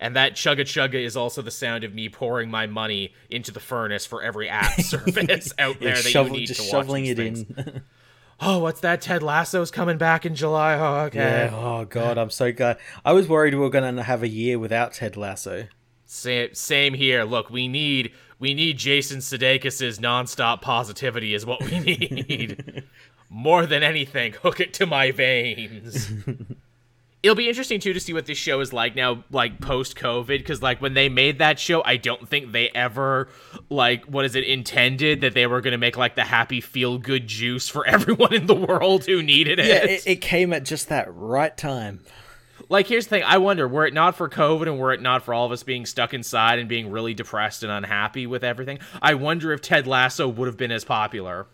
[0.00, 3.60] And that chugga chugga is also the sound of me pouring my money into the
[3.60, 7.18] furnace for every app service out there that shovel, you need just to shoveling it
[7.18, 7.82] in.
[8.40, 9.02] oh, what's that?
[9.02, 10.74] Ted Lasso's coming back in July.
[10.74, 11.50] Oh, okay.
[11.50, 11.54] Yeah.
[11.54, 12.78] Oh God, I'm so glad.
[13.04, 15.66] I was worried we were going to have a year without Ted Lasso.
[16.06, 17.24] Same, same here.
[17.24, 22.84] Look, we need we need Jason Sudeikis's nonstop positivity is what we need.
[23.28, 26.10] More than anything, hook it to my veins.
[27.22, 30.38] It'll be interesting too to see what this show is like now, like post COVID,
[30.38, 33.28] because like when they made that show, I don't think they ever
[33.68, 36.98] like what is it intended that they were going to make like the happy feel
[36.98, 39.66] good juice for everyone in the world who needed it.
[39.66, 42.00] Yeah, it, it came at just that right time.
[42.70, 45.22] Like here's the thing, I wonder were it not for COVID and were it not
[45.22, 48.78] for all of us being stuck inside and being really depressed and unhappy with everything,
[49.02, 51.46] I wonder if Ted Lasso would have been as popular.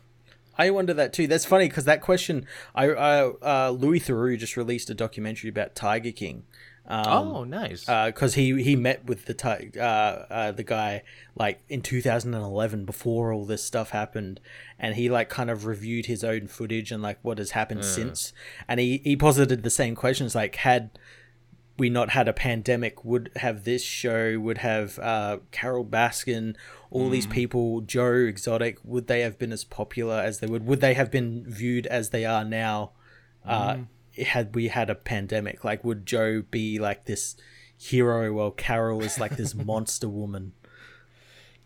[0.59, 1.27] I wonder that too.
[1.27, 6.13] That's funny because that question, I, uh, Louis Theroux just released a documentary about Tiger
[6.13, 6.45] King.
[6.89, 7.81] Um, oh, nice.
[7.81, 11.03] Because uh, he he met with the uh, uh, the guy
[11.35, 14.41] like in 2011 before all this stuff happened,
[14.79, 17.85] and he like kind of reviewed his own footage and like what has happened mm.
[17.85, 18.33] since,
[18.69, 20.91] and he he posited the same questions like had
[21.79, 26.57] we not had a pandemic, would have this show, would have uh, Carole Baskin,
[26.91, 27.13] all mm.
[27.13, 30.67] these people, Joe Exotic, would they have been as popular as they would?
[30.67, 32.93] Would they have been viewed as they are now?
[33.45, 33.87] Uh, mm.
[34.27, 37.37] had we had a pandemic, like would Joe be like this
[37.77, 40.53] hero while Carol is like this monster woman?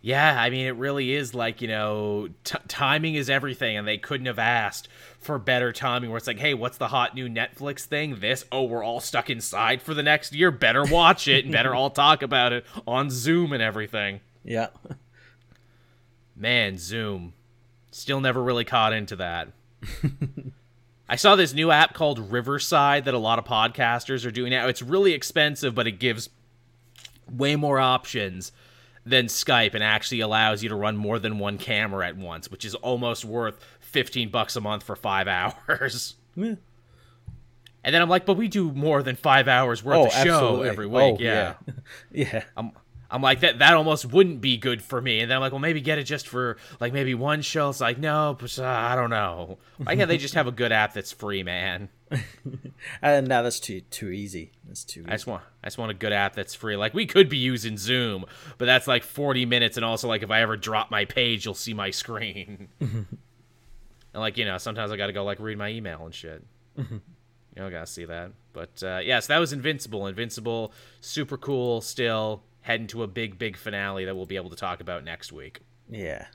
[0.02, 3.98] Yeah, I mean, it really is like, you know, t- timing is everything, and they
[3.98, 4.88] couldn't have asked
[5.20, 8.20] for better timing where it's like, hey, what's the hot new Netflix thing?
[8.20, 8.44] This?
[8.50, 10.50] Oh, we're all stuck inside for the next year.
[10.50, 14.20] Better watch it and better all talk about it on Zoom and everything.
[14.42, 14.68] Yeah.
[16.36, 17.34] Man, Zoom.
[17.90, 19.48] Still never really caught into that.
[21.08, 24.68] I saw this new app called Riverside that a lot of podcasters are doing now.
[24.68, 26.30] It's really expensive, but it gives
[27.28, 28.52] way more options
[29.04, 32.64] than Skype and actually allows you to run more than one camera at once, which
[32.64, 33.58] is almost worth
[33.90, 35.28] 15 bucks a month for 5
[35.68, 36.14] hours.
[36.36, 36.54] Yeah.
[37.82, 40.18] And then I'm like, but we do more than 5 hours worth Oh, of show
[40.20, 40.68] absolutely.
[40.68, 41.02] every week.
[41.02, 41.54] Oh, yeah.
[41.64, 41.74] yeah.
[42.32, 42.44] yeah.
[42.56, 42.72] I'm
[43.12, 45.18] I'm like that that almost wouldn't be good for me.
[45.18, 47.68] And then I'm like, well, maybe get it just for like maybe one show.
[47.70, 49.58] It's like, no, but, uh, I don't know.
[49.78, 51.88] Why can't they just have a good app that's free, man?
[53.02, 54.52] And now that's too too easy.
[54.66, 56.76] That's too I just want I just want a good app that's free.
[56.76, 58.24] Like we could be using Zoom,
[58.58, 61.54] but that's like 40 minutes and also like if I ever drop my page, you'll
[61.54, 62.68] see my screen.
[64.12, 66.42] And like, you know, sometimes I got to go like read my email and shit.
[66.76, 67.00] you
[67.56, 68.32] know, I got to see that.
[68.52, 70.06] But uh yeah, so that was Invincible.
[70.06, 74.56] Invincible super cool still heading to a big big finale that we'll be able to
[74.56, 75.60] talk about next week.
[75.88, 76.26] Yeah.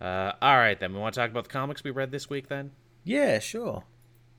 [0.00, 0.92] Uh all right then.
[0.94, 2.70] We want to talk about the comics we read this week then?
[3.04, 3.84] Yeah, sure.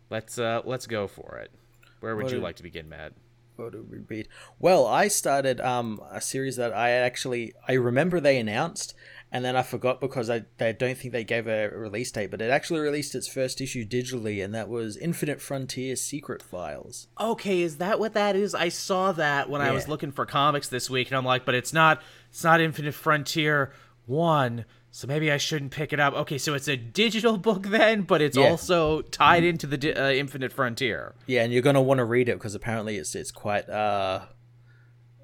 [0.10, 1.52] Let's uh let's go for it.
[2.00, 3.14] Where would What you did- like to begin, Matt?
[3.56, 4.28] What did we read?
[4.60, 8.94] Well, I started um, a series that I actually I remember they announced,
[9.36, 12.42] and then I forgot because I, I don't think they gave a release date, but
[12.42, 17.08] it actually released its first issue digitally, and that was Infinite Frontier Secret Files.
[17.20, 20.68] okay is that what that is i saw that when i was looking for comics
[20.70, 23.72] this week and i'm like but it's not it's not infinite frontier
[24.06, 28.02] 1 so maybe i shouldn't pick it up okay so it's a digital book then
[28.04, 28.50] but it's Yeah.
[28.50, 32.38] also tied into the uh, infinite frontier Yeah, and you're gonna want to read it
[32.38, 34.22] because apparently it's it's quite uh,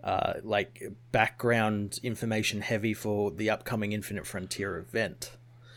[0.03, 5.31] uh, like background information heavy for the upcoming Infinite Frontier event.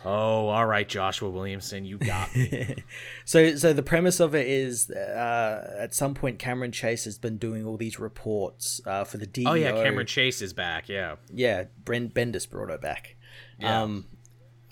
[0.04, 2.74] oh all right joshua williamson you got me
[3.24, 7.38] So, so the premise of it is, uh, at some point, Cameron Chase has been
[7.38, 9.50] doing all these reports uh, for the DEO.
[9.50, 13.16] oh yeah cameron chase is back yeah Yeah, Brian Bendis brought her back.
[13.58, 13.82] Yeah.
[13.82, 14.06] Um,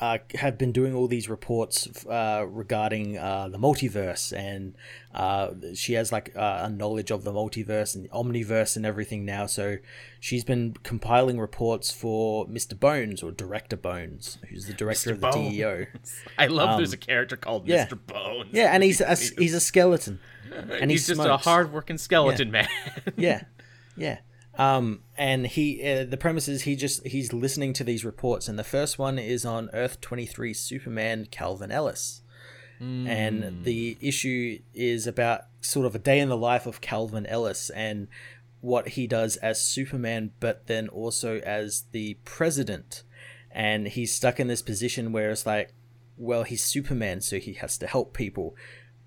[0.02, 4.74] uh, have been doing all these reports uh, regarding uh, the multiverse, and
[5.14, 9.24] uh, she has like uh, a knowledge of the multiverse and the omniverse and everything
[9.24, 9.46] now.
[9.46, 9.76] So
[10.18, 12.78] she's been compiling reports for Mr.
[12.78, 15.12] Bones or Director Bones, who's the director Mr.
[15.12, 15.50] of the Bones.
[15.54, 15.86] DEO.
[16.36, 17.86] i love there's a character called Um, yeah.
[17.86, 20.18] mr bones Yeah, and he's a, he's a skeleton,
[20.52, 21.46] and he's he just smokes.
[21.46, 22.68] a hard-working skeleton man
[23.16, 23.44] yeah
[23.96, 24.18] yeah
[24.58, 28.58] um and he uh, the premise is he just he's listening to these reports and
[28.58, 32.20] the first one is on earth 23 superman calvin ellis.
[33.06, 37.70] And the issue is about sort of a day in the life of calvin ellis
[37.70, 38.08] and
[38.60, 43.04] what he does as superman but then also as the president.
[43.52, 45.74] And he's stuck in this position where it's like
[46.18, 48.54] well he's superman so he has to help people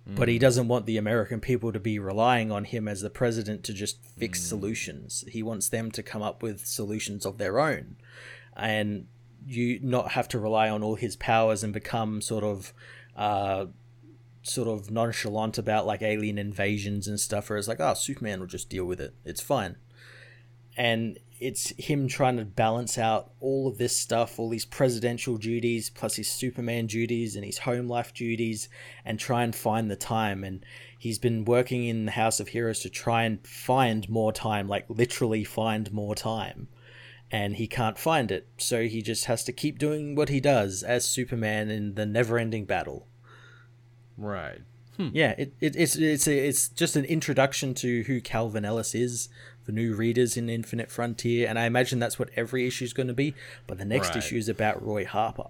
[0.07, 0.41] but he mm.
[0.41, 4.03] doesn't want the American people to be relying on him as the president to just
[4.17, 4.43] fix mm.
[4.43, 5.23] solutions.
[5.27, 7.95] He wants them to come up with solutions of their own
[8.55, 9.07] and
[9.45, 12.73] you not have to rely on all his powers and become sort of
[13.15, 13.65] uh,
[14.43, 18.47] sort of nonchalant about like alien invasions and stuff where it's like, oh, Superman will
[18.47, 19.13] just deal with it.
[19.23, 19.75] It's fine.
[20.77, 25.89] And it's him trying to balance out all of this stuff, all these presidential duties,
[25.89, 28.69] plus his Superman duties and his home life duties,
[29.03, 30.43] and try and find the time.
[30.43, 30.65] And
[30.97, 34.85] he's been working in the House of Heroes to try and find more time, like
[34.87, 36.67] literally find more time.
[37.31, 40.83] And he can't find it, so he just has to keep doing what he does
[40.83, 43.07] as Superman in the never ending battle.
[44.17, 44.61] right
[44.95, 45.09] hmm.
[45.11, 49.27] Yeah, it, it, it's it's a, it's just an introduction to who Calvin Ellis is
[49.65, 53.07] for new readers in Infinite Frontier, and I imagine that's what every issue is going
[53.07, 53.33] to be.
[53.67, 54.17] But the next Right.
[54.17, 55.49] issue is about Roy Harper.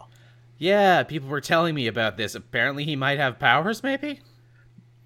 [0.58, 4.22] yeah people were telling me about this apparently he might have powers maybe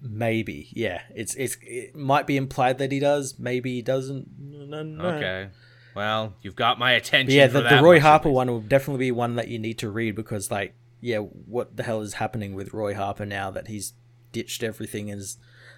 [0.02, 3.38] Maybe, yeah, it's it's it might be implied that he does.
[3.38, 4.28] Maybe he doesn't.
[4.38, 5.04] No, no.
[5.10, 5.48] Okay.
[5.94, 7.26] Well, you've got my attention.
[7.26, 9.76] But yeah, the, that the Roy Harper one will definitely be one that you need
[9.80, 10.72] to read because, like,
[11.02, 13.92] yeah, what the hell is happening with Roy Harper now that he's
[14.32, 15.10] ditched everything?
[15.10, 15.36] And is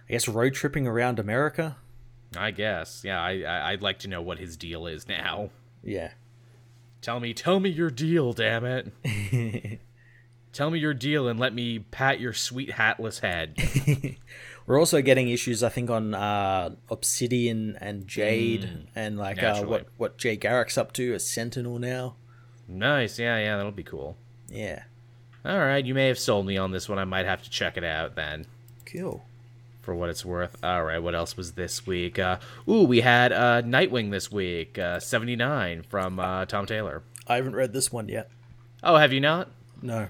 [0.08, 1.78] I guess road tripping around America.
[2.36, 3.02] I guess.
[3.04, 5.50] Yeah, I, I I'd like to know what his deal is now.
[5.82, 6.12] Yeah.
[7.00, 8.92] Tell me, tell me your deal, damn it.
[10.52, 13.56] tell me your deal and let me pat your sweet hatless head.
[14.66, 19.88] We're also getting issues, I think, on uh, Obsidian and Jade, and like uh, what
[19.96, 22.14] what Jay Garrick's up to as Sentinel now.
[22.68, 23.18] nice.
[23.18, 24.16] Yeah, yeah, that'll be cool.
[24.48, 24.84] Yeah,
[25.44, 26.98] All right, you may have sold me on this one.
[26.98, 28.46] I might have to check it out then.
[28.86, 29.24] cool.
[29.82, 30.56] For what it's worth.
[30.64, 32.18] All right, what else was this week?
[32.18, 32.38] Uh,
[32.68, 37.02] ooh, we had uh, Nightwing this week, uh, 79 from uh, Tom Taylor.
[37.26, 38.30] I haven't read this one yet.
[38.82, 39.48] Oh, have you not?
[39.82, 40.08] No.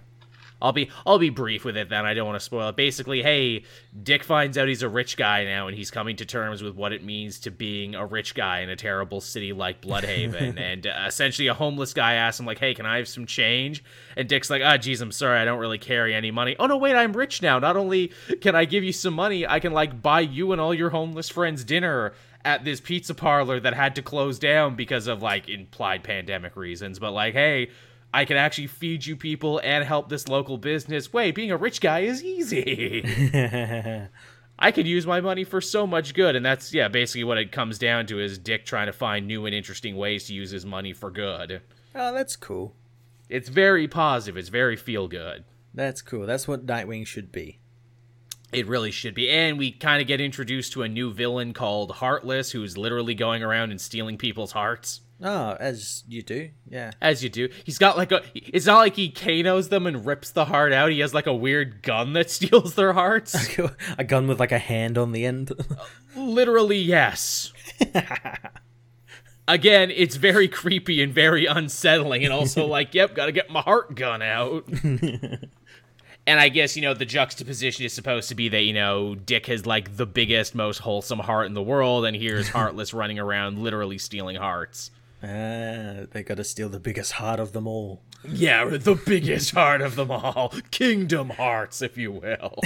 [0.62, 2.06] I'll be I'll be brief with it then.
[2.06, 2.76] I don't want to spoil it.
[2.76, 3.64] Basically, hey,
[4.02, 6.93] Dick finds out he's a rich guy now and he's coming to terms with what
[6.93, 10.56] it means to being a rich guy in a terrible city like Blüdhaven.
[10.60, 13.82] and uh, essentially a homeless guy asks him like, "Hey, can I have some change?"
[14.16, 15.39] And Dick's like, "Ah, oh, geez, I'm sorry.
[15.39, 17.59] I don't really carry any money." "Oh no, wait, I'm rich now.
[17.59, 20.72] Not only can I give you some money, I can like buy you and all
[20.72, 22.14] your homeless friends dinner."
[22.44, 26.98] at this pizza parlor that had to close down because of like implied pandemic reasons
[26.98, 27.70] but like hey
[28.12, 31.12] I can actually feed you people and help this local business.
[31.12, 33.02] Wait, being a rich guy is easy.
[34.59, 37.51] I could use my money for so much good, and that's yeah, basically what it
[37.51, 40.66] comes down to is Dick trying to find new and interesting ways to use his
[40.66, 41.62] money for good.
[41.94, 42.74] Oh, that's cool.
[43.28, 44.36] It's very positive.
[44.36, 45.44] It's very feel good.
[45.74, 46.26] That's cool.
[46.26, 47.59] That's what Nightwing should be.
[48.52, 49.30] It really should be.
[49.30, 53.43] And we kind of get introduced to a new villain called Heartless, who's literally going
[53.43, 55.01] around and stealing people's hearts.
[55.24, 56.90] Oh, as you do, yeah.
[57.01, 57.49] As you do.
[57.65, 58.23] He's got like a.
[58.35, 60.90] It's not like he Kanos them and rips the heart out.
[60.90, 63.57] He has like a weird gun that steals their hearts.
[63.99, 65.53] a gun with like a hand on the end.
[66.16, 67.53] Literally, yes.
[69.47, 73.94] Again, it's very creepy and very unsettling, and also like, yep, gotta get my heart
[73.94, 74.66] gun out.
[74.73, 79.47] and I guess you know the juxtaposition is supposed to be that you know Dick
[79.47, 83.61] has like the biggest, most wholesome heart in the world, and here's Heartless running around
[83.61, 84.90] literally stealing hearts.
[85.23, 88.03] Ah, they gotta steal the biggest heart of them all.
[88.28, 90.53] Yeah, the biggest heart of them all.
[90.70, 92.59] Kingdom Hearts, if you will.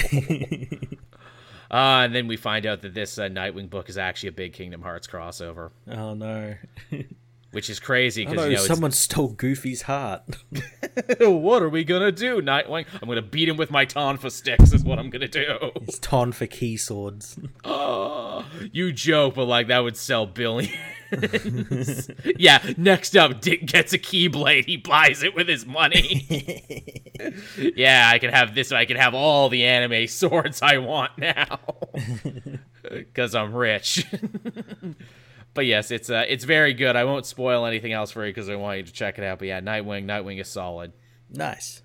[1.70, 4.52] uh, and then we find out that this uh, Nightwing book is actually a big
[4.54, 5.70] Kingdom Hearts crossover.
[5.90, 6.54] Oh no.
[7.56, 10.20] Which is crazy because you know, someone stole Goofy's heart.
[11.20, 12.84] what are we gonna do, Nightwing?
[13.00, 14.74] I'm gonna beat him with my Tonfa sticks.
[14.74, 15.70] Is what I'm gonna do.
[15.76, 17.38] It's Tonfa key swords.
[17.64, 20.70] oh, you joke, but like that would sell billions.
[22.36, 24.66] yeah, next up, Dick gets a Keyblade.
[24.66, 27.06] He buys it with his money.
[27.74, 28.70] yeah, I can have this.
[28.70, 31.58] I can have all the anime swords I want now.
[32.82, 34.04] Because I'm rich.
[35.56, 36.94] But yes, it's uh, it's very good.
[36.94, 39.40] I won't spoil anything else for you because I want you to check it out.
[39.40, 40.92] But yeah, Nightwing, Nightwing is solid.
[41.28, 41.82] Nice.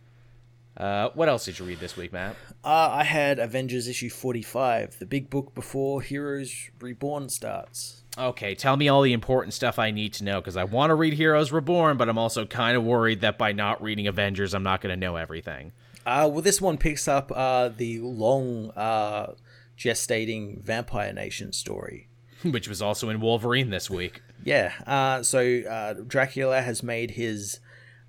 [0.78, 2.36] Uh, what else did you read this week, Matt?
[2.64, 8.04] Uh, I had Avengers issue 45, the big book before Heroes Reborn starts.
[8.18, 10.96] Okay, tell me all the important stuff I need to know because I want to
[10.96, 14.64] read Heroes Reborn, but I'm also kind of worried that by not reading Avengers, I'm
[14.64, 15.72] not going to know everything.
[16.06, 19.34] Uh, well, this one picks up uh, the long uh,
[19.78, 22.08] gestating Vampire Nation story.
[22.52, 24.22] Which was also in Wolverine this week.
[24.44, 27.60] Yeah, uh, so uh, Dracula has made his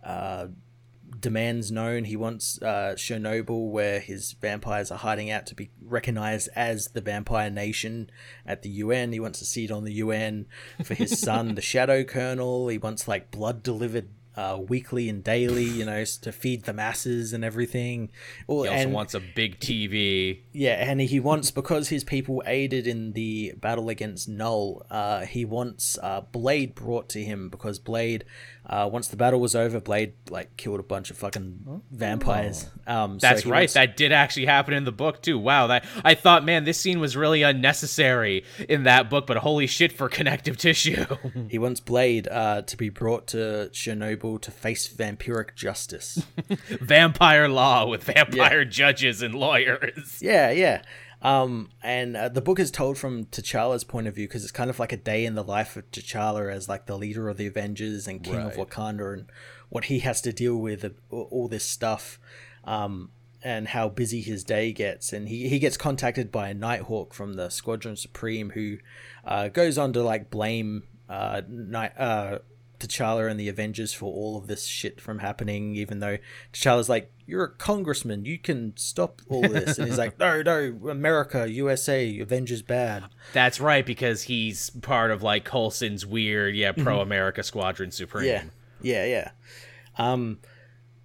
[0.04, 0.46] uh,
[1.18, 2.04] demands known.
[2.04, 7.00] He wants uh, Chernobyl, where his vampires are hiding out, to be recognized as the
[7.00, 8.10] vampire nation
[8.46, 9.12] at the UN.
[9.12, 10.46] He wants a seat on the UN
[10.84, 12.68] for his son, the Shadow Colonel.
[12.68, 17.32] He wants like blood delivered uh, weekly and daily, you know, to feed the masses
[17.32, 18.10] and everything.
[18.46, 20.40] Well, he also and, wants a big TV.
[20.52, 24.86] Yeah, and he wants because his people aided in the battle against Null.
[24.90, 28.24] Uh, he wants uh, Blade brought to him because Blade
[28.64, 32.70] uh, once the battle was over, Blade like killed a bunch of fucking vampires.
[32.86, 33.62] Um, That's so right.
[33.62, 33.74] Was...
[33.74, 35.38] That did actually happen in the book too.
[35.38, 35.66] Wow.
[35.66, 39.92] That I thought, man, this scene was really unnecessary in that book, but holy shit
[39.92, 41.04] for connective tissue.
[41.48, 46.24] he wants Blade uh, to be brought to Chernobyl to face vampiric justice,
[46.68, 48.68] vampire law with vampire yeah.
[48.68, 50.18] judges and lawyers.
[50.20, 50.82] Yeah, yeah.
[51.22, 54.68] Um, and uh, the book is told from T'Challa's point of view because it's kind
[54.68, 57.46] of like a day in the life of T'Challa as like the leader of the
[57.46, 58.46] Avengers and king right.
[58.46, 59.26] of Wakanda and
[59.68, 62.18] what he has to deal with uh, all this stuff.
[62.64, 63.10] Um,
[63.44, 65.12] and how busy his day gets.
[65.12, 68.78] And he, he gets contacted by a Nighthawk from the Squadron Supreme who
[69.24, 72.38] uh, goes on to like blame uh, Night, uh,
[72.86, 76.18] T'Challa and the Avengers for all of this shit from happening, even though
[76.52, 79.78] T'Challa's like, You're a congressman, you can stop all this.
[79.78, 83.04] and he's like, No, no, America, USA, Avengers bad.
[83.32, 86.82] That's right, because he's part of like Coulson's weird, yeah, mm-hmm.
[86.82, 88.26] pro America Squadron Supreme.
[88.26, 88.44] Yeah,
[88.80, 89.30] yeah, yeah.
[89.98, 90.38] Um,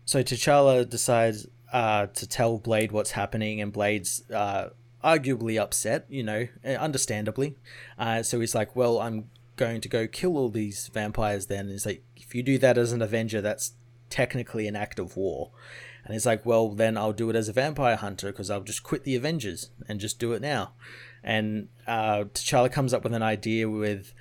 [0.06, 4.70] so T'Challa decides uh, to tell Blade what's happening, and Blade's uh,
[5.04, 7.56] arguably upset, you know, understandably.
[7.98, 11.86] Uh, so he's like, Well, I'm going to go kill all these vampires then is
[11.86, 13.74] like if you do that as an avenger that's
[14.10, 15.52] technically an act of war.
[16.06, 18.84] And he's like well then i'll do it as a vampire hunter because i'll just
[18.84, 20.74] quit the avengers and just do it now.
[21.24, 24.14] And uh, t'challa comes up with an idea with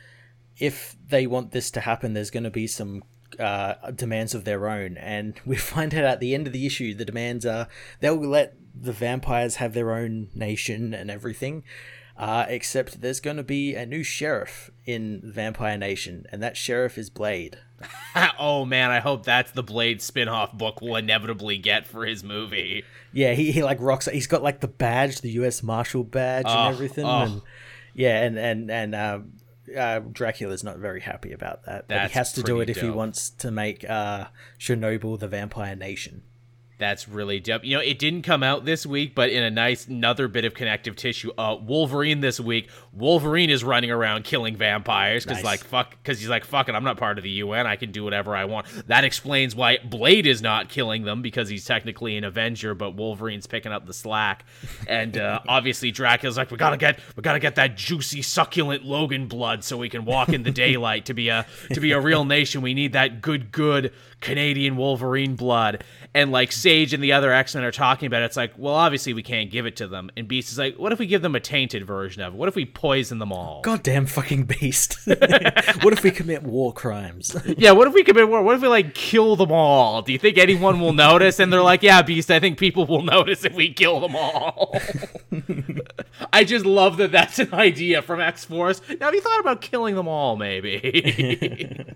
[0.58, 3.04] if they want this to happen there's going to be some
[3.38, 4.96] uh, demands of their own.
[4.96, 7.68] And we find out at the end of the issue the demands are
[8.00, 11.62] they'll let the vampires have their own nation and everything
[12.18, 16.96] Uh, except there's going to be a new sheriff in Vampire Nation, and that sheriff
[16.96, 17.58] is Blade.
[18.38, 22.84] oh man, I hope that's the Blade spin-off book we'll inevitably get for his movie.
[23.12, 24.06] Yeah, he, he like rocks.
[24.06, 25.62] He's got like the badge, the U.S.
[25.62, 27.04] Marshal badge, Oh, and everything.
[27.04, 27.20] oh.
[27.22, 27.42] And
[27.94, 29.18] yeah, and and and uh,
[29.76, 31.86] uh, Dracula's not very happy about that.
[31.88, 34.26] That's But he has to do it pretty if he wants to make uh,
[34.58, 36.22] Chernobyl the Vampire Nation.
[36.78, 37.64] That's really dope.
[37.64, 40.52] You know, it didn't come out this week, but in a nice another bit of
[40.52, 42.68] connective tissue, uh, Wolverine this week.
[42.92, 45.44] Wolverine is running around killing vampires because Nice.
[45.44, 47.66] like fuck, because he's like fuck it, I'm not part of the UN.
[47.66, 48.66] I can do whatever I want.
[48.88, 53.46] That explains why Blade is not killing them because he's technically an Avenger, but Wolverine's
[53.46, 54.44] picking up the slack.
[54.86, 59.28] And uh, obviously Dracula's like, we gotta get, we gotta get that juicy, succulent Logan
[59.28, 62.26] blood so we can walk in the daylight to be a to be a real
[62.26, 62.60] nation.
[62.60, 65.84] We need that good, good Canadian Wolverine blood.
[66.16, 68.24] And like Sage and the other X Men are talking about it.
[68.24, 70.10] It's like, well, obviously we can't give it to them.
[70.16, 72.36] And Beast is like, what if we give them a tainted version of it?
[72.38, 73.60] What if we poison them all?
[73.60, 74.96] Goddamn fucking beast!
[75.06, 77.36] what if we commit war crimes?
[77.58, 78.42] Yeah, what if we commit war?
[78.42, 80.00] What if we like kill them all?
[80.00, 81.38] Do you think anyone will notice?
[81.38, 84.74] And they're like, yeah, Beast, I think people will notice if we kill them all.
[86.32, 88.80] I just love that that's an idea from X Force.
[89.00, 91.94] Now, have you thought about killing them all, maybe?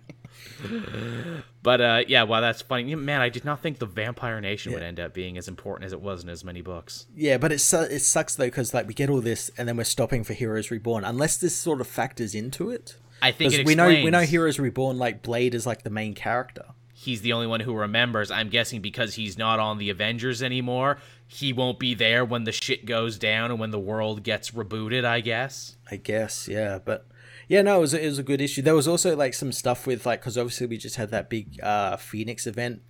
[1.62, 2.95] But uh, yeah, wow, that's funny.
[2.95, 5.93] Man, I did not think the Vampire Nation would end up being as important as
[5.93, 7.07] it was in as many books.
[7.15, 9.77] yeah, but it su- it sucks though because like we get all this and then
[9.77, 12.97] we're stopping for Heroes Reborn unless this sort of factors into it.
[13.23, 16.65] I think we know we know Heroes Reborn like Blade is like the main character.
[16.95, 18.31] he's the only one who remembers.
[18.31, 22.53] I'm guessing because he's not on the Avengers anymore, he won't be there when the
[22.53, 25.77] shit goes down and when the world gets rebooted, I guess.
[25.91, 27.07] I guess, yeah, but
[27.51, 28.62] yeah, no, it was, it was a good issue.
[28.62, 31.60] There was also like some stuff with like because obviously we just had that big
[31.60, 32.82] uh, Phoenix event,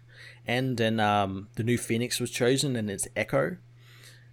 [0.47, 3.57] end, and then um, the new Phoenix was chosen, and it's Echo.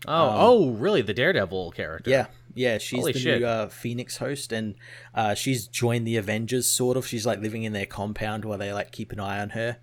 [0.05, 1.01] Oh, oh, really?
[1.01, 2.11] The Daredevil character.
[2.11, 3.39] Yeah, yeah, she's Holy the shit.
[3.39, 4.75] new uh, Phoenix host, and
[5.15, 6.67] uh, she's joined the Avengers.
[6.67, 9.51] Sort of, she's like living in their compound while they like keep an eye on
[9.51, 9.77] her,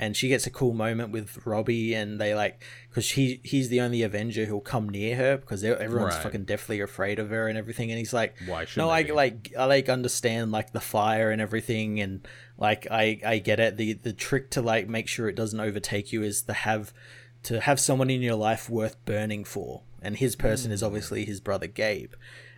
[0.00, 3.80] and she gets a cool moment with Robbie, and they like because he he's the
[3.80, 6.22] only Avenger who'll come near her because everyone's Right.
[6.22, 9.12] fucking deathly afraid of her and everything, and he's like, Why shouldn't no, I be?"
[9.12, 12.26] like I like understand like the fire and everything, and
[12.56, 13.76] like I I get it.
[13.76, 16.94] The the trick to like make sure it doesn't overtake you is to have
[17.44, 19.82] to have someone in your life worth burning for.
[20.00, 22.12] And his person is obviously his brother Gabe.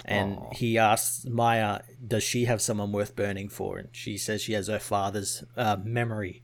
[0.04, 0.50] And Aw.
[0.52, 3.78] he asks Maya, does she have someone worth burning for?
[3.78, 6.42] And she says she has her father's uh, memory.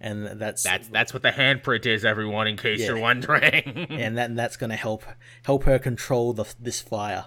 [0.00, 2.86] And that's, That's that's what the handprint is, everyone, in case Yeah.
[2.88, 3.86] you're wondering.
[3.90, 5.04] and that, and that's going to help
[5.44, 7.26] help her control the, this fire.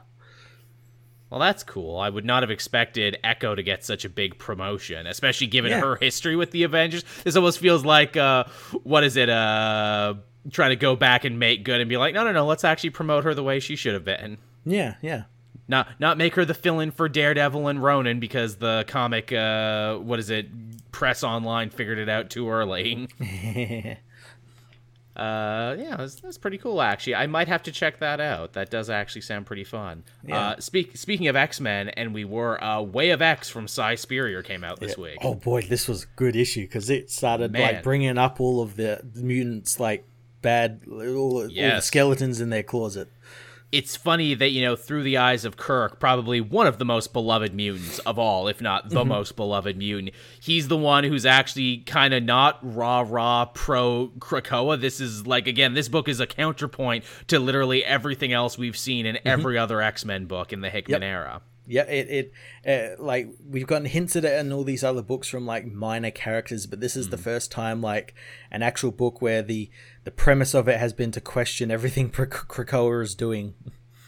[1.30, 1.98] well, that's cool.
[1.98, 5.82] I would not have expected Echo to get such a big promotion, especially given Yeah.
[5.82, 7.04] her history with the Avengers.
[7.24, 8.46] This almost feels like uh
[8.84, 10.16] what is it, uh
[10.50, 12.90] trying to go back and make good and be like, no no no, let's actually
[12.92, 14.38] promote her the way she should have been.
[14.66, 15.24] Yeah, yeah.
[15.72, 20.20] Not not make her the fill-in for Daredevil and Ronin because the comic uh what
[20.20, 20.48] is it
[20.92, 23.08] press online figured it out too early.
[25.16, 27.16] uh yeah, that's, that's pretty cool actually.
[27.16, 28.52] I might have to check that out.
[28.54, 30.04] That does actually sound pretty fun.
[30.26, 30.40] Yeah.
[30.40, 34.44] Uh speak speaking of X-Men and we were uh Way of X from Si Spurrier
[34.44, 35.20] came out this week.
[35.22, 37.62] Oh boy, this was a good issue because it started Man.
[37.62, 40.06] like bringing up all of the, the mutants like
[40.42, 41.86] bad all the Yes.
[41.86, 43.10] skeletons in their closet.
[43.72, 47.14] It's funny that you know through the eyes of Kurt, probably one of the most
[47.14, 49.10] beloved mutants of all, if not the mm-hmm.
[49.10, 50.14] most beloved mutant.
[50.40, 54.80] He's the one who's actually kind of not rah rah pro Krakoa.
[54.80, 59.06] This is like again, this book is a counterpoint to literally everything else we've seen
[59.06, 59.28] in mm-hmm.
[59.28, 61.10] every other X Men book in the Hickman Yep.
[61.10, 61.42] era.
[61.68, 62.32] Yeah, it
[62.66, 65.66] it uh, like we've gotten hints at it in all these other books from like
[65.72, 68.14] minor characters, but this is the first time like
[68.50, 69.70] an actual book where the
[70.04, 73.54] the premise of it has been to question everything Krak- Krakoa is doing.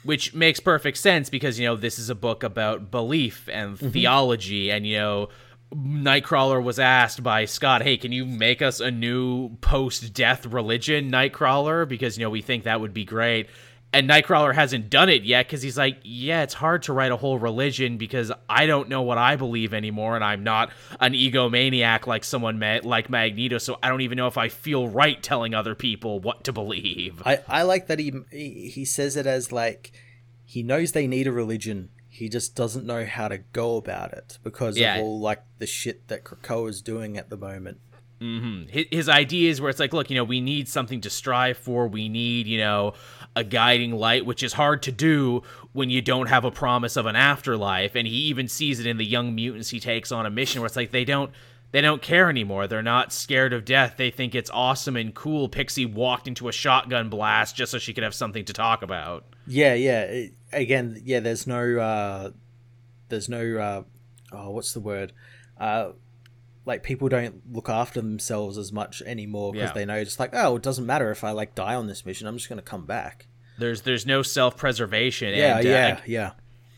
[0.03, 4.69] which makes perfect sense because you know this is a book about belief and theology
[4.71, 5.29] and you know
[5.73, 11.87] Nightcrawler was asked by Scott, "Hey, can you make us a new post-death religion, Nightcrawler?
[11.87, 13.47] Because you know we think that would be great."
[13.93, 17.15] And Nightcrawler hasn't done it yet because he's like, "Yeah, it's hard to write a
[17.15, 22.07] whole religion because I don't know what I believe anymore, and I'm not an egomaniac
[22.07, 25.53] like someone ma- like Magneto, so I don't even know if I feel right telling
[25.53, 29.91] other people what to believe." I I like that he he says it as like
[30.45, 31.89] he knows they need a religion.
[32.09, 34.95] He just doesn't know how to go about it because Yeah.
[34.97, 37.79] of all like the shit that Krakoa is doing at the moment.
[38.21, 41.57] hmm His, his ideas where it's like, look, you know, we need something to strive
[41.57, 41.87] for.
[41.87, 42.93] We need, you know,
[43.35, 45.41] a guiding light, which is hard to do
[45.71, 47.95] when you don't have a promise of an afterlife.
[47.95, 50.67] And he even sees it in the young mutants he takes on a mission where
[50.67, 51.31] it's like they don't
[51.71, 52.67] they don't care anymore.
[52.67, 53.95] They're not scared of death.
[53.97, 55.49] They think it's awesome and cool.
[55.49, 59.25] Pixie walked into a shotgun blast just so she could have something to talk about.
[59.47, 60.25] Yeah, yeah.
[60.51, 61.19] Again, yeah.
[61.19, 62.29] There's no, uh,
[63.09, 63.83] there's no, uh,
[64.31, 65.13] oh, what's the word?
[65.59, 65.93] Uh,
[66.65, 69.73] like people don't look after themselves as much anymore because Yeah.
[69.73, 72.27] they know it's like, oh, it doesn't matter if I like die on this mission.
[72.27, 73.27] I'm just gonna come back.
[73.57, 75.33] There's there's no self preservation.
[75.35, 76.31] Yeah, and, uh, yeah, yeah.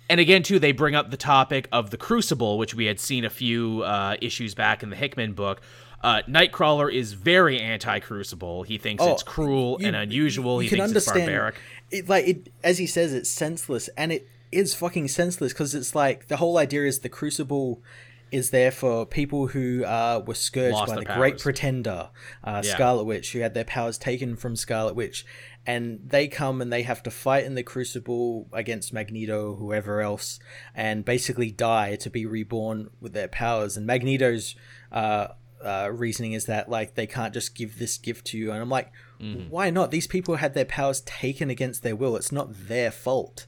[0.09, 3.23] and again too they bring up the topic of the crucible which we had seen
[3.25, 5.61] a few uh, issues back in the hickman book
[6.03, 10.75] uh, nightcrawler is very anti-crucible he thinks Oh, it's cruel you- and unusual you he
[10.75, 11.55] can thinks it's understand barbaric
[11.89, 15.95] it like it as he says it's senseless and it is fucking senseless because it's
[15.95, 17.81] like the whole idea is the crucible
[18.39, 22.09] is there for people who uh, were scourged Lost by the great pretender
[22.43, 22.73] uh, Yeah.
[22.75, 25.25] scarlet witch who had their powers taken from scarlet witch.
[25.67, 30.01] And they come and they have to fight in the crucible against magneto or whoever
[30.01, 30.39] else
[30.75, 33.77] and basically die to be reborn with their powers.
[33.77, 34.55] And magneto's
[34.91, 35.27] uh,
[35.63, 38.51] uh, reasoning is that like they can't just give this gift to you.
[38.51, 38.91] And i'm like
[39.21, 39.49] Mm-hmm.
[39.49, 39.91] why not?
[39.91, 42.17] These people had their powers taken against their will.
[42.17, 43.47] It's not their fault.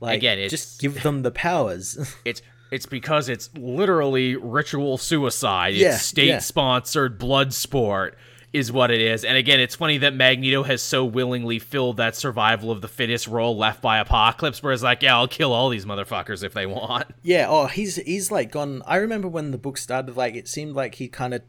[0.00, 1.88] Like Again, it's- just give them the powers.
[2.24, 2.40] It's
[2.70, 5.74] it's because it's literally ritual suicide.
[5.74, 8.16] Yeah, it's state sponsored blood sport
[8.52, 9.24] is what it is.
[9.24, 13.26] And again it's funny that magneto has so willingly filled that survival of the fittest
[13.26, 16.64] role left by apocalypse where it's like yeah i'll kill all these motherfuckers if they
[16.66, 17.06] want.
[17.22, 20.74] Yeah oh he's he's like gone i remember when the book started like it seemed
[20.74, 21.42] like he kind of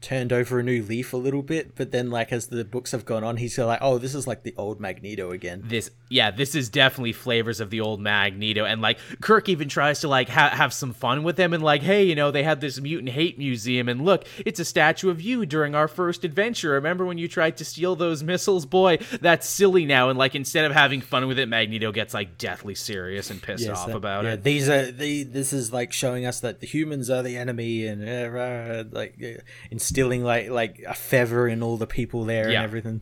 [0.00, 3.04] turned over a new leaf a little bit but then like as the books have
[3.04, 5.62] gone on he's like oh this is like the old magneto again.
[5.66, 10.00] This yeah this is definitely flavors of the old magneto and like kurt even tries
[10.00, 12.60] to like ha- have some fun with him and like hey you know they had
[12.60, 16.70] this mutant hate museum and look it's a statue of you during our first adventure.
[16.72, 18.64] Remember when you tried to steal those missiles?
[18.66, 20.08] Boy that's silly now.
[20.08, 23.64] And like instead of having fun with it magneto gets like deathly serious and pissed
[23.64, 24.44] Yes, off that- about yeah, it.
[24.44, 25.24] These are the.
[25.24, 29.14] This is like showing us that the humans are the enemy, and uh, uh, like
[29.22, 29.40] uh,
[29.90, 32.58] instilling like like a feather in all the people there Yeah.
[32.58, 33.00] and everything.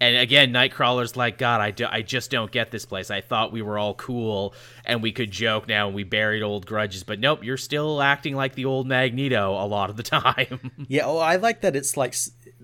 [0.00, 3.52] and again nightcrawler's like god I, do- I just don't get this place i thought
[3.52, 4.54] we were all cool
[4.84, 8.34] and we could joke now and we buried old grudges but nope you're still acting
[8.34, 11.74] like the old magneto a lot of the time Yeah, oh, I like that.
[11.76, 12.14] It's like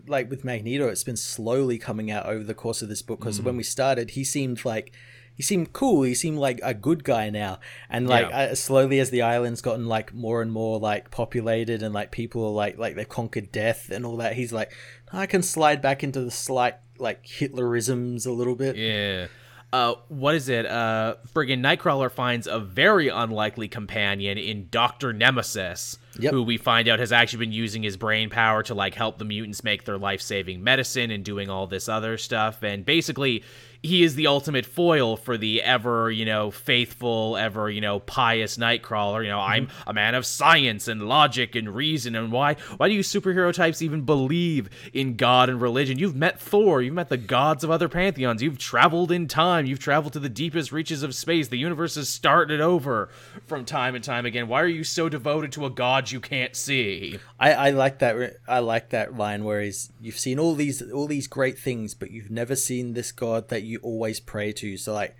[0.06, 3.20] like with Magneto, it's been slowly coming out over the course of this book.
[3.20, 3.44] Because mm.
[3.44, 4.92] when we started, he seemed like
[5.40, 6.02] he seemed cool.
[6.02, 8.38] He seemed like a good guy now, and like Yeah.
[8.40, 12.44] uh, slowly as the island's gotten like more and more like populated, and like people
[12.44, 14.34] are like like they've conquered death and all that.
[14.34, 14.70] He's like,
[15.14, 18.76] I can slide back into the slight like Hitlerisms a little bit.
[18.76, 19.28] Yeah.
[19.72, 20.66] Uh, what is it?
[20.66, 26.32] Uh, friggin' Nightcrawler finds a very unlikely companion in Doctor Nemesis, Yep.
[26.32, 29.24] who we find out has actually been using his brain power to like help the
[29.24, 32.62] mutants make their life-saving medicine and doing all this other stuff.
[32.64, 33.44] And basically,
[33.82, 38.59] he is the ultimate foil for the ever, you know, faithful, ever, you know, pious
[38.59, 39.23] Nightcrawler.
[39.23, 39.90] You know, I'm mm-hmm.
[39.90, 42.15] a man of science and logic and reason.
[42.15, 42.57] And why?
[42.77, 45.98] Why do you superhero types even believe in God and religion?
[45.98, 46.82] You've met Thor.
[46.82, 48.43] You've met the gods of other pantheons.
[48.43, 49.65] You've traveled in time.
[49.65, 51.48] You've traveled to the deepest reaches of space.
[51.48, 53.09] The universe has started over
[53.47, 54.48] from time and time again.
[54.48, 57.19] Why are you so devoted to a god you can't see?
[57.39, 58.36] I, I like that.
[58.47, 62.11] I like that line where he's you've seen all these all these great things, but
[62.11, 64.76] you've never seen this god that you always pray to.
[64.76, 65.16] So like,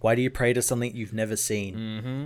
[0.00, 1.76] why do you pray to something you've never seen?
[1.76, 2.24] Mm-hmm.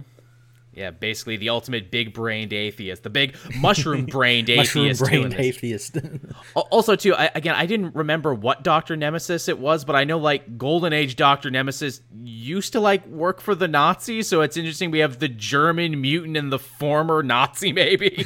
[0.74, 4.73] Yeah, basically the ultimate big-brained atheist, the big mushroom-brained atheist.
[4.73, 5.99] too, in brained atheist.
[6.55, 10.19] Also, too, I, again, I didn't remember what Doctor Nemesis it was, but I know
[10.19, 14.90] like Golden Age Doctor Nemesis used to like work for the Nazis, so it's interesting.
[14.90, 18.24] We have the German mutant and the former Nazi, maybe.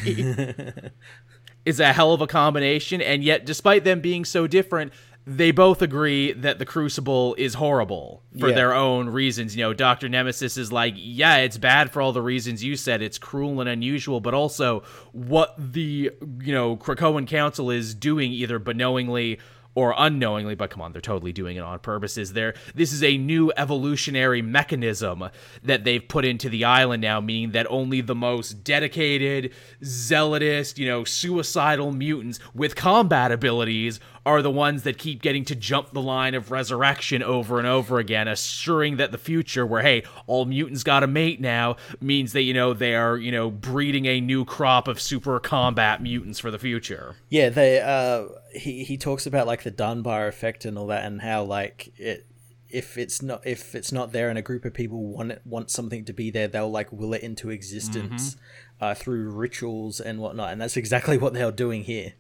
[1.64, 4.92] is a hell of a combination, and yet, despite them being so different,
[5.28, 8.54] they both agree that the Crucible is horrible for Yeah.
[8.54, 9.56] their own reasons.
[9.56, 13.02] You know, Doctor Nemesis is like, yeah, it's bad for all the reasons you said.
[13.02, 16.12] It's cruel and unusual, but also what the
[16.42, 19.40] you know Krakoan Council is doing, either beknowingly
[19.74, 22.16] or unknowingly, but come on, they're totally doing it on purpose.
[22.16, 22.54] Is there?
[22.74, 25.28] This is a new evolutionary mechanism
[25.64, 29.52] that they've put into the island now, meaning that only the most dedicated,
[29.84, 35.54] zealotous, you know, suicidal mutants with combat abilities are the ones that keep getting to
[35.54, 40.02] jump the line of resurrection over and over again, assuring that the future, where hey,
[40.26, 44.06] all mutants got a mate now, means that you know they are you know breeding
[44.06, 47.14] a new crop of super combat mutants for the future.
[47.30, 47.80] yeah, they.
[47.80, 51.92] Uh, he he talks about like the Dunbar effect and all that, and how like
[51.96, 52.26] it.
[52.68, 55.70] If it's not if it's not there and a group of people want it, want
[55.70, 58.36] something to be there, they'll like will it into existence
[58.80, 62.14] uh, through rituals and whatnot, and that's exactly what they're doing here.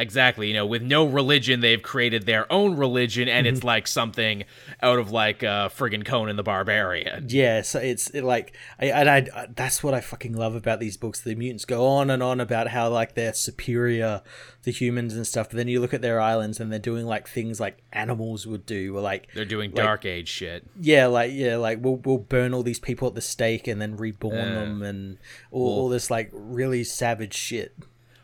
[0.00, 0.48] Exactly.
[0.48, 3.54] You know, with no religion, they've created their own religion, and Mm-hmm.
[3.56, 4.44] it's like something
[4.82, 7.26] out of like uh, friggin' Conan the Barbarian.
[7.28, 10.96] Yeah, so it's it, like, I, and I, that's what I fucking love about these
[10.96, 11.20] books.
[11.20, 14.22] The mutants go on and on about how like they're superior
[14.62, 17.28] to humans and stuff, but then you look at their islands and they're doing like
[17.28, 20.66] things like animals would do, or like They're doing Like- Dark Age shit.
[20.80, 23.96] yeah, like yeah, like we'll we'll burn all these people at the stake and then
[23.96, 24.54] reborn Yeah.
[24.54, 25.18] them and
[25.50, 27.74] all, all this like really savage shit.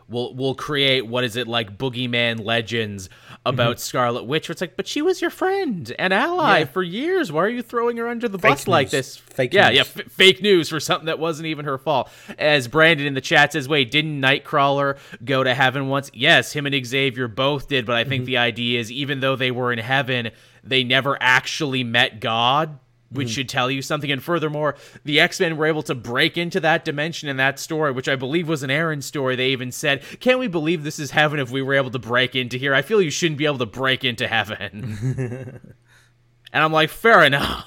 [0.09, 3.09] We'll we'll create what is it like boogeyman legends
[3.45, 3.81] about mm-hmm.
[3.81, 4.49] Scarlet Witch.
[4.49, 6.65] Where it's like, but she was your friend and ally Yeah.
[6.67, 7.33] for years.
[7.33, 9.17] Why are you throwing her under the Fake bus like this?
[9.17, 9.77] Fake yeah, news.
[9.77, 12.11] yeah, f- fake news for something that wasn't even her fault.
[12.39, 16.11] As Brandon in the chat says, wait, didn't Nightcrawler go to heaven once?
[16.15, 17.87] Yes, him and Xavier both did.
[17.87, 18.27] But I think mm-hmm.
[18.27, 20.31] the idea is, even though they were in heaven,
[20.63, 22.79] they never actually met God.
[23.11, 23.33] Which hmm.
[23.33, 24.11] should tell you something.
[24.11, 27.93] And furthermore, the X Men were able to break into that dimension in that story,
[27.93, 29.37] which I believe was an Aaron story.
[29.37, 32.35] They even said, Can't we believe this is heaven if we were able to break
[32.35, 32.75] into here?
[32.75, 35.61] I feel you shouldn't be able to break into heaven.
[36.53, 37.65] and I'm like, Fair enough.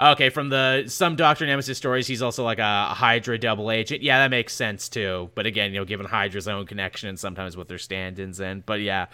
[0.00, 4.02] okay, from the some Doctor Nemesis stories, he's also like a Hydra double agent.
[4.02, 5.30] Yeah, that makes sense too.
[5.34, 8.62] But again, you know, given Hydra's own connection and sometimes what their stand ins in.
[8.64, 9.06] But yeah.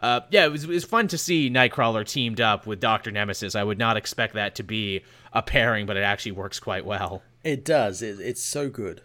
[0.00, 3.54] Uh, yeah, it was, it was fun to see Nightcrawler teamed up with Doctor Nemesis.
[3.54, 5.02] I would not expect that to be
[5.32, 7.22] a pairing, but it actually works quite well.
[7.44, 8.02] It does.
[8.02, 9.00] It, it's so good.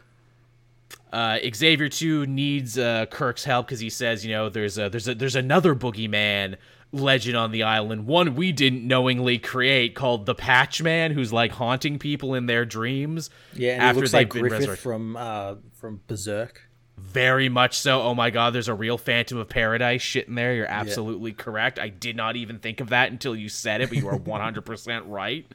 [1.13, 5.07] Uh, Xavier too needs uh, Kurt's help because he says, you know, there's a, there's
[5.07, 6.55] a, there's another boogeyman
[6.93, 11.51] legend on the island, one we didn't knowingly create, called the Patch Man, who's like
[11.51, 13.29] haunting people in their dreams.
[13.53, 14.83] Yeah, and after he looks they've like been Griffith resurrected.
[14.83, 16.69] from uh from Berserk.
[16.97, 18.01] Very much so.
[18.01, 20.53] Oh my god, there's a real Phantom of Paradise shit in there.
[20.53, 21.79] You're absolutely correct.
[21.79, 25.03] I did not even think of that until you said it, but you are 100%
[25.07, 25.45] right.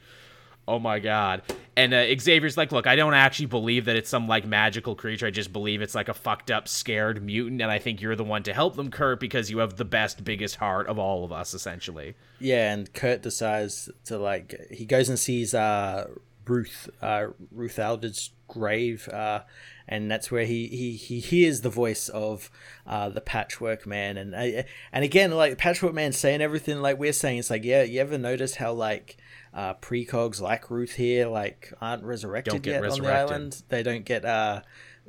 [0.67, 1.43] Oh my god.
[1.77, 5.25] And uh, Xavier's like, look, I don't actually believe that it's some like magical creature.
[5.25, 7.61] I just believe it's like a fucked up, scared mutant.
[7.61, 10.25] And I think you're the one to help them, Kurt, because you have the best,
[10.25, 12.15] biggest heart of all of us, essentially.
[12.39, 16.07] Yeah, and Kurt decides to like he goes and sees uh
[16.45, 19.41] Ruth uh Ruth Aldine's grave uh
[19.87, 22.49] and that's where he he, he hears the voice of
[22.85, 27.13] uh the patchwork man and uh, and again like patchwork man saying everything like we're
[27.13, 29.17] saying it's like yeah you ever notice how like
[29.53, 34.25] uh precogs like Ruth here like aren't resurrected yet on the island they don't get
[34.25, 34.61] uh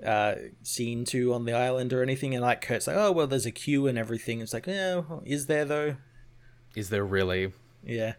[0.05, 3.47] uh seen to on the island or anything and like Kurt's like oh well there's
[3.47, 5.97] a queue and everything it's like yeah is there though
[6.77, 7.53] Is there really?
[7.85, 8.15] yeah.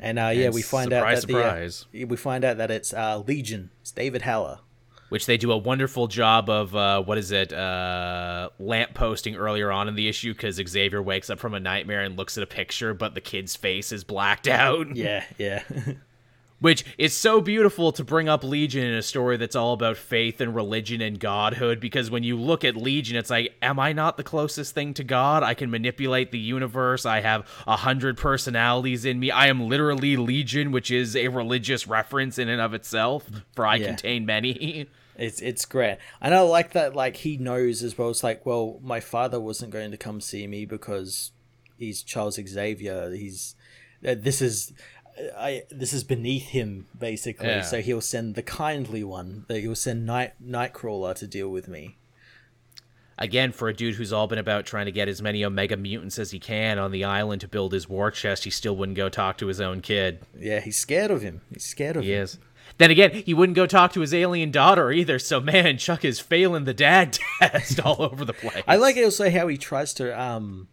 [0.00, 2.70] And uh, yeah, And we find surprise, out that the, uh, we find out that
[2.70, 3.70] it's uh, Legion.
[3.80, 4.60] It's David Haller.
[5.08, 9.70] Which they do a wonderful job of uh, what is it uh, lamp posting earlier
[9.72, 12.46] on in the issue because xavier wakes up from a nightmare and looks at a
[12.46, 14.94] picture but the kid's face is blacked out.
[14.96, 15.62] Yeah, yeah,
[16.60, 20.40] which is so beautiful to bring up legion in a story that's all about faith
[20.40, 24.16] and religion and godhood because when you look at legion it's like am i not
[24.16, 25.44] the closest thing to god?
[25.44, 27.06] I can manipulate the universe.
[27.06, 29.30] I have a hundred personalities in me.
[29.30, 33.24] I am literally legion which is a religious reference in and of itself
[33.54, 33.86] for i Yeah.
[33.86, 34.88] contain many
[35.18, 35.98] it's it's great.
[36.20, 36.94] And I like that.
[36.94, 38.10] Like he knows as well.
[38.10, 41.32] It's like, well, my father wasn't going to come see me because
[41.76, 43.10] he's Charles Xavier.
[43.10, 43.54] He's
[44.06, 44.72] uh, this is.
[45.36, 47.62] I this is beneath him basically, Yeah.
[47.62, 49.46] so he'll send the kindly one.
[49.48, 51.96] That he'll send Night Nightcrawler to deal with me.
[53.20, 56.20] Again, for a dude who's all been about trying to get as many Omega mutants
[56.20, 59.08] as he can on the island to build his war chest, he still wouldn't go
[59.08, 60.20] talk to his own kid.
[60.38, 61.40] Yeah, he's scared of him.
[61.52, 62.22] He's scared of He him.
[62.22, 62.38] is.
[62.78, 66.20] Then again, he wouldn't go talk to his alien daughter either, so man, Chuck is
[66.20, 68.62] failing the dad test all over the place.
[68.66, 70.68] I like also how he tries to um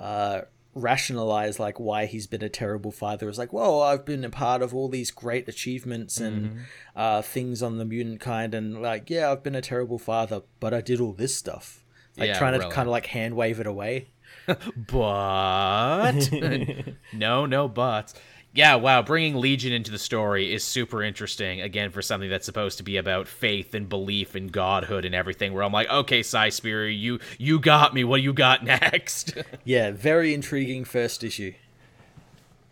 [0.00, 0.42] uh
[0.74, 3.28] rationalize like why he's been a terrible father.
[3.28, 6.60] It's like, well, I've been a part of all these great achievements and
[6.94, 10.74] uh things on the mutant kind and like, yeah, I've been a terrible father, but
[10.74, 11.82] I did all this stuff.
[12.16, 12.72] Like Yeah, trying to really.
[12.72, 14.08] kind of like hand wave it away.
[14.76, 16.12] But
[17.12, 18.14] no, no buts.
[18.56, 21.60] Yeah, wow, bringing Legion into the story is super interesting.
[21.60, 25.52] Again, for something that's supposed to be about faith and belief and godhood and everything.
[25.52, 28.02] Where I'm like, okay, Si Spurrier, you you got me.
[28.02, 29.36] What do you got next?
[29.64, 31.52] Yeah, very intriguing first issue.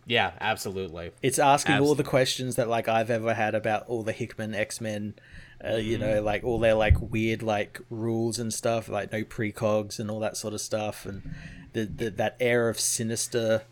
[0.06, 1.11] yeah, absolutely.
[1.23, 4.81] It's asking all the questions that like I've ever had about all the Hickman X
[4.81, 5.15] Men.
[5.65, 9.98] Uh, you know, like all their like weird like rules and stuff, like no precogs
[9.98, 11.35] and all that sort of stuff, and
[11.73, 13.62] the, the that air of sinister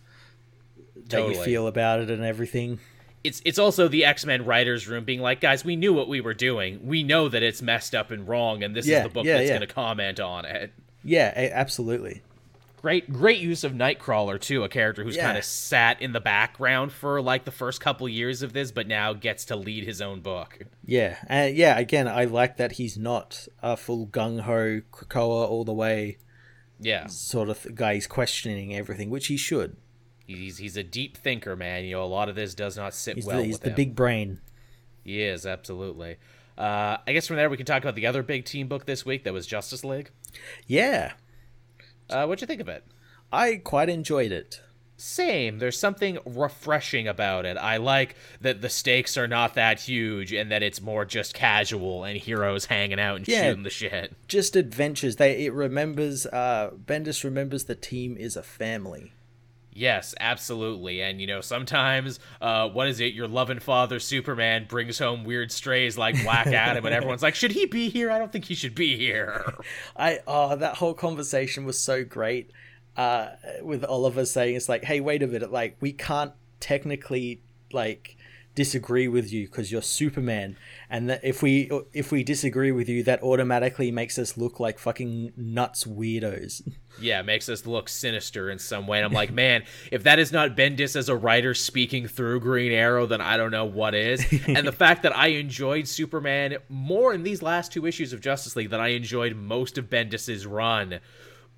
[1.08, 2.78] that you feel about it and everything.
[3.24, 6.20] it's it's also the X Men writers' room being like, guys, we knew what we
[6.20, 6.80] were doing.
[6.86, 9.34] We know that it's messed up and wrong, and this Yeah, is the book yeah,
[9.38, 9.56] that's yeah.
[9.58, 10.72] going to comment on it.
[11.04, 12.22] Yeah, absolutely.
[12.80, 16.90] Great, great use of Nightcrawler too, a character who's kind of sat in the background
[16.90, 20.20] for like the first couple years of this, but now gets to lead his own
[20.20, 20.58] book.
[20.84, 25.64] Yeah, and yeah, again, I like that he's not a full gung ho Krakoa all
[25.64, 26.18] the way
[26.80, 27.94] Yeah, sort of guy.
[27.94, 29.76] He's questioning everything, which he should.
[30.26, 31.84] He's he's a deep thinker, man.
[31.84, 33.74] You know, a lot of this does not sit He's well the, he's the him.
[33.76, 34.40] big brain.
[35.04, 36.16] He is absolutely.
[36.56, 39.04] Uh, I guess from there we can talk about the other big team book this
[39.06, 40.10] week that was Justice League.
[40.66, 41.12] Yeah,
[42.10, 42.84] Uh, what'd you think of it?
[43.32, 44.60] I quite enjoyed it.
[44.98, 45.58] Same.
[45.58, 47.56] There's something refreshing about it.
[47.56, 52.04] I like that the stakes are not that huge and that it's more just casual
[52.04, 53.48] and heroes hanging out and Yeah.
[53.48, 54.14] shooting the shit.
[54.28, 55.16] Just adventures.
[55.16, 56.26] They it remembers.
[56.26, 59.12] Uh, Bendis remembers the team is a family.
[59.74, 61.02] Yes, absolutely.
[61.02, 63.14] And you know, sometimes uh what is it?
[63.14, 67.52] Your loving father Superman brings home weird strays like Black Adam and everyone's like, "Should
[67.52, 68.10] he be here?
[68.10, 69.54] I don't think he should be here."
[69.96, 72.50] I oh that whole conversation was so great.
[72.94, 73.30] Uh,
[73.62, 77.40] with Oliver saying it's like, hey, wait a minute, like we can't technically
[77.72, 78.18] like
[78.54, 80.56] disagree with you because you're Superman,
[80.90, 84.78] and that if we if we disagree with you, that automatically makes us look like
[84.78, 86.68] fucking nuts weirdos.
[87.00, 88.98] yeah, it makes us look sinister in some way.
[88.98, 92.72] And I'm like, man, if that is not Bendis as a writer speaking through Green
[92.72, 94.24] Arrow, then I don't know what is.
[94.46, 98.56] and the fact that I enjoyed Superman more in these last two issues of Justice
[98.56, 101.00] League than I enjoyed most of Bendis's run.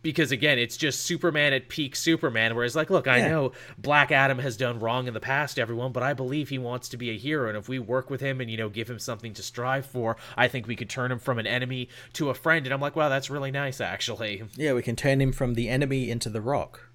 [0.05, 2.55] Because again, it's just Superman at peak Superman.
[2.55, 6.02] Whereas, like, look, I know Black Adam has done wrong in the past, everyone, but
[6.02, 7.48] I believe he wants to be a hero.
[7.48, 10.16] And if we work with him and, you know, give him something to strive for,
[10.36, 12.66] I think we could turn him from an enemy to a friend.
[12.66, 14.44] And I'm like, wow, that's really nice, actually.
[14.55, 16.90] yeah, we can turn him from the enemy into the Rock.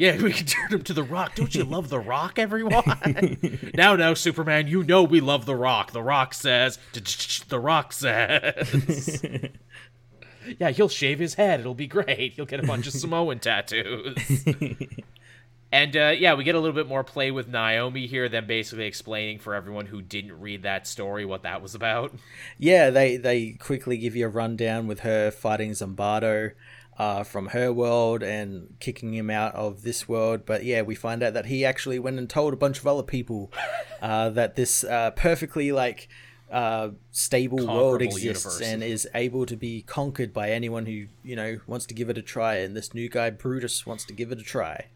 [0.00, 1.34] Yeah, we can turn him to The Rock.
[1.34, 2.84] Don't you love The Rock, everyone?
[3.74, 5.92] now, now, Superman, you know we love The Rock.
[5.92, 6.78] The Rock says,
[7.48, 9.50] The Rock says.
[10.58, 11.60] Yeah, he'll shave his head.
[11.60, 12.34] It'll be great.
[12.34, 14.44] He'll get a bunch of Samoan tattoos.
[15.72, 18.86] And uh, yeah, we get a little bit more play with Naomi here, then basically
[18.86, 22.12] explaining for everyone who didn't read that story what that was about.
[22.58, 26.52] Yeah, they they quickly give you a rundown with her fighting Zumbado
[26.98, 30.44] uh, from her world and kicking him out of this world.
[30.44, 33.04] But yeah, we find out that he actually went and told a bunch of other
[33.04, 33.52] people
[34.02, 36.08] uh, that this uh, perfectly like
[36.50, 38.60] uh, stable world exists universe.
[38.60, 42.18] and is able to be conquered by anyone who you know wants to give it
[42.18, 42.56] a try.
[42.56, 44.86] And this new guy Brutus wants to give it a try.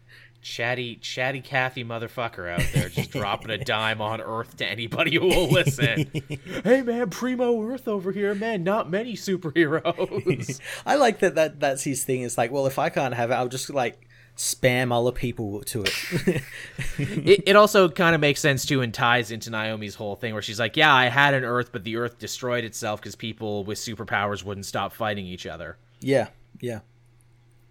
[0.41, 5.27] chatty chatty Kathy motherfucker out there just dropping a dime on Earth to anybody who
[5.27, 6.11] will listen.
[6.63, 8.63] hey man, primo Earth over here, man.
[8.63, 10.59] Not many superheroes.
[10.85, 12.23] I like that that that's his thing.
[12.23, 14.04] It's like, well, if I can't have it, I'll just like
[14.35, 16.43] spam other people to it.
[16.97, 20.41] it, it also kind of makes sense too and ties into Naomi's whole thing where
[20.41, 23.77] she's like, yeah, I had an Earth, but the Earth destroyed itself because people with
[23.77, 25.77] superpowers wouldn't stop fighting each other.
[26.01, 26.27] yeah,
[26.59, 26.79] yeah.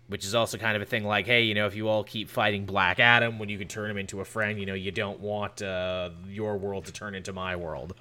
[0.06, 2.28] Which is also kind of a thing like, hey, you know, if you all keep
[2.28, 5.18] fighting Black Adam when you can turn him into a friend, you know, you don't
[5.18, 7.94] want uh, your world to turn into my world.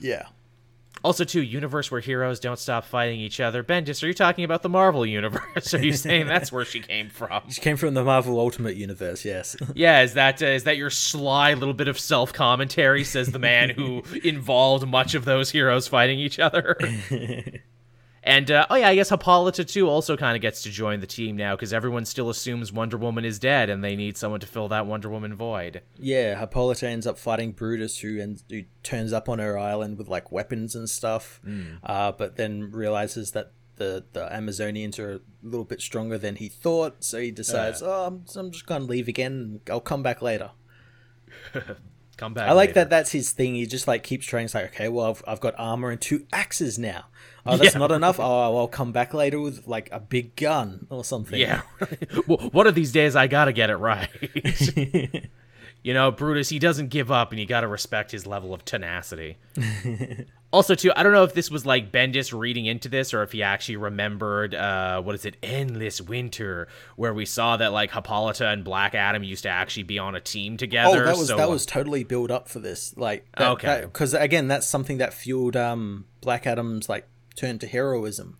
[0.00, 0.26] Yeah.
[1.04, 3.62] Also, too, universe where heroes don't stop fighting each other.
[3.62, 5.74] Bendis, are you talking about the Marvel universe?
[5.74, 7.50] Are you saying that's where she came from?
[7.50, 9.54] She came from the Marvel Ultimate Universe, yes.
[9.74, 13.04] Yeah, is that uh, is that your sly little bit of self commentary?
[13.04, 16.78] Says the man who involved much of those heroes fighting each other.
[18.24, 21.06] And uh, oh yeah, I guess Hippolyta too also kind of gets to join the
[21.06, 24.46] team now because everyone still assumes Wonder Woman is dead, and they need someone to
[24.46, 25.82] fill that Wonder Woman void.
[25.98, 30.08] yeah, Hippolyta ends up fighting Brutus, who, and, who turns up on her island with
[30.08, 31.40] like weapons and stuff,
[31.84, 36.48] uh, but then realizes that the, the Amazonians are a little bit stronger than he
[36.48, 39.60] thought, so he decides, oh, I'm, I'm just going to leave again.
[39.70, 40.52] I'll come back later.
[42.16, 42.48] Come back.
[42.48, 42.80] I like later.
[42.80, 43.54] that that's his thing.
[43.56, 44.44] He just like keeps trying.
[44.46, 47.06] It's like, okay, well, I've, I've got armor and two axes now.
[47.46, 47.78] Oh, that's Yeah.
[47.80, 48.18] not enough.
[48.20, 51.38] Oh, I'll come back later with like a big gun or something.
[51.40, 51.62] Yeah.
[52.26, 54.08] well, one of these days I gotta get it right.
[55.82, 59.36] you know, Brutus, he doesn't give up, and you gotta respect his level of tenacity.
[60.54, 63.32] also, too, I don't know if this was like Bendis reading into this, or if
[63.32, 68.48] he actually remembered, uh, what is it, Endless Winter, where we saw that like Hippolyta
[68.48, 71.02] and Black Adam used to actually be on a team together.
[71.02, 72.96] Oh, that was so, that was totally built up for this.
[72.96, 73.80] Like, that, Okay.
[73.84, 77.06] because again, that's something that fueled um Black Adam's like
[77.36, 78.38] turn to heroism,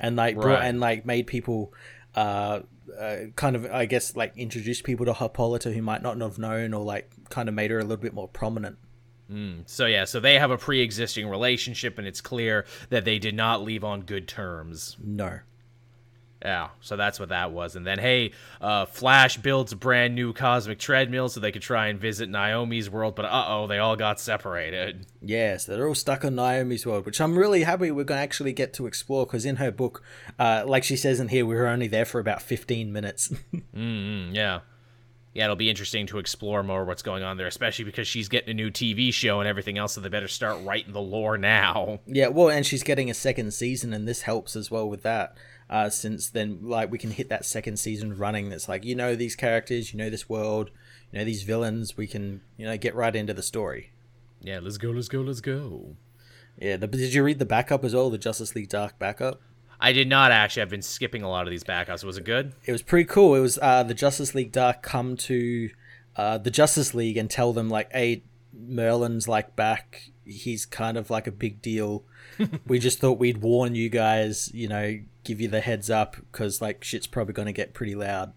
[0.00, 0.64] and like brought, Right.
[0.64, 1.72] and like made people.
[2.14, 2.60] Uh,
[2.98, 6.74] uh, kind of, I guess, like introduced people to Hippolyta who might not have known,
[6.74, 8.78] or like kind of made her a little bit more prominent.
[9.66, 13.62] So yeah, so they have a pre-existing relationship, and it's clear that they did not
[13.62, 14.96] leave on good terms.
[15.02, 15.40] No,
[16.42, 17.76] Yeah, so that's what that was.
[17.76, 18.32] And then, hey,
[18.62, 22.88] uh, Flash builds a brand new cosmic treadmill so they could try and visit Naomi's
[22.88, 25.06] world, but uh oh, they all got separated.
[25.20, 28.54] Yes, they're all stuck on Naomi's world, which I'm really happy we're going to actually
[28.54, 30.02] get to explore because in her book,
[30.38, 33.28] uh, like she says in here, we were only there for about 15 minutes.
[33.76, 34.60] mm-hmm, yeah.
[35.32, 38.50] Yeah, it'll be interesting to explore more what's going on there, especially because she's getting
[38.50, 42.00] a new TV show and everything else, so they better start writing the lore now.
[42.06, 45.36] Yeah, well, and she's getting a second season, and this helps as well with that
[45.70, 49.14] uh, since then like we can hit that second season running that's like you know
[49.14, 50.70] these characters you know this world
[51.12, 53.92] you know these villains we can you know get right into the story.
[54.42, 55.96] Yeah let's go let's go let's go.
[56.58, 59.40] Yeah the, did you read the backup as well the justice league dark backup
[59.80, 60.62] I did not actually.
[60.62, 62.04] I've been skipping a lot of these backups.
[62.04, 62.52] Was it good?
[62.64, 63.34] It was pretty cool.
[63.34, 65.70] It was uh, the Justice League Dark come to
[66.16, 70.10] uh, the Justice League and tell them like, "Hey, Merlin's like back.
[70.24, 72.04] He's kind of like a big deal.
[72.66, 74.50] we just thought we'd warn you guys.
[74.52, 77.94] You know, give you the heads up because like shit's probably going to get pretty
[77.94, 78.32] loud.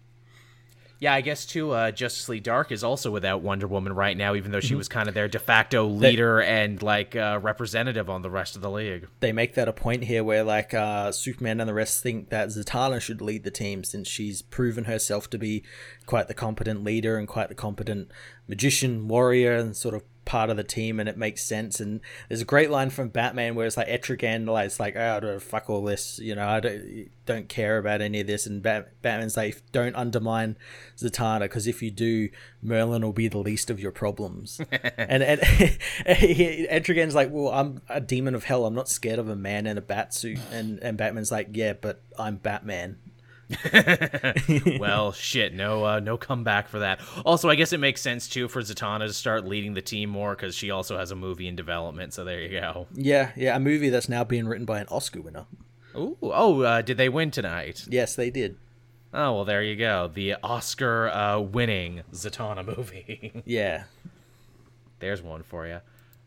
[1.04, 1.72] Yeah, I guess too.
[1.72, 4.78] Uh, Justice League Dark is also without Wonder Woman right now, even though she mm-hmm.
[4.78, 8.56] was kind of their de facto leader they, and like uh, representative on the rest
[8.56, 9.06] of the league.
[9.20, 12.48] They make that a point here, where like uh, Superman and the rest think that
[12.48, 15.62] Zatanna should lead the team since she's proven herself to be
[16.06, 18.10] quite the competent leader and quite the competent
[18.48, 21.80] magician warrior and sort of part of the team and it makes sense.
[21.80, 25.38] And there's a great line from batman where it's like etrigan like it's like oh
[25.38, 28.46] fuck all this you know i don't don't care about any of this.
[28.46, 30.56] And Bat- batman's like don't undermine
[30.96, 32.28] zatanna because if you do
[32.62, 34.60] merlin will be the least of your problems.
[34.96, 35.40] And, and
[36.06, 38.64] etrigan's like well i'm a demon of hell.
[38.66, 41.72] I'm not scared of a man in a bat suit and and batman's like yeah
[41.72, 42.98] but i'm batman
[44.78, 47.00] well, shit, no, uh, no comeback for that.
[47.24, 50.34] Also, I guess it makes sense too for Zatanna to start leading the team more
[50.34, 52.14] because she also has a movie in development.
[52.14, 52.86] So there you go.
[52.94, 55.46] Yeah, yeah, a movie that's now being written by an Oscar winner.
[55.96, 57.86] Ooh, oh, uh, did they win tonight?
[57.88, 58.56] Yes, they did.
[59.12, 60.10] Oh well, there you go.
[60.12, 63.42] The Oscar-winning uh, Zatanna movie.
[63.44, 63.84] yeah.
[64.98, 65.80] There's one for you.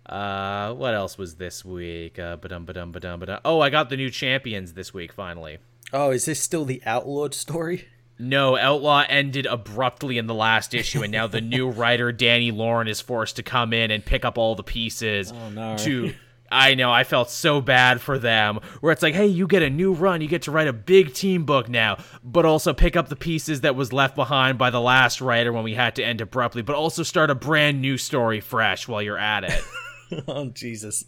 [0.06, 2.18] Uh, what else was this week?
[2.18, 3.39] Uh, ba-dum, ba-dum, ba-dum, ba-dum.
[3.44, 5.57] Oh, I got the new champions this week finally.
[5.93, 7.88] Oh, is this still the Outlawed story?
[8.19, 12.89] No, Outlaw ended abruptly in the last issue, and now the new writer Danny Laurent
[12.89, 15.77] is forced to come in and pick up all the pieces oh, no.
[15.77, 16.14] to.
[16.49, 18.61] I know, I felt so bad for them.
[18.80, 21.14] Where it's like, hey, you get a new run, you get to write a big
[21.14, 24.80] team book now, but also pick up the pieces that was left behind by the
[24.80, 28.39] last writer when we had to end abruptly, but also start a brand new story
[28.39, 29.61] fresh while you're at it.
[30.27, 31.03] oh Jesus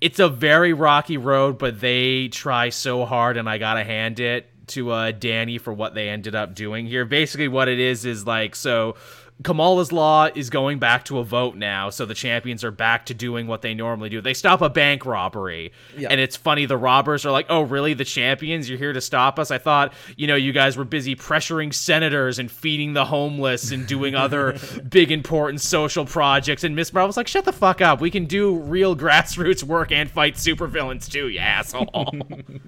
[0.00, 4.46] it's a very rocky road, but they try so hard, and I gotta hand it
[4.68, 7.04] to uh, Danny for what they ended up doing here.
[7.04, 8.96] Basically, what it is is like so
[9.44, 13.14] Kamala's Law is going back to a vote now, so the champions are back to
[13.14, 14.20] doing what they normally do.
[14.20, 16.66] They stop a bank robbery, and it's funny.
[16.66, 17.94] The robbers are like, "Oh, really?
[17.94, 18.68] The champions?
[18.68, 22.40] You're here to stop us?" I thought, you know, you guys were busy pressuring senators
[22.40, 24.58] and feeding the homeless and doing other
[24.88, 26.64] big important social projects.
[26.64, 28.00] And Miss Marvel was like, "Shut the fuck up.
[28.00, 32.60] We can do real grassroots work and fight supervillains too, you asshole." and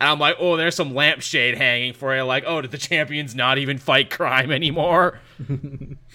[0.00, 3.58] I'm like, "Oh, there's some lampshade hanging for you." Like, "Oh, did the champions not
[3.58, 5.20] even fight crime anymore?"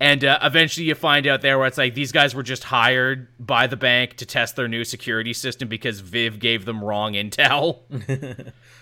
[0.00, 3.28] and uh, eventually you find out there where it's like these guys were just hired
[3.38, 7.80] by the bank to test their new security system because Viv gave them wrong intel.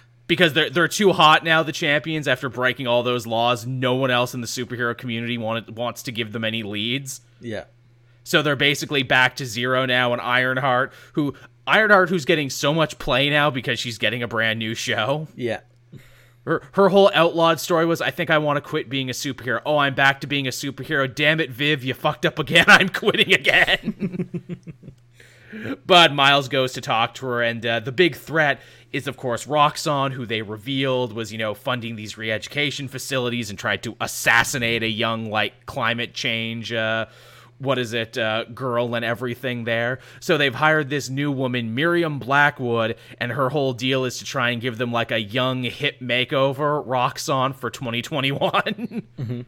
[0.29, 3.67] because they're they're too hot now, the champions, after breaking all those laws.
[3.67, 7.21] No one else in the superhero community wanted, wants to give them any leads.
[7.41, 7.65] Yeah.
[8.23, 11.35] So they're basically back to zero now, and Ironheart, who
[11.67, 15.27] Ironheart, who's getting so much play now because she's getting a brand new show.
[15.35, 15.61] Yeah
[16.49, 19.61] her, her whole outlawed story was I think I want to quit being a superhero.
[19.67, 21.13] Oh, I'm back to being a superhero.
[21.13, 22.65] Damn it, Viv, you fucked up again.
[22.69, 24.65] I'm quitting again.
[25.87, 28.61] but Miles goes to talk to her, and uh, the big threat
[28.93, 33.59] is, of course, Roxxon, who they revealed was, you know, funding these re-education facilities and
[33.59, 37.07] tried to assassinate a young, like, climate change uh,
[37.59, 39.99] what is it, uh, girl and everything there.
[40.21, 44.51] So they've hired this new woman, Miriam Blackwood, and her whole deal is to try
[44.51, 48.41] and give them like a young hip makeover, Roxxon for 2021.
[49.19, 49.41] mm-hmm.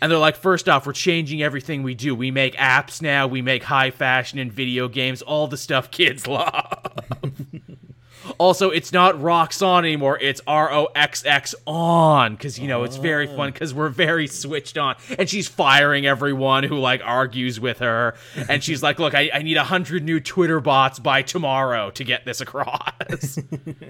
[0.00, 2.14] And they're like, first off, we're changing everything we do.
[2.14, 6.26] We make apps now, we make high fashion and video games, all the stuff kids
[6.26, 6.82] love.
[8.38, 10.18] Also, it's not Roxxon anymore.
[10.20, 13.36] It's R O X X on because you know it's very ah.
[13.36, 14.96] fun because we're very switched on.
[15.18, 18.14] And she's firing everyone who like argues with her.
[18.48, 22.04] And she's like, "Look, I, I need a hundred new Twitter bots by tomorrow to
[22.04, 23.38] get this across."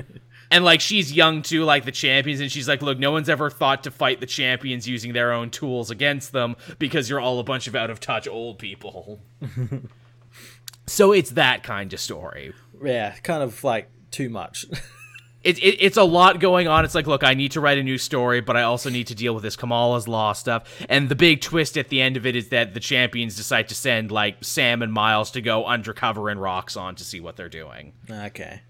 [0.50, 2.40] and like she's young too, like the champions.
[2.40, 5.50] And she's like, "Look, no one's ever thought to fight the champions using their own
[5.50, 9.20] tools against them because you're all a bunch of out of touch old people."
[10.86, 12.52] so it's that kind of story.
[12.82, 14.66] Yeah, kind of like too much.
[15.42, 16.84] it, it, it's a lot going on.
[16.84, 19.14] It's like, look, I need to write a new story, but I also need to
[19.14, 20.84] deal with this Kamala's Law stuff.
[20.88, 23.74] And the big twist at the end of it is that the champions decide to
[23.74, 27.92] send like Sam and Miles to go undercover in Roxxon to see what they're doing.
[28.10, 28.62] Okay.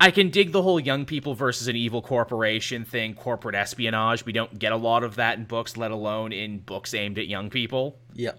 [0.00, 4.24] I can dig the whole young people versus an evil corporation thing, corporate espionage.
[4.24, 7.26] We don't get a lot of that in books, let alone in books aimed at
[7.26, 7.98] young people.
[8.14, 8.38] Yep.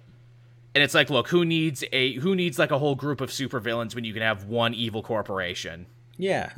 [0.73, 3.95] And it's like, look, who needs a who needs like a whole group of supervillains
[3.95, 5.87] when you can have one evil corporation?
[6.19, 6.51] Yeah.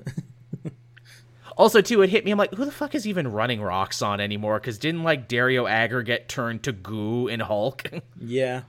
[1.57, 2.31] Also, too, it hit me.
[2.31, 4.59] I'm like, who the fuck is even running Roxxon anymore?
[4.59, 7.83] Because didn't like Dario Agger get turned to goo in Hulk?
[8.19, 8.63] yeah.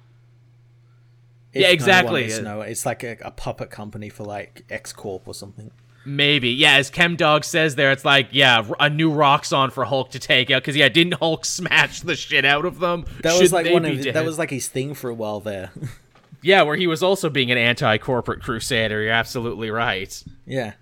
[1.55, 2.25] Yeah, exactly.
[2.25, 5.71] It's, no, it's like a, a puppet company for like X Corp or something.
[6.05, 6.75] Maybe, yeah.
[6.75, 10.63] As Chemdog says there, it's like, yeah, a new Roxxon for Hulk to take out.
[10.63, 13.07] Because yeah, didn't Hulk smash the shit out of them?
[13.23, 15.41] That Should was like one of his, that was like his thing for a while
[15.41, 15.71] there.
[16.43, 19.03] yeah, where he was also being an anti-corporate crusader.
[19.03, 20.23] You're absolutely right.
[20.45, 20.73] yeah.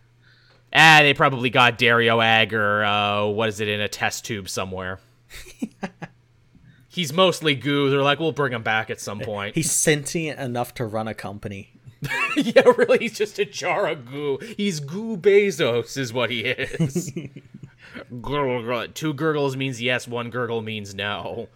[0.72, 2.84] Ah, they probably got Dario Agger.
[2.84, 5.01] Uh, what is it in a test tube somewhere?
[6.88, 7.90] He's mostly goo.
[7.90, 9.55] They're like, we'll bring him back at some point.
[9.55, 11.70] He's sentient enough to run a company.
[12.36, 14.38] yeah, really, he's just a jar of goo.
[14.56, 17.12] He's goo Bezos, is what he is.
[18.22, 18.88] gurgle, gurgle.
[18.88, 21.48] Two gurgles means yes, one gurgle means no.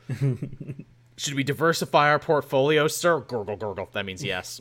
[1.16, 3.20] Should we diversify our portfolio, sir?
[3.20, 3.88] Gurgle, gurgle.
[3.92, 4.60] That means yes.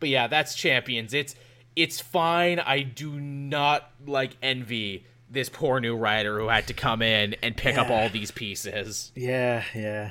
[0.00, 1.12] but yeah, that's champions.
[1.14, 1.36] It's
[1.76, 2.58] it's fine.
[2.58, 7.56] I do not like envy this poor new writer who had to come in and
[7.56, 10.10] pick up all these pieces Yeah, yeah.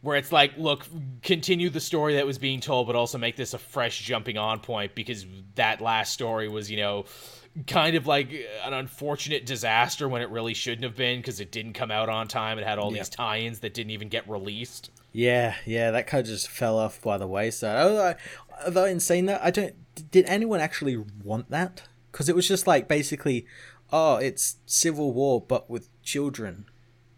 [0.00, 0.86] where it's like, look,
[1.22, 4.60] continue the story that was being told, but also make this a fresh jumping on
[4.60, 5.26] point because
[5.56, 7.04] that last story was, you know,
[7.66, 8.30] kind of like
[8.64, 12.28] an unfortunate disaster when it really shouldn't have been because it didn't come out on
[12.28, 12.58] time.
[12.60, 13.00] It had all Yeah.
[13.00, 14.90] these tie ins that didn't even get released.
[15.12, 17.76] Yeah, yeah, that kind of just fell off by the wayside.
[17.82, 18.16] Although, I-
[18.66, 19.74] although in saying that, I don't.
[20.02, 21.82] Did anyone actually want that?
[22.10, 23.46] Because it was just like basically,
[23.92, 26.66] oh, it's civil war but with children.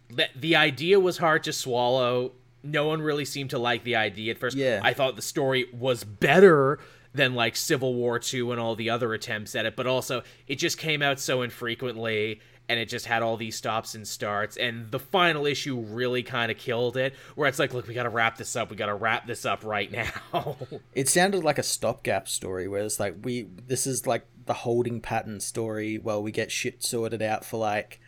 [0.08, 2.32] The, the idea was hard to swallow.
[2.62, 4.56] No one really seemed to like the idea at first.
[4.56, 4.80] Yeah.
[4.82, 6.78] I thought the story was better
[7.12, 10.56] than like Civil War 2 and all the other attempts at it, but also it
[10.56, 12.40] just came out so infrequently
[12.70, 16.52] and it just had all these stops and starts and the final issue really kind
[16.52, 18.86] of killed it where it's like look we got to wrap this up we got
[18.86, 19.90] to wrap this up right
[20.32, 20.56] now
[20.94, 25.00] It sounded like a stopgap story where it's like we this is like the holding
[25.00, 25.98] pattern story.
[25.98, 28.00] while we get shit sorted out for like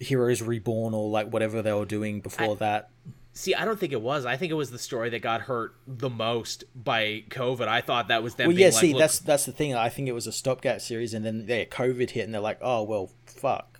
[0.00, 2.90] Heroes Reborn or like whatever they were doing before that.
[3.32, 5.74] see i don't think it was i think it was the story that got hurt
[5.86, 8.66] the most by covid i thought that was them Well, yeah.
[8.66, 9.74] like, see, "Look, that's that's the thing.
[9.74, 12.58] I think it was a stopgap series, and then yeah, COVID hit, and they're like,
[12.62, 13.75] oh well, fuck.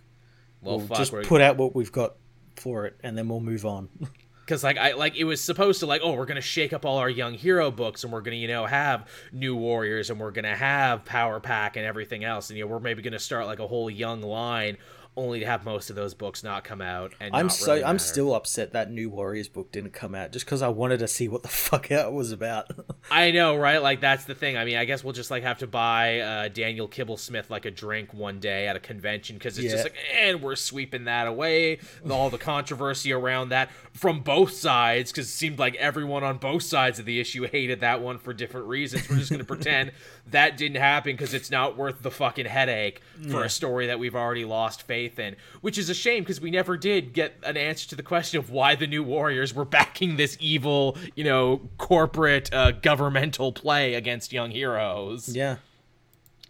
[0.60, 2.16] Well, we'll fuck, just put out what we've got
[2.56, 3.88] for it, and then we'll move on.
[4.46, 6.98] because like I like it was supposed to like oh we're gonna shake up all
[6.98, 10.54] our young hero books and we're gonna you know have new warriors and we're gonna
[10.54, 13.66] have power pack and everything else and you know we're maybe gonna start like a
[13.66, 14.76] whole young line
[15.16, 17.98] only to have most of those books not come out and I'm so really I'm
[17.98, 21.28] still upset that new Warriors book didn't come out just because I wanted to see
[21.28, 22.70] what the fuck it was about.
[23.10, 23.78] I know, right?
[23.78, 24.56] Like that's the thing.
[24.56, 27.70] I mean, I guess we'll just like have to buy uh, Daniel Kibblesmith like a
[27.70, 31.78] drink one day at a convention because it's just like, and we're sweeping that away.
[32.10, 36.62] All the controversy around that from both sides because it seemed like everyone on both
[36.62, 39.08] sides of the issue hated that one for different reasons.
[39.08, 39.92] We're just going to pretend
[40.28, 44.14] that didn't happen because it's not worth the fucking headache for a story that we've
[44.16, 47.88] already lost faith in, which is a shame because we never did get an answer
[47.88, 52.52] to the question of why the new Warriors were backing this evil, you know, corporate
[52.52, 55.56] uh, governmental play against young heroes, yeah.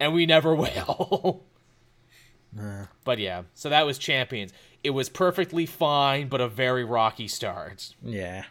[0.00, 1.44] and we never will.
[3.04, 4.52] But yeah, so that was Champions.
[4.82, 7.94] It was perfectly fine, but a very rocky start.
[8.02, 8.44] Yeah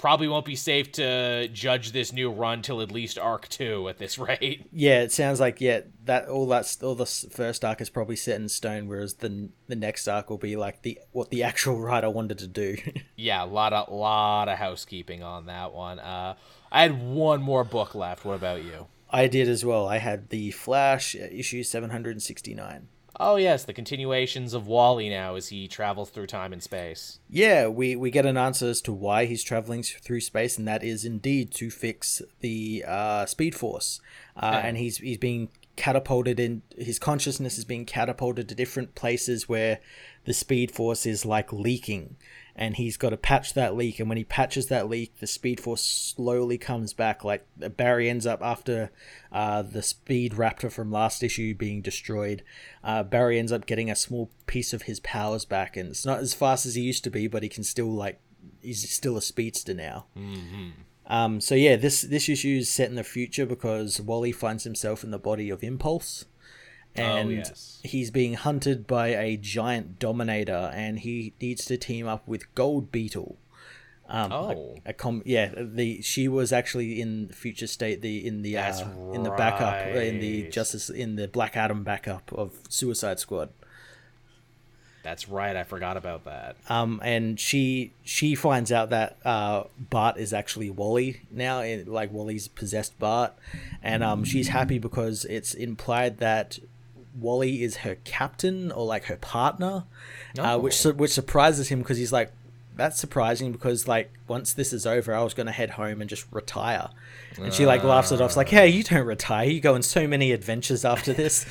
[0.00, 3.98] probably won't be safe to judge this new run till at least arc 2 at
[3.98, 4.66] this rate.
[4.72, 8.40] Yeah it sounds like yeah that all that's all the first arc is probably set
[8.40, 12.08] in stone whereas the the next arc will be like the what the actual writer
[12.08, 12.76] wanted to do.
[13.16, 15.98] Yeah a lot of lot of housekeeping on that one.
[15.98, 16.34] Uh
[16.72, 18.24] i had one more book left.
[18.24, 18.86] What about you?
[19.10, 19.86] I did as well.
[19.86, 22.88] I had the flash uh, issue 769
[23.22, 27.18] Oh yes, the continuations of Wally now as he travels through time and space.
[27.28, 30.82] Yeah, we, we get an answer as to why he's traveling through space, and that
[30.82, 34.00] is indeed to fix the uh, Speed Force.
[34.34, 39.48] Uh, and he's he's being catapulted in his consciousness is being catapulted to different places
[39.48, 39.80] where
[40.24, 42.16] the Speed Force is like leaking,
[42.56, 44.00] and he's got to patch that leak.
[44.00, 47.24] And when he patches that leak, the Speed Force slowly comes back.
[47.24, 47.46] Like
[47.76, 48.90] Barry ends up after
[49.32, 52.42] uh, the Speed Raptor from last issue being destroyed.
[52.82, 56.20] Uh, Barry ends up getting a small piece of his powers back, and it's not
[56.20, 58.20] as fast as he used to be, but he can still like
[58.62, 60.06] he's still a speedster now.
[61.06, 65.02] Um, so yeah, this this issue is set in the future because Wally finds himself
[65.02, 66.26] in the body of Impulse,
[66.94, 67.80] and yes.
[67.84, 72.90] he's being hunted by a giant Dominator, and he needs to team up with Gold
[72.90, 73.36] Beetle.
[74.08, 74.76] Um, Oh.
[74.84, 79.12] a, a com- yeah, the she was actually in future state the in the uh,
[79.12, 80.48] in the backup uh, in the.
[80.48, 83.50] Justice in the Black Adam backup of Suicide Squad.
[85.02, 85.56] That's right.
[85.56, 86.56] I forgot about that.
[86.68, 92.12] Um, and she she finds out that uh, Bart is actually Wally now, eh, like
[92.12, 93.32] Wally's possessed Bart,
[93.82, 96.58] and um, she's happy because it's implied that
[97.14, 99.84] Wally is her captain or like her partner,
[100.38, 100.90] uh, which Oh.
[100.90, 102.32] su- which surprises him because he's like,
[102.76, 106.24] that's surprising because like once this is over, I was gonna head home and just
[106.30, 106.88] retire,
[107.36, 109.82] and she like laughs it off, it's like, hey, you don't retire, you go on
[109.82, 111.44] so many adventures after this.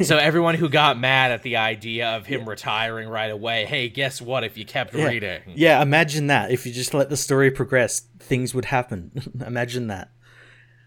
[0.06, 4.22] so everyone who got mad at the idea of him retiring right away, hey, guess
[4.22, 4.42] what?
[4.42, 5.06] If you kept Yeah.
[5.08, 6.50] reading, Yeah, imagine that.
[6.50, 9.10] If you just let the story progress, things would happen.
[9.46, 10.08] imagine that.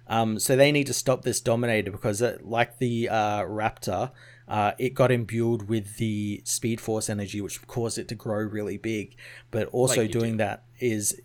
[0.07, 4.11] Um, so they need to stop this Dominator because, uh, like the uh, Raptor,
[4.47, 8.77] uh, it got imbued with the Speed Force energy, which caused it to grow really
[8.77, 9.15] big.
[9.51, 11.19] But also Like doing that is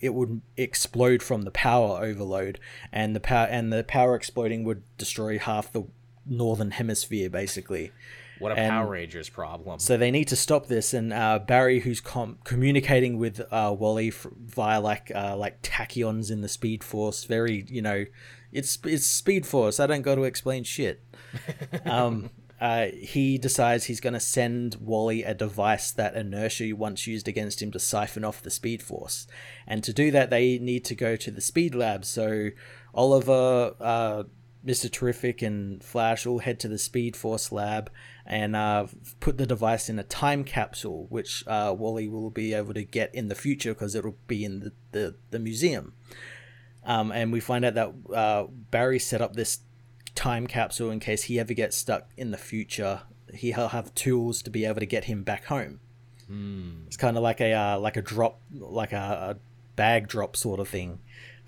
[0.00, 2.60] it would explode from the power overload,
[2.92, 5.84] and the power and the power exploding would destroy half the
[6.26, 7.92] northern hemisphere, basically.
[8.38, 9.78] What a And- Power Rangers problem.
[9.78, 14.08] So they need to stop this, and uh, Barry, who's com- communicating with uh, Wally
[14.08, 18.04] f- via like uh, like tachyons in the Speed Force, very you know,
[18.52, 19.80] it's it's Speed Force.
[19.80, 21.02] I don't got to explain shit.
[21.84, 27.28] um, uh, he decides he's going to send Wally a device that Inertia once used
[27.28, 29.26] against him to siphon off the Speed Force,
[29.66, 32.04] and to do that, they need to go to the Speed Lab.
[32.04, 32.50] So
[32.94, 33.74] Oliver.
[33.80, 34.22] Uh,
[34.66, 34.90] Mr.
[34.90, 37.90] Terrific and Flash all head to the Speed Force lab
[38.28, 38.86] and uh,
[39.20, 43.12] put the device in a time capsule, which uh, Wally will be able to get
[43.14, 45.94] in the future because it'll be in the, the, the museum.
[46.84, 49.60] Um, and we find out that uh, Barry set up this
[50.14, 53.00] time capsule in case he ever gets stuck in the future.
[53.32, 55.80] He'll have tools to be able to get him back home.
[56.86, 59.36] It's kind of like a uh, like a drop, like a, a
[59.74, 60.98] bag drop sort of thing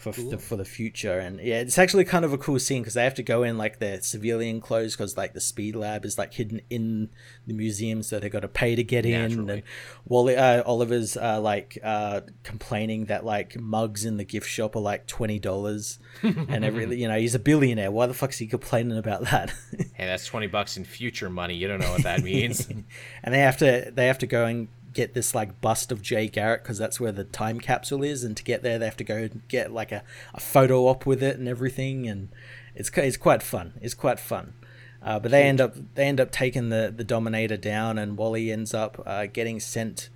[0.01, 1.18] for the, for the future.
[1.18, 3.59] And yeah, it's actually kind of a cool scene because they have to go in
[3.59, 7.10] like their civilian clothes because like the speed lab is like hidden in
[7.47, 9.28] the museum, so they got to pay to get in.
[9.28, 9.52] Naturally.
[9.52, 9.62] And
[10.06, 14.81] Wally, uh, Oliver's uh, like uh, complaining that like mugs in the gift shop are
[14.81, 17.90] like twenty dollars, and every you know he's a billionaire.
[17.90, 19.52] Why the fuck's he complaining about that?
[19.94, 21.55] hey, that's twenty bucks in future money.
[21.55, 22.66] You don't know what that means.
[23.22, 26.28] and they have to they have to go and get this like bust of Jay
[26.28, 29.04] Garrick because that's where the time capsule is, and to get there they have to
[29.04, 30.02] go and get like a,
[30.34, 32.28] a photo op with it and everything, and
[32.74, 33.74] it's it's quite fun.
[33.80, 34.54] It's quite fun.
[35.02, 38.52] Uh, but they end up they end up taking the the Dominator down, and Wally
[38.52, 40.08] ends up uh, getting sent.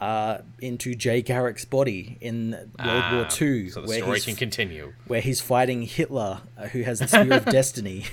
[0.00, 3.68] Uh, into Jay Garrick's body in World War II.
[3.68, 4.92] So the where story he's can continue.
[5.08, 8.04] where he's fighting Hitler, uh, who has the Spear of Destiny.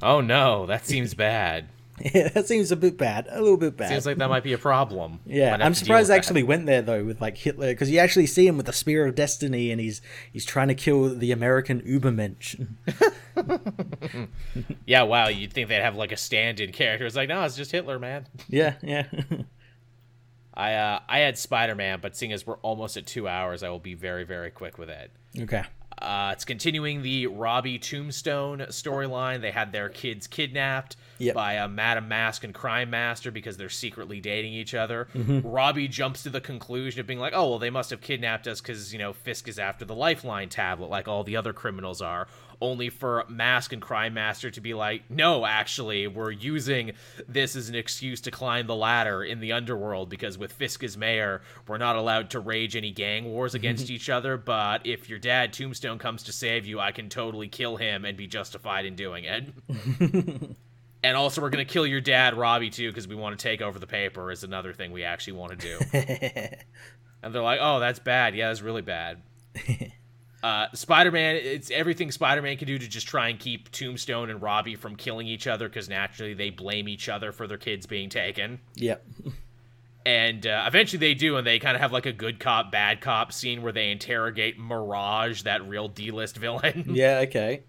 [0.00, 1.66] Oh no, that seems bad.
[2.14, 3.88] yeah, that seems a bit bad, a little bit bad.
[3.88, 5.20] Seems like that might be a problem.
[5.26, 6.18] Yeah, I'm surprised I that.
[6.18, 9.06] actually went there though with like Hitler because you actually see him with the spear
[9.06, 10.00] of destiny and he's
[10.32, 12.66] he's trying to kill the American Ubermensch.
[14.86, 15.28] Yeah, wow.
[15.28, 17.06] You'd think they'd have like a stand-in character.
[17.06, 18.26] It's like, no, it's just Hitler, man.
[18.48, 19.06] yeah, yeah.
[20.54, 23.80] I uh, I had Spider-Man, but seeing as we're almost at two hours, I will
[23.80, 25.10] be very very quick with it.
[25.40, 25.64] okay.
[26.00, 29.40] Uh, it's continuing the Robbie Tombstone storyline.
[29.40, 31.34] They had their kids kidnapped Yep.
[31.36, 35.06] by a Madam Masque and Crime Master because they're secretly dating each other.
[35.14, 35.46] Mm-hmm.
[35.48, 38.60] Robbie jumps to the conclusion of being like, "Oh well, they must have kidnapped us
[38.60, 42.26] because you know Fisk is after the Lifeline tablet, like all the other criminals are."
[42.64, 46.92] Only for Masque and Crime Master to be like, "No, actually, we're using
[47.28, 50.96] this as an excuse to climb the ladder in the underworld because with Fisk as
[50.96, 54.38] mayor, we're not allowed to rage any gang wars against each other.
[54.38, 58.16] But if your dad Tombstone comes to save you, I can totally kill him and
[58.16, 59.52] be justified in doing it."
[61.04, 63.78] And also, we're gonna kill your dad, Robbie, too, because we want to take over
[63.78, 64.30] the paper.
[64.30, 65.78] Is another thing we actually want to do.
[67.22, 68.34] and they're like, "Oh, that's bad.
[68.34, 69.20] Yeah, that's really bad."
[70.44, 74.76] Uh, Spider-Man, it's everything Spider-Man can do to just try and keep Tombstone and Robbie
[74.76, 78.60] from killing each other, because naturally they blame each other for their kids being taken.
[78.74, 79.06] Yep.
[80.04, 83.00] And uh, eventually they do, and they kind of have like a good cop, bad
[83.00, 86.84] cop scene where they interrogate Mirage, that real D-list villain.
[86.90, 87.20] Yeah.
[87.20, 87.62] Okay.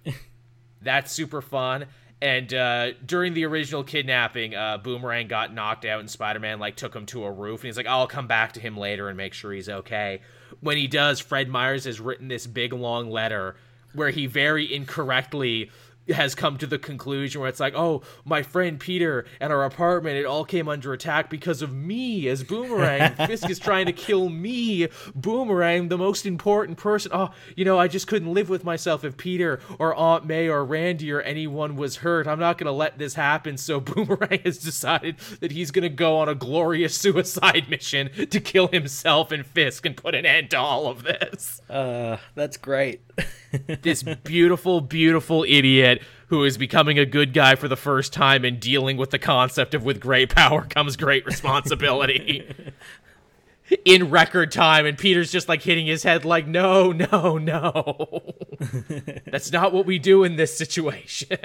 [0.82, 1.86] That's super fun.
[2.22, 6.94] And uh, during the original kidnapping, uh, Boomerang got knocked out, and Spider-Man like took
[6.94, 9.34] him to a roof, and he's like, "I'll come back to him later and make
[9.34, 10.22] sure he's okay."
[10.66, 13.56] When he does, Fred Myers has written this big long letter
[13.94, 15.70] where he very incorrectly
[16.10, 20.18] has come to the conclusion where it's like, oh, my friend Peter and our apartment,
[20.18, 23.16] it all came under attack because of me as Boomerang.
[23.28, 27.12] Fisk is trying to kill me, Boomerang, the most important person.
[27.14, 30.64] Oh, you know, I just couldn't live with myself if Peter or Aunt May or
[30.64, 32.28] Randy or anyone was hurt.
[32.28, 33.58] I'm not going to let this happen.
[33.58, 38.40] So Boomerang has decided that he's going to go on a glorious suicide mission to
[38.40, 41.62] kill himself and Fisk and put an end to all of this.
[41.70, 43.02] Uh, that's great.
[43.82, 48.60] this beautiful, beautiful idiot who is becoming a good guy for the first time and
[48.60, 52.48] dealing with the concept of with great power comes great responsibility.
[53.86, 58.36] in record time and Peter's just like hitting his head like no no no.
[59.26, 61.38] That's not what we do in this situation.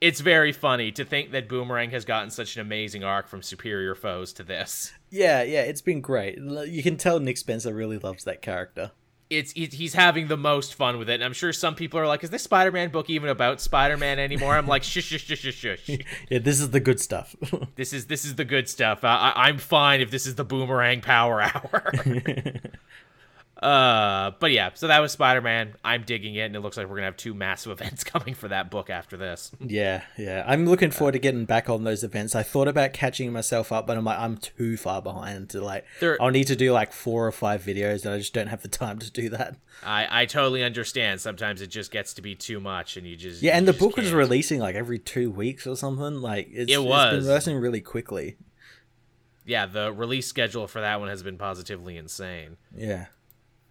[0.00, 3.94] It's very funny to think that Boomerang has gotten such an amazing arc from superior
[3.94, 4.92] foes to this.
[5.10, 6.38] Yeah yeah it's been great.
[6.38, 8.92] You can tell Nick Spencer really loves that character
[9.38, 11.14] it's he's having the most fun with it.
[11.14, 14.56] And I'm sure some people are like, "Is this Spider-Man book even about Spider-Man anymore?"
[14.56, 15.88] I'm like, "Shush, shush, shush, shush, shush."
[16.30, 17.36] yeah, this is the good stuff.
[17.76, 19.04] this is this is the good stuff.
[19.04, 21.92] I, I'm fine if this is the Boomerang Power Hour.
[23.62, 25.74] Uh, but yeah, so that was Spider Man.
[25.84, 28.48] I'm digging it, and it looks like we're gonna have two massive events coming for
[28.48, 29.52] that book after this.
[29.60, 30.44] Yeah, yeah.
[30.46, 32.34] I'm looking forward to getting back on those events.
[32.34, 35.84] I thought about catching myself up, but I'm like, I'm too far behind to like.
[36.00, 38.62] There, I'll need to do like four or five videos, and I just don't have
[38.62, 39.56] the time to do that.
[39.84, 41.20] I I totally understand.
[41.20, 43.52] Sometimes it just gets to be too much, and you just yeah.
[43.52, 44.04] You and the book can't.
[44.04, 46.16] was releasing like every two weeks or something.
[46.16, 48.36] Like it's, it was it's been releasing really quickly.
[49.46, 52.56] Yeah, the release schedule for that one has been positively insane.
[52.74, 53.06] Yeah.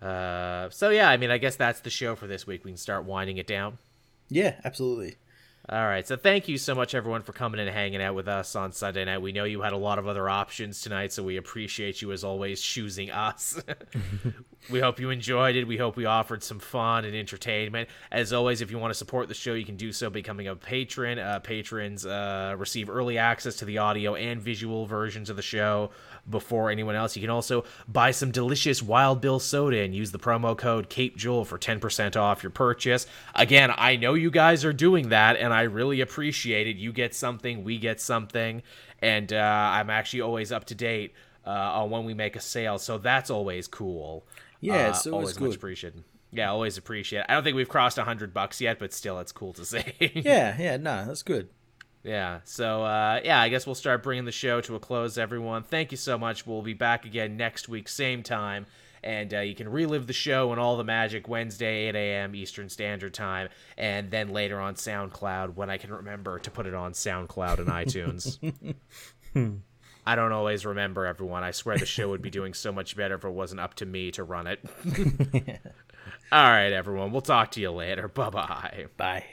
[0.04, 2.66] Uh, so yeah, I mean, I guess that's the show for this week.
[2.66, 3.78] We can start winding it down.
[4.30, 5.16] Yeah, absolutely.
[5.70, 6.06] All right.
[6.06, 9.06] So thank you so much, everyone, for coming and hanging out with us on Sunday
[9.06, 9.22] night.
[9.22, 12.26] We know you had a lot of other options tonight, so we appreciate you as
[12.26, 13.62] always choosing us.
[14.70, 15.66] we hope you enjoyed it.
[15.66, 17.88] We hope we offered some fun and entertainment.
[18.12, 20.56] As always, if you want to support the show, you can do so becoming a
[20.58, 21.18] patron.
[21.18, 25.92] Uh, patrons uh, receive early access to the audio and visual versions of the show
[26.30, 27.16] before anyone else.
[27.16, 31.46] You can also buy some delicious Wild Bill soda and use the promo code CapedJoel
[31.46, 33.06] for 10% off your purchase.
[33.36, 36.78] Again, I know you guys are doing that, and I really appreciate it.
[36.78, 38.64] You get something, we get something,
[39.02, 41.14] and uh, I'm actually always up to date
[41.46, 44.26] uh, on when we make a sale, so that's always cool.
[44.62, 45.48] Yeah, it's uh, always, always good.
[45.50, 46.04] much appreciated.
[46.32, 47.20] Yeah, always appreciate.
[47.20, 47.26] It.
[47.30, 49.84] I don't think we've crossed a hundred bucks yet, but still, it's cool to see.
[50.16, 51.50] yeah, yeah, no, that's good.
[52.04, 52.42] Yeah.
[52.44, 55.64] So, uh, yeah, I guess we'll start bringing the show to a close, everyone.
[55.64, 56.46] Thank you so much.
[56.46, 58.66] We'll be back again next week, same time.
[59.04, 62.36] And uh, you can relive the show and all the magic Wednesday, 8 a.m.
[62.36, 63.50] Eastern Standard Time.
[63.78, 67.68] And then later on SoundCloud when I can remember to put it on SoundCloud and
[67.68, 68.38] iTunes.
[70.06, 71.44] I don't always remember everyone.
[71.44, 73.86] I swear the show would be doing so much better if it wasn't up to
[73.86, 74.60] me to run it.
[76.32, 77.12] All right, everyone.
[77.12, 78.08] We'll talk to you later.
[78.08, 78.88] Bye-bye.
[78.98, 79.26] Bye.